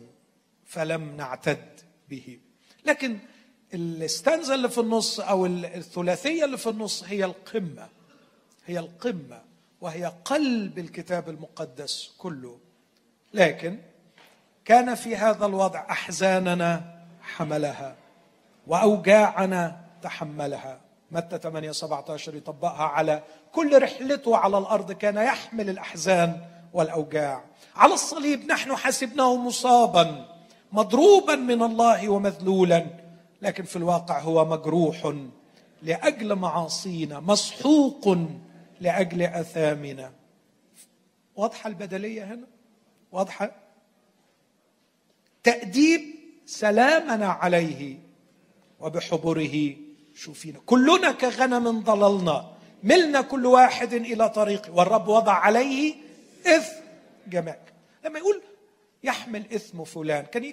فلم 0.67 1.17
نعتد 1.17 1.81
به. 2.09 2.39
لكن 2.87 3.19
الاستنزة 3.75 4.55
اللي 4.55 4.69
في 4.69 4.81
النص 4.81 5.21
أو 5.21 5.47
الثلاثية 5.47 6.45
اللي 6.45 6.59
في 6.59 6.69
النص 6.69 7.05
هي 7.05 7.25
القمة. 7.25 7.89
هي 8.67 8.79
القمة 8.79 9.43
وهي 9.81 10.13
قلب 10.25 10.79
الكتاب 10.79 11.29
المقدس 11.29 12.11
كله. 12.19 12.59
لكن 13.35 13.79
كان 14.71 14.95
في 14.95 15.17
هذا 15.17 15.47
الوضع 15.47 15.87
أحزاننا 15.91 16.83
حملها 17.23 17.95
وأوجاعنا 18.67 19.81
تحملها. 20.03 20.81
متى 21.11 21.39
8 21.39 21.73
17 21.73 22.35
يطبقها 22.35 22.83
على 22.83 23.23
كل 23.53 23.83
رحلته 23.83 24.37
على 24.37 24.59
الأرض 24.59 24.93
كان 24.93 25.17
يحمل 25.17 25.71
الأحزان 25.71 26.41
والأوجاع. 26.73 27.45
على 27.77 27.95
الصليب 27.95 28.47
نحن 28.47 28.77
حسبناه 28.77 29.37
مصابا 29.37 30.29
مضروبا 30.73 31.35
من 31.35 31.63
الله 31.63 32.09
ومذلولا 32.09 32.87
لكن 33.43 33.65
في 33.65 33.77
الواقع 33.77 34.19
هو 34.19 34.45
مجروح 34.45 35.15
لأجل 35.83 36.35
معاصينا 36.35 37.21
مسحوق 37.21 38.17
لأجل 38.81 39.23
آثامنا. 39.23 40.13
واضحة 41.37 41.69
البدلية 41.69 42.25
هنا؟ 42.25 42.47
واضحة؟ 43.13 43.60
تأديب 45.45 46.15
سلامنا 46.47 47.27
عليه 47.27 47.99
وبحبره. 48.81 49.77
شوفينا 50.15 50.61
كلنا 50.67 51.13
كغنم 51.13 51.81
ضللنا 51.81 52.51
ملنا 52.83 53.21
كل 53.21 53.47
واحد 53.47 53.93
إلى 53.93 54.29
طريقه 54.29 54.73
والرب 54.73 55.09
وضع 55.09 55.33
عليه 55.33 55.95
إثم 56.47 56.81
جماعك. 57.27 57.73
لما 58.05 58.19
يقول 58.19 58.43
يحمل 59.03 59.45
إثم 59.55 59.85
فلان 59.85 60.25
كان 60.25 60.53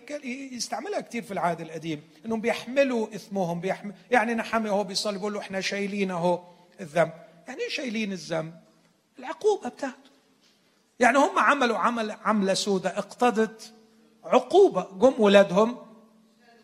يستعملها 0.51 0.99
كثير 0.99 1.23
في 1.23 1.31
العهد 1.31 1.61
القديم 1.61 2.01
إنهم 2.25 2.41
بيحملوا 2.41 3.07
إثمهم 3.15 3.59
بيحمل 3.59 3.93
يعني 4.11 4.33
نحمي 4.33 4.69
هو 4.69 4.83
بيصلي 4.83 5.17
بيقول 5.17 5.33
له 5.33 5.39
إحنا 5.39 5.61
شايلين 5.61 6.11
أهو 6.11 6.43
الذنب. 6.81 7.11
يعني 7.47 7.61
إيه 7.61 7.69
شايلين 7.69 8.11
الذنب؟ 8.11 8.53
العقوبة 9.19 9.69
بتاعته. 9.69 9.97
يعني 10.99 11.17
هم 11.17 11.39
عملوا 11.39 11.77
عمل 11.77 12.11
عملة 12.11 12.53
سوداء 12.53 12.97
اقتضت 12.97 13.73
عقوبة. 14.27 14.87
جم 14.91 15.21
ولادهم 15.21 15.77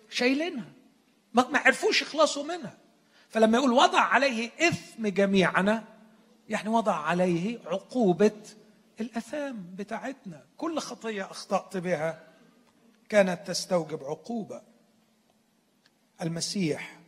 شايلينها. 0.10 0.72
ما 1.34 1.48
عرفوش 1.54 2.02
يخلصوا 2.02 2.44
منها. 2.44 2.78
فلما 3.30 3.58
يقول 3.58 3.72
وضع 3.72 4.00
عليه 4.00 4.52
إثم 4.60 5.08
جميعنا 5.08 5.84
يعني 6.50 6.70
وضع 6.70 6.96
عليه 6.96 7.60
عقوبة 7.66 8.42
الأثام 9.02 9.76
بتاعتنا. 9.76 10.46
كل 10.58 10.80
خطية 10.80 11.32
أخطأت 11.32 11.78
بها 11.78 12.28
كانت 13.10 13.48
تستوجب 13.48 14.04
عقوبة. 14.04 14.62
المسيح 16.22 17.00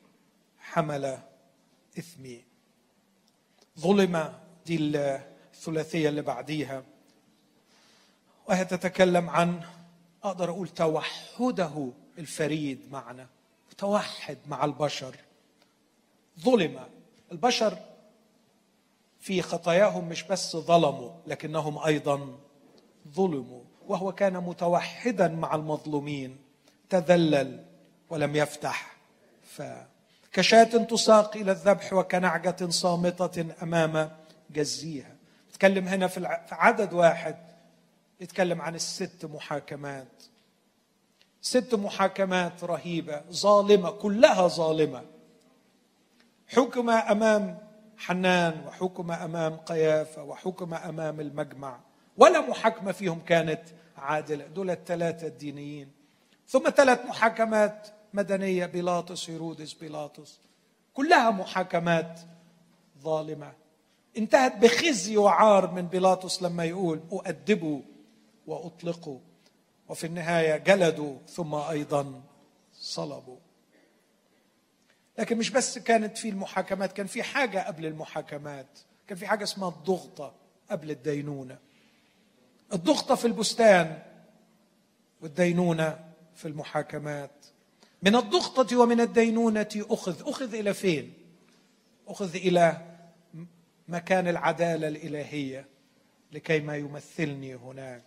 حمل 0.60 1.20
إثمي. 2.00 2.44
ظلم 3.80 4.34
دي 4.66 4.78
الثلاثية 4.98 6.10
اللي 6.10 6.22
بعديها. 6.22 6.84
وهي 8.48 8.66
تتكلم 8.66 9.30
عن 9.30 9.62
أقدر 10.26 10.50
أقول 10.50 10.68
توحده 10.68 11.92
الفريد 12.18 12.92
معنا 12.92 13.28
توحد 13.78 14.38
مع 14.48 14.66
البشر 14.66 15.16
ظلم. 16.40 16.80
البشر 17.32 17.78
في 19.20 19.42
خطاياهم 19.42 20.10
مش 20.10 20.24
بس 20.24 20.58
ظلموا 20.58 21.12
لكنهم 21.28 21.78
أيضا 21.78 22.38
ظلموا. 23.08 23.62
وهو 23.88 24.12
كان 24.12 24.34
متوحدا 24.34 25.28
مع 25.28 25.56
المظلومين 25.56 26.38
تذلل 26.90 27.66
ولم 28.10 28.36
يفتح. 28.36 28.96
ف 29.44 29.62
كشاة 30.32 30.64
تساق 30.64 31.38
إلى 31.38 31.52
الذبح 31.52 31.94
وكنعجة 31.94 32.70
صامتة 32.70 33.46
أمام 33.64 34.12
جزيها. 34.50 35.16
يتكلم 35.50 35.88
هنا 35.88 36.08
في 36.08 36.38
عدد 36.52 36.94
واحد. 36.94 37.55
يتكلم 38.20 38.62
عن 38.62 38.76
الست 38.76 39.26
محاكمات. 39.26 40.24
ست 41.42 41.76
محاكمات 41.76 42.64
رهيبة 42.64 43.22
ظالمة 43.32 43.92
كلها 43.92 44.48
ظالمة. 44.48 45.04
حكم 46.48 46.90
أمام 46.90 47.58
حنان 47.98 48.66
وحكم 48.68 49.12
أمام 49.12 49.56
قيافه 49.56 50.24
وحكم 50.24 50.74
أمام 50.74 51.20
المجمع. 51.20 51.80
ولا 52.18 52.50
محاكمة 52.50 52.92
فيهم 52.92 53.20
كانت 53.20 53.62
عادلة. 53.98 54.48
دول 54.48 54.70
الثلاثة 54.70 55.28
الدينيين. 55.28 55.92
ثم 56.48 56.70
ثلاث 56.70 57.06
محاكمات 57.06 57.88
مدنية 58.14 58.66
بيلاطس 58.66 59.30
هيرودس 59.30 59.74
بيلاطس. 59.74 60.40
كلها 60.94 61.32
محاكمات 61.32 62.20
ظالمة. 63.02 63.54
انتهت 64.18 64.58
بخزي 64.58 65.18
وعار 65.18 65.72
من 65.72 65.88
بيلاطس 65.88 66.44
لما 66.44 66.64
يقول 66.64 67.02
اؤدبوا 67.12 67.82
وأطلقوا. 68.48 69.20
وفي 69.90 70.08
النهاية 70.08 70.58
جلدوا 70.58 71.18
ثم 71.28 71.56
أيضا 71.56 72.22
صلبوا. 72.74 73.38
لكن 75.18 75.38
مش 75.38 75.50
بس 75.50 75.78
كانت 75.78 76.18
في 76.18 76.30
المحاكمات 76.30 76.94
كان 76.94 77.08
في 77.08 77.24
حاجة 77.24 77.68
قبل 77.68 77.86
المحاكمات. 77.86 78.80
كان 79.08 79.18
في 79.18 79.28
حاجة 79.28 79.44
اسمها 79.44 79.70
الضغطة 79.70 80.36
قبل 80.72 80.92
الدينونة. 80.92 81.60
الضغطة 82.74 83.16
في 83.16 83.26
البستان 83.26 84.02
والدينونة 85.22 86.14
في 86.36 86.48
المحاكمات. 86.48 87.46
من 88.04 88.16
الضغطة 88.16 88.78
ومن 88.78 89.02
الدينونة 89.02 89.70
أخذ. 89.76 90.30
أخذ 90.30 90.56
إلى 90.56 90.74
فين؟ 90.74 91.14
أخذ 92.08 92.36
إلى 92.36 92.82
مكان 93.88 94.28
العدالة 94.28 94.88
الإلهية 94.88 95.68
لكي 96.32 96.60
ما 96.60 96.78
يمثلني 96.78 97.56
هناك. 97.56 98.04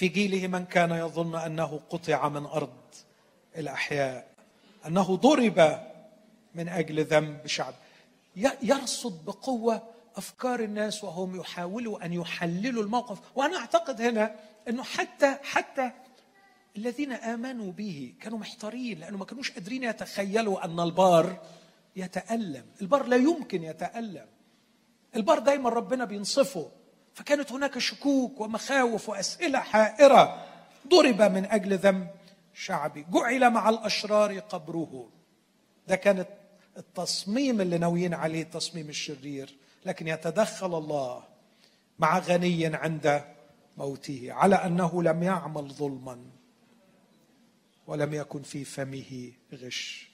في 0.00 0.08
جيله 0.08 0.46
من 0.46 0.64
كان 0.64 0.90
يظن 0.90 1.34
أنه 1.34 1.80
قطع 1.90 2.28
من 2.28 2.46
أرض 2.46 2.78
الأحياء 3.56 4.26
أنه 4.86 5.16
ضرب 5.16 5.80
من 6.54 6.68
أجل 6.68 7.04
ذنب 7.04 7.46
شعب. 7.46 7.74
يرصد 8.62 9.24
بقوة 9.24 9.82
أفكار 10.16 10.60
الناس 10.60 11.04
وهم 11.04 11.40
يحاولوا 11.40 12.04
أن 12.04 12.12
يحللوا 12.12 12.82
الموقف. 12.82 13.18
وأنا 13.36 13.56
أعتقد 13.56 14.00
هنا 14.00 14.34
أنه 14.68 14.82
حتى 14.82 15.38
حتى 15.42 15.90
الذين 16.76 17.12
آمنوا 17.12 17.72
به 17.72 18.14
كانوا 18.20 18.38
محتارين 18.38 18.98
لأنه 18.98 19.18
ما 19.18 19.24
كانوش 19.24 19.50
قادرين 19.50 19.84
يتخيلوا 19.84 20.64
أن 20.64 20.80
البار 20.80 21.40
يتألم. 21.96 22.66
البار 22.82 23.06
لا 23.06 23.16
يمكن 23.16 23.62
يتألم. 23.62 24.26
البار 25.16 25.38
دايما 25.38 25.70
ربنا 25.70 26.04
بينصفه. 26.04 26.70
فكانت 27.20 27.52
هناك 27.52 27.78
شكوك 27.78 28.40
ومخاوف 28.40 29.08
وأسئلة 29.08 29.58
حائرة 29.58 30.46
ضرب 30.88 31.22
من 31.22 31.44
أجل 31.44 31.78
ذنب 31.78 32.10
شعبي. 32.54 33.06
جعل 33.10 33.50
مع 33.50 33.68
الأشرار 33.68 34.38
قبره. 34.38 35.08
ده 35.88 35.96
كانت 35.96 36.28
التصميم 36.76 37.60
اللي 37.60 37.78
ناويين 37.78 38.14
عليه 38.14 38.42
التصميم 38.42 38.88
الشرير. 38.88 39.56
لكن 39.86 40.08
يتدخل 40.08 40.78
الله 40.78 41.24
مع 41.98 42.18
غني 42.18 42.66
عند 42.66 43.24
موته 43.76 44.32
على 44.32 44.54
أنه 44.54 45.02
لم 45.02 45.22
يعمل 45.22 45.70
ظلما 45.72 46.18
ولم 47.86 48.14
يكن 48.14 48.42
في 48.42 48.64
فمه 48.64 49.32
غش. 49.52 50.10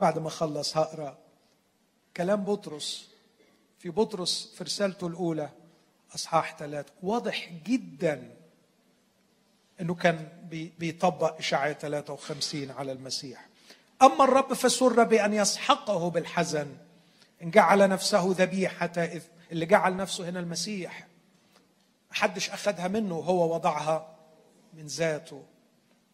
بعد 0.00 0.18
ما 0.18 0.30
خلص 0.30 0.76
هقرا 0.76 1.18
كلام 2.16 2.44
بطرس 2.44 3.09
في 3.80 3.90
بطرس 3.90 4.52
في 4.54 4.64
رسالته 4.64 5.06
الأولى 5.06 5.50
أصحاح 6.14 6.56
ثلاثة. 6.58 6.92
واضح 7.02 7.50
جدا 7.66 8.36
إنه 9.80 9.94
كان 9.94 10.28
بيطبق 10.78 11.38
اشعياء 11.38 11.72
53 11.78 12.70
على 12.70 12.92
المسيح. 12.92 13.48
أما 14.02 14.24
الرب 14.24 14.52
فسر 14.52 15.04
بأن 15.04 15.34
يسحقه 15.34 16.10
بالحزن 16.10 16.76
إن 17.42 17.50
جعل 17.50 17.88
نفسه 17.88 18.34
ذبيحة 18.38 18.92
اذ 18.96 19.22
اللي 19.52 19.66
جعل 19.66 19.96
نفسه 19.96 20.28
هنا 20.28 20.40
المسيح. 20.40 21.06
محدش 22.10 22.50
أخذها 22.50 22.88
منه 22.88 23.18
وهو 23.18 23.54
وضعها 23.54 24.16
من 24.74 24.86
ذاته. 24.86 25.44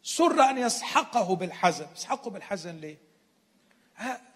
سر 0.03 0.41
أن 0.41 0.59
يسحقه 0.59 1.37
بالحزن. 1.37 1.87
يسحقه 1.97 2.31
بالحزن 2.31 2.77
ليه؟ 2.77 2.99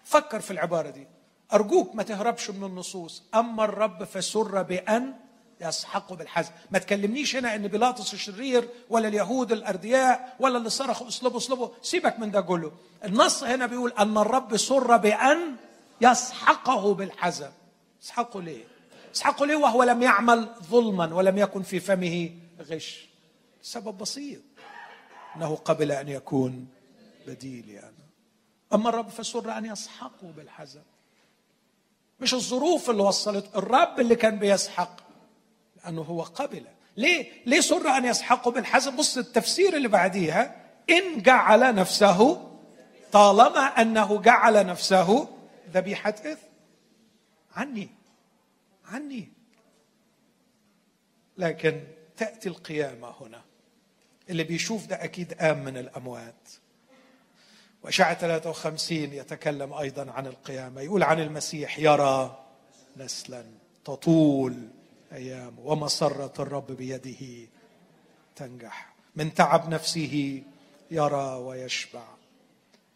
فكر 0.03 0.39
في 0.39 0.51
العبارة 0.51 0.89
دي. 0.89 1.07
أرجوك 1.53 1.95
ما 1.95 2.03
تهربش 2.03 2.49
من 2.49 2.63
النصوص. 2.63 3.23
أما 3.35 3.63
الرب 3.63 4.03
فسر 4.03 4.61
بأن 4.61 5.13
يسحقه 5.61 6.15
بالحزن 6.15 6.51
ما 6.71 6.79
تكلمنيش 6.79 7.35
هنا 7.35 7.55
إن 7.55 7.67
بيلاطس 7.67 8.13
الشرير 8.13 8.69
ولا 8.89 9.07
اليهود 9.07 9.51
الأردياء 9.51 10.35
ولا 10.39 10.57
اللي 10.57 10.69
صرخوا 10.69 11.07
اصلبوا 11.07 11.37
اصلبوا 11.37 11.69
سيبك 11.81 12.19
من 12.19 12.31
ده 12.31 12.41
كله. 12.41 12.71
النص 13.05 13.43
هنا 13.43 13.65
بيقول 13.65 13.93
أن 13.99 14.17
الرب 14.17 14.57
سر 14.57 14.97
بأن 14.97 15.55
يسحقه 16.01 16.93
بالحزن 16.93 17.51
يسحقه 18.01 18.41
ليه؟ 18.41 18.63
يسحقه 19.13 19.45
ليه 19.45 19.55
وهو 19.55 19.83
لم 19.83 20.01
يعمل 20.01 20.49
ظلما 20.63 21.13
ولم 21.13 21.37
يكن 21.37 21.61
في 21.61 21.79
فمه 21.79 22.31
غش. 22.61 23.09
سبب 23.61 23.97
بسيط. 23.97 24.41
إنه 25.35 25.55
قبل 25.55 25.91
أن 25.91 26.09
يكون 26.09 26.67
بديلي 27.27 27.79
أنا 27.79 27.91
أما 28.73 28.89
الرب 28.89 29.09
فسر 29.09 29.57
أن 29.57 29.65
يسحقه 29.65 30.31
بالحزن 30.37 30.81
مش 32.21 32.33
الظروف 32.33 32.89
اللي 32.89 33.03
وصلت 33.03 33.55
الرب 33.55 33.99
اللي 33.99 34.15
كان 34.15 34.39
بيسحق 34.39 35.01
لأنه 35.83 36.01
هو 36.01 36.21
قبل. 36.21 36.65
ليه؟ 36.97 37.31
ليه 37.45 37.61
سر 37.61 37.87
أن 37.89 38.05
يسحقه 38.05 38.51
بالحزن 38.51 38.95
بص 38.95 39.17
التفسير 39.17 39.75
اللي 39.77 39.87
بعديها 39.87 40.55
إن 40.89 41.21
جعل 41.21 41.75
نفسه 41.75 42.51
طالما 43.11 43.59
أنه 43.81 44.21
جعل 44.21 44.65
نفسه 44.65 45.27
ذبيحة 45.73 46.09
إثم. 46.09 46.47
عني 47.55 47.89
عني. 48.85 49.29
لكن 51.37 51.83
تأتي 52.17 52.49
القيامة 52.49 53.13
هنا. 53.21 53.41
اللي 54.29 54.43
بيشوف 54.43 54.85
ده 54.85 55.03
أكيد 55.03 55.33
قام 55.33 55.63
من 55.63 55.77
الأموات. 55.77 56.49
واشعه 57.83 58.13
53 58.13 58.97
يتكلم 58.97 59.73
أيضا 59.73 60.11
عن 60.11 60.27
القيامة. 60.27 60.81
يقول 60.81 61.03
عن 61.03 61.19
المسيح 61.19 61.79
يرى 61.79 62.43
نسلا 62.97 63.45
تطول 63.85 64.67
ايامه 65.13 65.59
ومسرة 65.59 66.33
الرب 66.39 66.71
بيده 66.71 67.47
تنجح. 68.35 68.93
من 69.15 69.33
تعب 69.33 69.69
نفسه 69.69 70.43
يرى 70.91 71.35
ويشبع. 71.35 72.03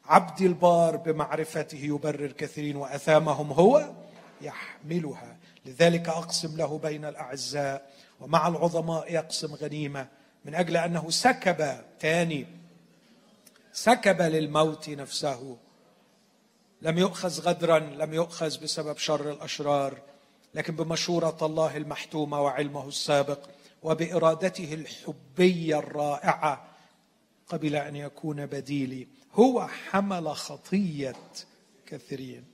عبدي 0.05 0.45
البار 0.45 0.95
بمعرفته 0.95 1.77
يبرر 1.77 2.31
كثيرين 2.31 2.75
وأثامهم 2.75 3.51
هو 3.51 3.93
يحملها. 4.41 5.37
لذلك 5.65 6.09
أقسم 6.09 6.57
له 6.57 6.77
بين 6.77 7.05
الأعزاء 7.05 7.91
ومع 8.19 8.47
العظماء 8.47 9.13
يقسم 9.13 9.55
غنيمة. 9.55 10.07
من 10.45 10.55
أجل 10.55 10.77
أنه 10.77 11.09
سكب 11.09 11.77
تاني 11.99 12.45
سكب 13.75 14.21
للموت 14.21 14.89
نفسه. 14.89 15.57
لم 16.81 16.97
يؤخذ 16.97 17.41
غدرا 17.41 17.79
لم 17.79 18.13
يؤخذ 18.13 18.63
بسبب 18.63 18.97
شر 18.97 19.31
الأشرار 19.31 20.01
لكن 20.53 20.75
بمشورة 20.75 21.37
الله 21.41 21.77
المحتومة 21.77 22.41
وعلمه 22.41 22.87
السابق 22.87 23.39
وبإرادته 23.83 24.73
الحبية 24.73 25.79
الرائعة 25.79 26.67
قبل 27.47 27.75
أن 27.75 27.95
يكون 27.95 28.45
بديلي. 28.45 29.07
هو 29.33 29.67
حمل 29.67 30.35
خطية 30.35 31.15
كثيرين. 31.87 32.45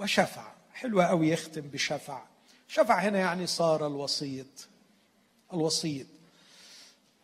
وشفع. 0.00 0.52
حلوة 0.74 1.04
أوي 1.04 1.28
يختم 1.28 1.60
بشفع. 1.60 2.22
شفع 2.68 2.98
هنا 2.98 3.18
يعني 3.18 3.46
صار 3.46 3.86
الوسيط. 3.86 4.68
الوسيط. 5.52 6.06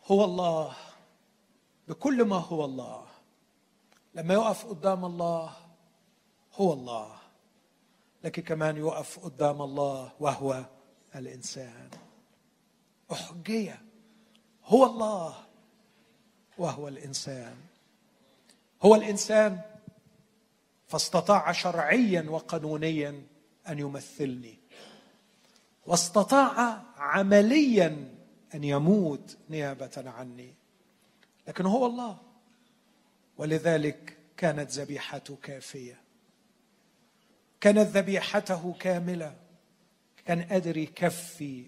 هو 0.05 0.25
الله. 0.25 0.73
بكل 1.87 2.23
ما 2.23 2.37
هو 2.37 2.65
الله. 2.65 3.04
لما 4.15 4.33
يقف 4.33 4.65
قدام 4.65 5.05
الله 5.05 5.53
هو 6.53 6.73
الله 6.73 7.15
لكن 8.23 8.41
كمان 8.41 8.77
يقف 8.77 9.19
قدام 9.19 9.61
الله 9.61 10.11
وهو 10.19 10.65
الإنسان. 11.15 11.89
أحجية 13.11 13.81
هو 14.65 14.85
الله 14.85 15.35
وهو 16.57 16.87
الإنسان. 16.87 17.55
هو 18.81 18.95
الإنسان 18.95 19.61
فاستطاع 20.87 21.51
شرعيا 21.51 22.25
وقانونيا 22.29 23.23
أن 23.69 23.79
يمثلني 23.79 24.59
واستطاع 25.85 26.81
عمليا 26.97 28.15
أن 28.55 28.63
يموت 28.63 29.37
نيابة 29.49 30.03
عني 30.09 30.53
لكن 31.47 31.65
هو 31.65 31.85
الله. 31.85 32.17
ولذلك 33.37 34.17
كانت 34.37 34.71
ذبيحته 34.71 35.37
كافية. 35.43 36.01
كانت 37.61 37.97
ذبيحته 37.97 38.73
كاملة. 38.73 39.35
كان 40.25 40.41
قادر 40.41 40.77
يكفي 40.77 41.65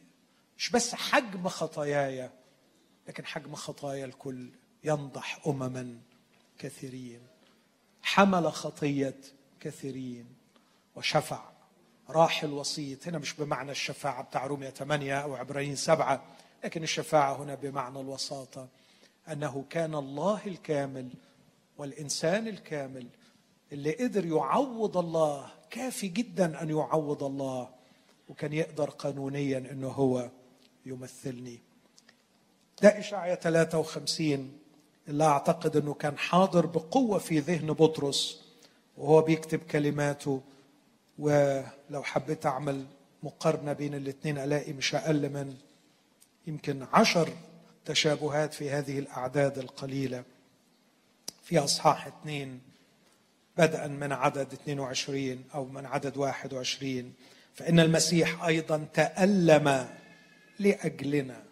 مش 0.57 0.69
بس 0.69 0.95
حجم 0.95 1.47
خطاياي 1.47 2.29
لكن 3.07 3.25
حجم 3.25 3.55
خطايا 3.55 4.05
الكل. 4.05 4.49
ينضح 4.83 5.47
امما 5.47 5.99
كثيرين. 6.59 7.21
حمل 8.01 8.51
خطية 8.51 9.19
كثيرين. 9.59 10.25
وشفع. 10.95 11.49
راح 12.09 12.43
الوسيط. 12.43 13.07
هنا 13.07 13.17
مش 13.17 13.33
بمعنى 13.33 13.71
الشفاعة 13.71 14.23
بتاع 14.23 14.45
رومية 14.45 14.69
8 14.69 15.19
أو 15.19 15.35
عبرانيين 15.35 15.75
سبعة 15.75 16.23
لكن 16.63 16.83
الشفاعة 16.83 17.43
هنا 17.43 17.55
بمعنى 17.55 17.99
الوساطة. 17.99 18.67
أنه 19.31 19.65
كان 19.69 19.95
الله 19.95 20.41
الكامل 20.45 21.09
والإنسان 21.77 22.47
الكامل 22.47 23.07
اللي 23.71 23.91
قدر 23.91 24.25
يعوض 24.25 24.97
الله 24.97 25.51
كافي 25.69 26.07
جدا 26.07 26.61
أن 26.61 26.69
يعوض 26.69 27.23
الله 27.23 27.69
وكان 28.29 28.53
يقدر 28.53 28.89
قانونيا 28.89 29.57
أنه 29.57 29.87
هو 29.87 30.29
يمثلني. 30.85 31.59
ده 32.81 32.99
إشعيا 32.99 33.35
53 33.35 34.51
اللي 35.07 35.23
أعتقد 35.23 35.77
أنه 35.77 35.93
كان 35.93 36.17
حاضر 36.17 36.65
بقوة 36.65 37.19
في 37.19 37.39
ذهن 37.39 37.73
بطرس 37.73 38.41
وهو 38.97 39.21
بيكتب 39.21 39.59
كلماته. 39.59 40.41
ولو 41.19 42.03
حبيت 42.03 42.45
أعمل 42.45 42.85
مقارنة 43.23 43.73
بين 43.73 43.95
الاثنين 43.95 44.37
ألاقي 44.37 44.73
مش 44.73 44.95
أقل 44.95 45.29
من 45.29 45.55
يمكن 46.47 46.85
عشر 46.93 47.29
تشابهات 47.85 48.53
في 48.53 48.69
هذه 48.69 48.99
الأعداد 48.99 49.57
القليلة. 49.57 50.23
في 51.47 51.59
أصحاح 51.59 52.07
اثنين 52.07 52.61
بدءا 53.57 53.87
من 53.87 54.11
عدد 54.11 54.53
22 54.53 55.43
أو 55.53 55.65
من 55.65 55.85
عدد 55.85 56.17
21 56.17 57.13
فإن 57.53 57.79
المسيح 57.79 58.43
أيضا 58.43 58.87
تألم 58.93 59.87
لأجلنا. 60.59 61.43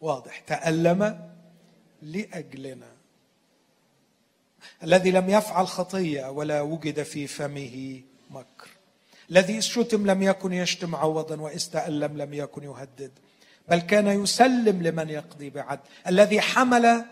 واضح 0.00 0.38
تألم 0.38 1.30
لأجلنا. 2.02 2.92
الذي 4.82 5.10
لم 5.10 5.30
يفعل 5.30 5.66
خطية 5.66 6.30
ولا 6.30 6.60
وجد 6.60 7.02
في 7.02 7.26
فمه 7.26 8.00
مكر. 8.30 8.68
الذي 9.30 9.60
شتم 9.60 10.06
لم 10.10 10.22
يكن 10.22 10.52
يشتم 10.52 10.94
عوضا 10.94 11.36
واذ 11.36 11.70
تالم 11.70 12.16
لم 12.16 12.34
يكن 12.34 12.62
يهدد 12.62 13.10
بل 13.68 13.78
كان 13.78 14.22
يسلم 14.22 14.82
لمن 14.82 15.08
يقضي 15.08 15.50
بعدل 15.50 15.82
الذي 16.06 16.40
حمل 16.40 17.04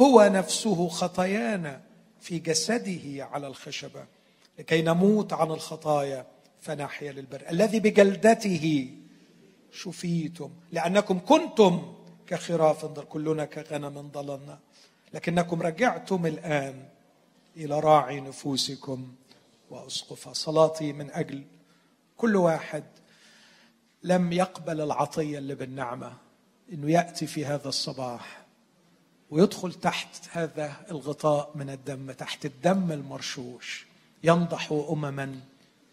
هو 0.00 0.30
نفسه 0.34 0.88
خطايانا 0.88 1.80
في 2.20 2.38
جسده 2.38 3.24
على 3.24 3.46
الخشبة. 3.46 4.04
لكي 4.58 4.82
نموت 4.82 5.32
عن 5.32 5.50
الخطايا 5.50 6.26
فنحيا 6.60 7.12
للبر 7.12 7.42
الذي 7.50 7.80
بجلدته 7.80 8.90
شفيتم 9.72 10.50
لأنكم 10.72 11.18
كنتم 11.18 11.94
كخراف 12.26 12.84
كلنا 12.86 13.44
كغنم 13.44 14.08
ضللنا 14.08 14.58
لكنكم 15.14 15.62
رجعتم 15.62 16.26
الآن 16.26 16.84
إلى 17.56 17.80
راعي 17.80 18.20
نفوسكم 18.20 19.14
واسقفها 19.70 20.32
صلاتي 20.32 20.92
من 20.92 21.10
أجل 21.10 21.44
كل 22.16 22.36
واحد. 22.36 22.84
لم 24.02 24.32
يقبل 24.32 24.80
العطية 24.80 25.38
اللي 25.38 25.54
بالنعمة 25.54 26.12
إنه 26.72 26.90
يأتي 26.90 27.26
في 27.26 27.44
هذا 27.46 27.68
الصباح. 27.68 28.43
ويدخل 29.34 29.72
تحت 29.72 30.08
هذا 30.32 30.72
الغطاء 30.90 31.50
من 31.54 31.70
الدم 31.70 32.12
تحت 32.12 32.46
الدم 32.46 32.92
المرشوش. 32.92 33.86
ينضح 34.24 34.72
امما 34.72 35.40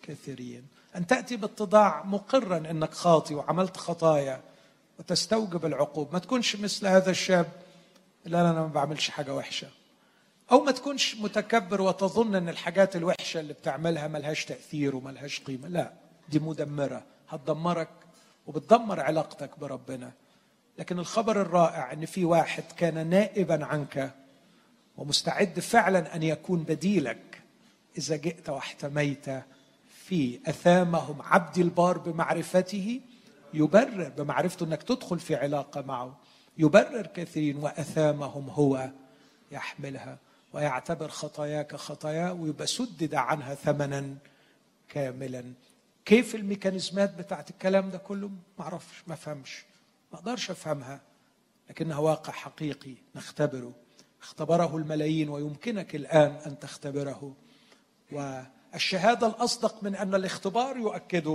كثيرين. 0.04 0.68
أن 0.96 1.08
تأتي 1.08 1.36
باتضاع 1.36 2.04
مقرا 2.04 2.58
إنك 2.58 2.94
خاطي 2.94 3.36
وعملت 3.36 3.78
خطايا 3.78 4.42
وتستوجب 5.00 5.66
العقوب. 5.66 6.14
ما 6.14 6.20
تكونش 6.20 6.56
مثل 6.56 6.88
هذا 6.88 7.12
الشاب 7.12 7.48
لا 8.26 8.42
أنا 8.42 8.54
ما 8.54 8.68
بعملش 8.68 9.10
حاجة 9.10 9.36
وحشة. 9.36 9.68
أو 10.52 10.64
ما 10.64 10.72
تكونش 10.72 11.16
متكبر 11.16 11.82
وتظن 11.82 12.36
إن 12.36 12.50
الحاجات 12.50 12.96
الوحشة 12.96 13.40
اللي 13.40 13.54
بتعملها 13.54 14.08
ملهاش 14.08 14.46
تأثير 14.46 14.96
وملهاش 14.96 15.40
قيمة. 15.40 15.68
لا 15.68 15.92
دي 16.30 16.40
مدمرة. 16.40 17.04
هتدمرك 17.30 17.90
وبتدمر 18.48 19.00
علاقتك 19.00 19.60
بربنا. 19.60 20.12
لكن 20.82 21.00
الخبر 21.00 21.42
الرائع 21.42 21.94
إن 21.94 22.06
في 22.06 22.26
واحد 22.26 22.64
كان 22.78 23.08
نائبا 23.08 23.66
عنك 23.66 24.12
ومستعد 24.98 25.60
فعلا 25.60 26.16
أن 26.16 26.24
يكون 26.24 26.64
بديلك 26.64 27.42
إذا 27.98 28.16
جئت 28.16 28.50
واحتميت 28.50 29.26
في 30.06 30.40
أثامهم 30.46 31.22
عبد 31.22 31.58
البار 31.58 31.98
بمعرفته 31.98 33.02
يبرر 33.54 34.10
بمعرفته 34.18 34.64
إنك 34.64 34.84
تدخل 34.84 35.20
في 35.20 35.36
علاقة 35.36 35.82
معه 35.82 36.18
يبرر 36.58 37.08
كثيرين 37.08 37.58
وأثامهم 37.58 38.50
هو 38.50 38.90
يحملها 39.52 40.18
ويعتبر 40.54 41.08
خطاياك 41.10 41.76
خطاياه 41.76 42.34
ويبقى 42.34 42.68
سدد 42.68 43.16
عنها 43.16 43.56
ثمنا 43.56 44.16
كاملا. 44.90 45.44
كيف 46.06 46.36
الميكانيزمات 46.36 47.14
بتاعت 47.18 47.50
الكلام 47.50 47.90
ده 47.90 47.98
كله؟ 47.98 48.28
ما 48.60 48.66
أعرفش 48.66 49.04
ما 49.08 49.14
افهمش 49.14 49.64
ما 50.12 50.20
أقدرش 50.20 50.52
أفهمها 50.52 51.02
لكنها 51.70 51.98
واقع 51.98 52.34
حقيقي 52.34 52.94
نختبره. 53.16 53.74
اختبره 54.22 54.78
الملايين 54.78 55.30
ويمكنك 55.30 55.96
الآن 55.96 56.32
أن 56.46 56.60
تختبره. 56.60 57.34
والشهادة 58.12 59.28
الأصدق 59.28 59.84
من 59.84 59.96
أن 59.96 60.16
الاختبار 60.16 60.78
يؤكد 60.78 61.28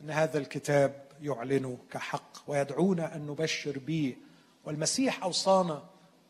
أن 0.00 0.10
هذا 0.10 0.38
الكتاب 0.38 1.04
يعلنه 1.22 1.78
كحق 1.90 2.38
ويدعونا 2.46 3.16
أن 3.16 3.26
نبشر 3.26 3.78
به. 3.78 4.16
والمسيح 4.64 5.22
أوصانا 5.22 5.82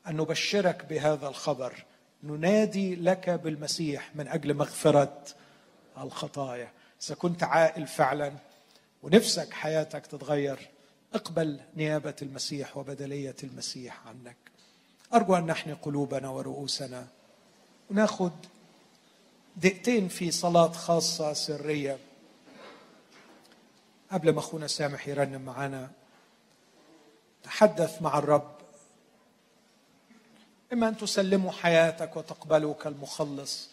أن 0.08 0.16
نبشرك 0.16 0.84
بهذا 0.84 1.28
الخبر. 1.28 1.84
ننادي 2.22 2.94
لك 2.94 3.30
بالمسيح 3.30 4.16
من 4.16 4.28
أجل 4.28 4.54
مغفرة 4.54 5.24
الخطايا. 5.98 6.72
إذا 7.06 7.14
كنت 7.14 7.42
عائل 7.42 7.86
فعلا 7.86 8.32
ونفسك 9.02 9.52
حياتك 9.52 10.06
تتغير 10.06 10.68
أقبل 11.14 11.60
نيابة 11.76 12.14
المسيح 12.22 12.76
وبدلية 12.76 13.36
المسيح 13.44 14.06
عنك. 14.06 14.36
أرجو 15.14 15.36
أن 15.36 15.46
نحني 15.46 15.72
قلوبنا 15.72 16.28
ورؤوسنا 16.28 17.06
وناخذ 17.90 18.30
دقيقتين 19.56 20.08
في 20.08 20.30
صلاة 20.30 20.72
خاصة 20.72 21.32
سرية. 21.32 21.98
قبل 24.12 24.30
ما 24.32 24.38
أخونا 24.38 24.66
سامح 24.66 25.08
يرنم 25.08 25.40
معانا 25.40 25.90
تحدث 27.42 28.02
مع 28.02 28.18
الرب. 28.18 28.58
إما 30.72 30.88
أن 30.88 30.96
تسلموا 30.96 31.52
حياتك 31.52 32.16
وتقبلوا 32.16 32.74
كالمخلص 32.74 33.68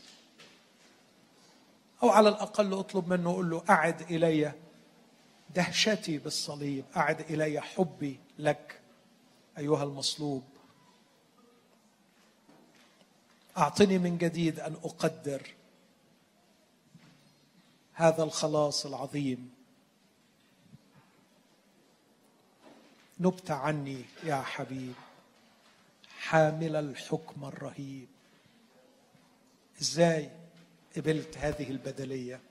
أو 2.04 2.10
على 2.10 2.30
الأقل 2.30 2.74
أطلب 2.74 3.08
منه 3.10 3.36
قل 3.36 3.50
له 3.50 3.64
أعد 3.70 4.02
إلي 4.02 4.52
دهشتي 5.56 6.18
بالصليب 6.18 6.86
أعد 6.98 7.22
إلي 7.22 7.62
حبي 7.62 8.20
لك 8.40 8.82
أيها 9.58 9.84
المصلوب. 9.84 10.44
أعطني 13.58 13.98
من 13.98 14.18
جديد 14.18 14.60
أن 14.60 14.74
أقدر 14.74 15.54
هذا 17.94 18.24
الخلاص 18.24 18.86
العظيم. 18.86 19.56
نبت 23.20 23.52
عني 23.52 24.06
يا 24.24 24.42
حبيب 24.42 24.94
حامل 26.20 26.76
الحكم 26.76 27.46
الرهيب. 27.46 28.08
إزاي 29.82 30.30
قبلت 30.96 31.38
هذه 31.38 31.72
البدلية؟ 31.72 32.42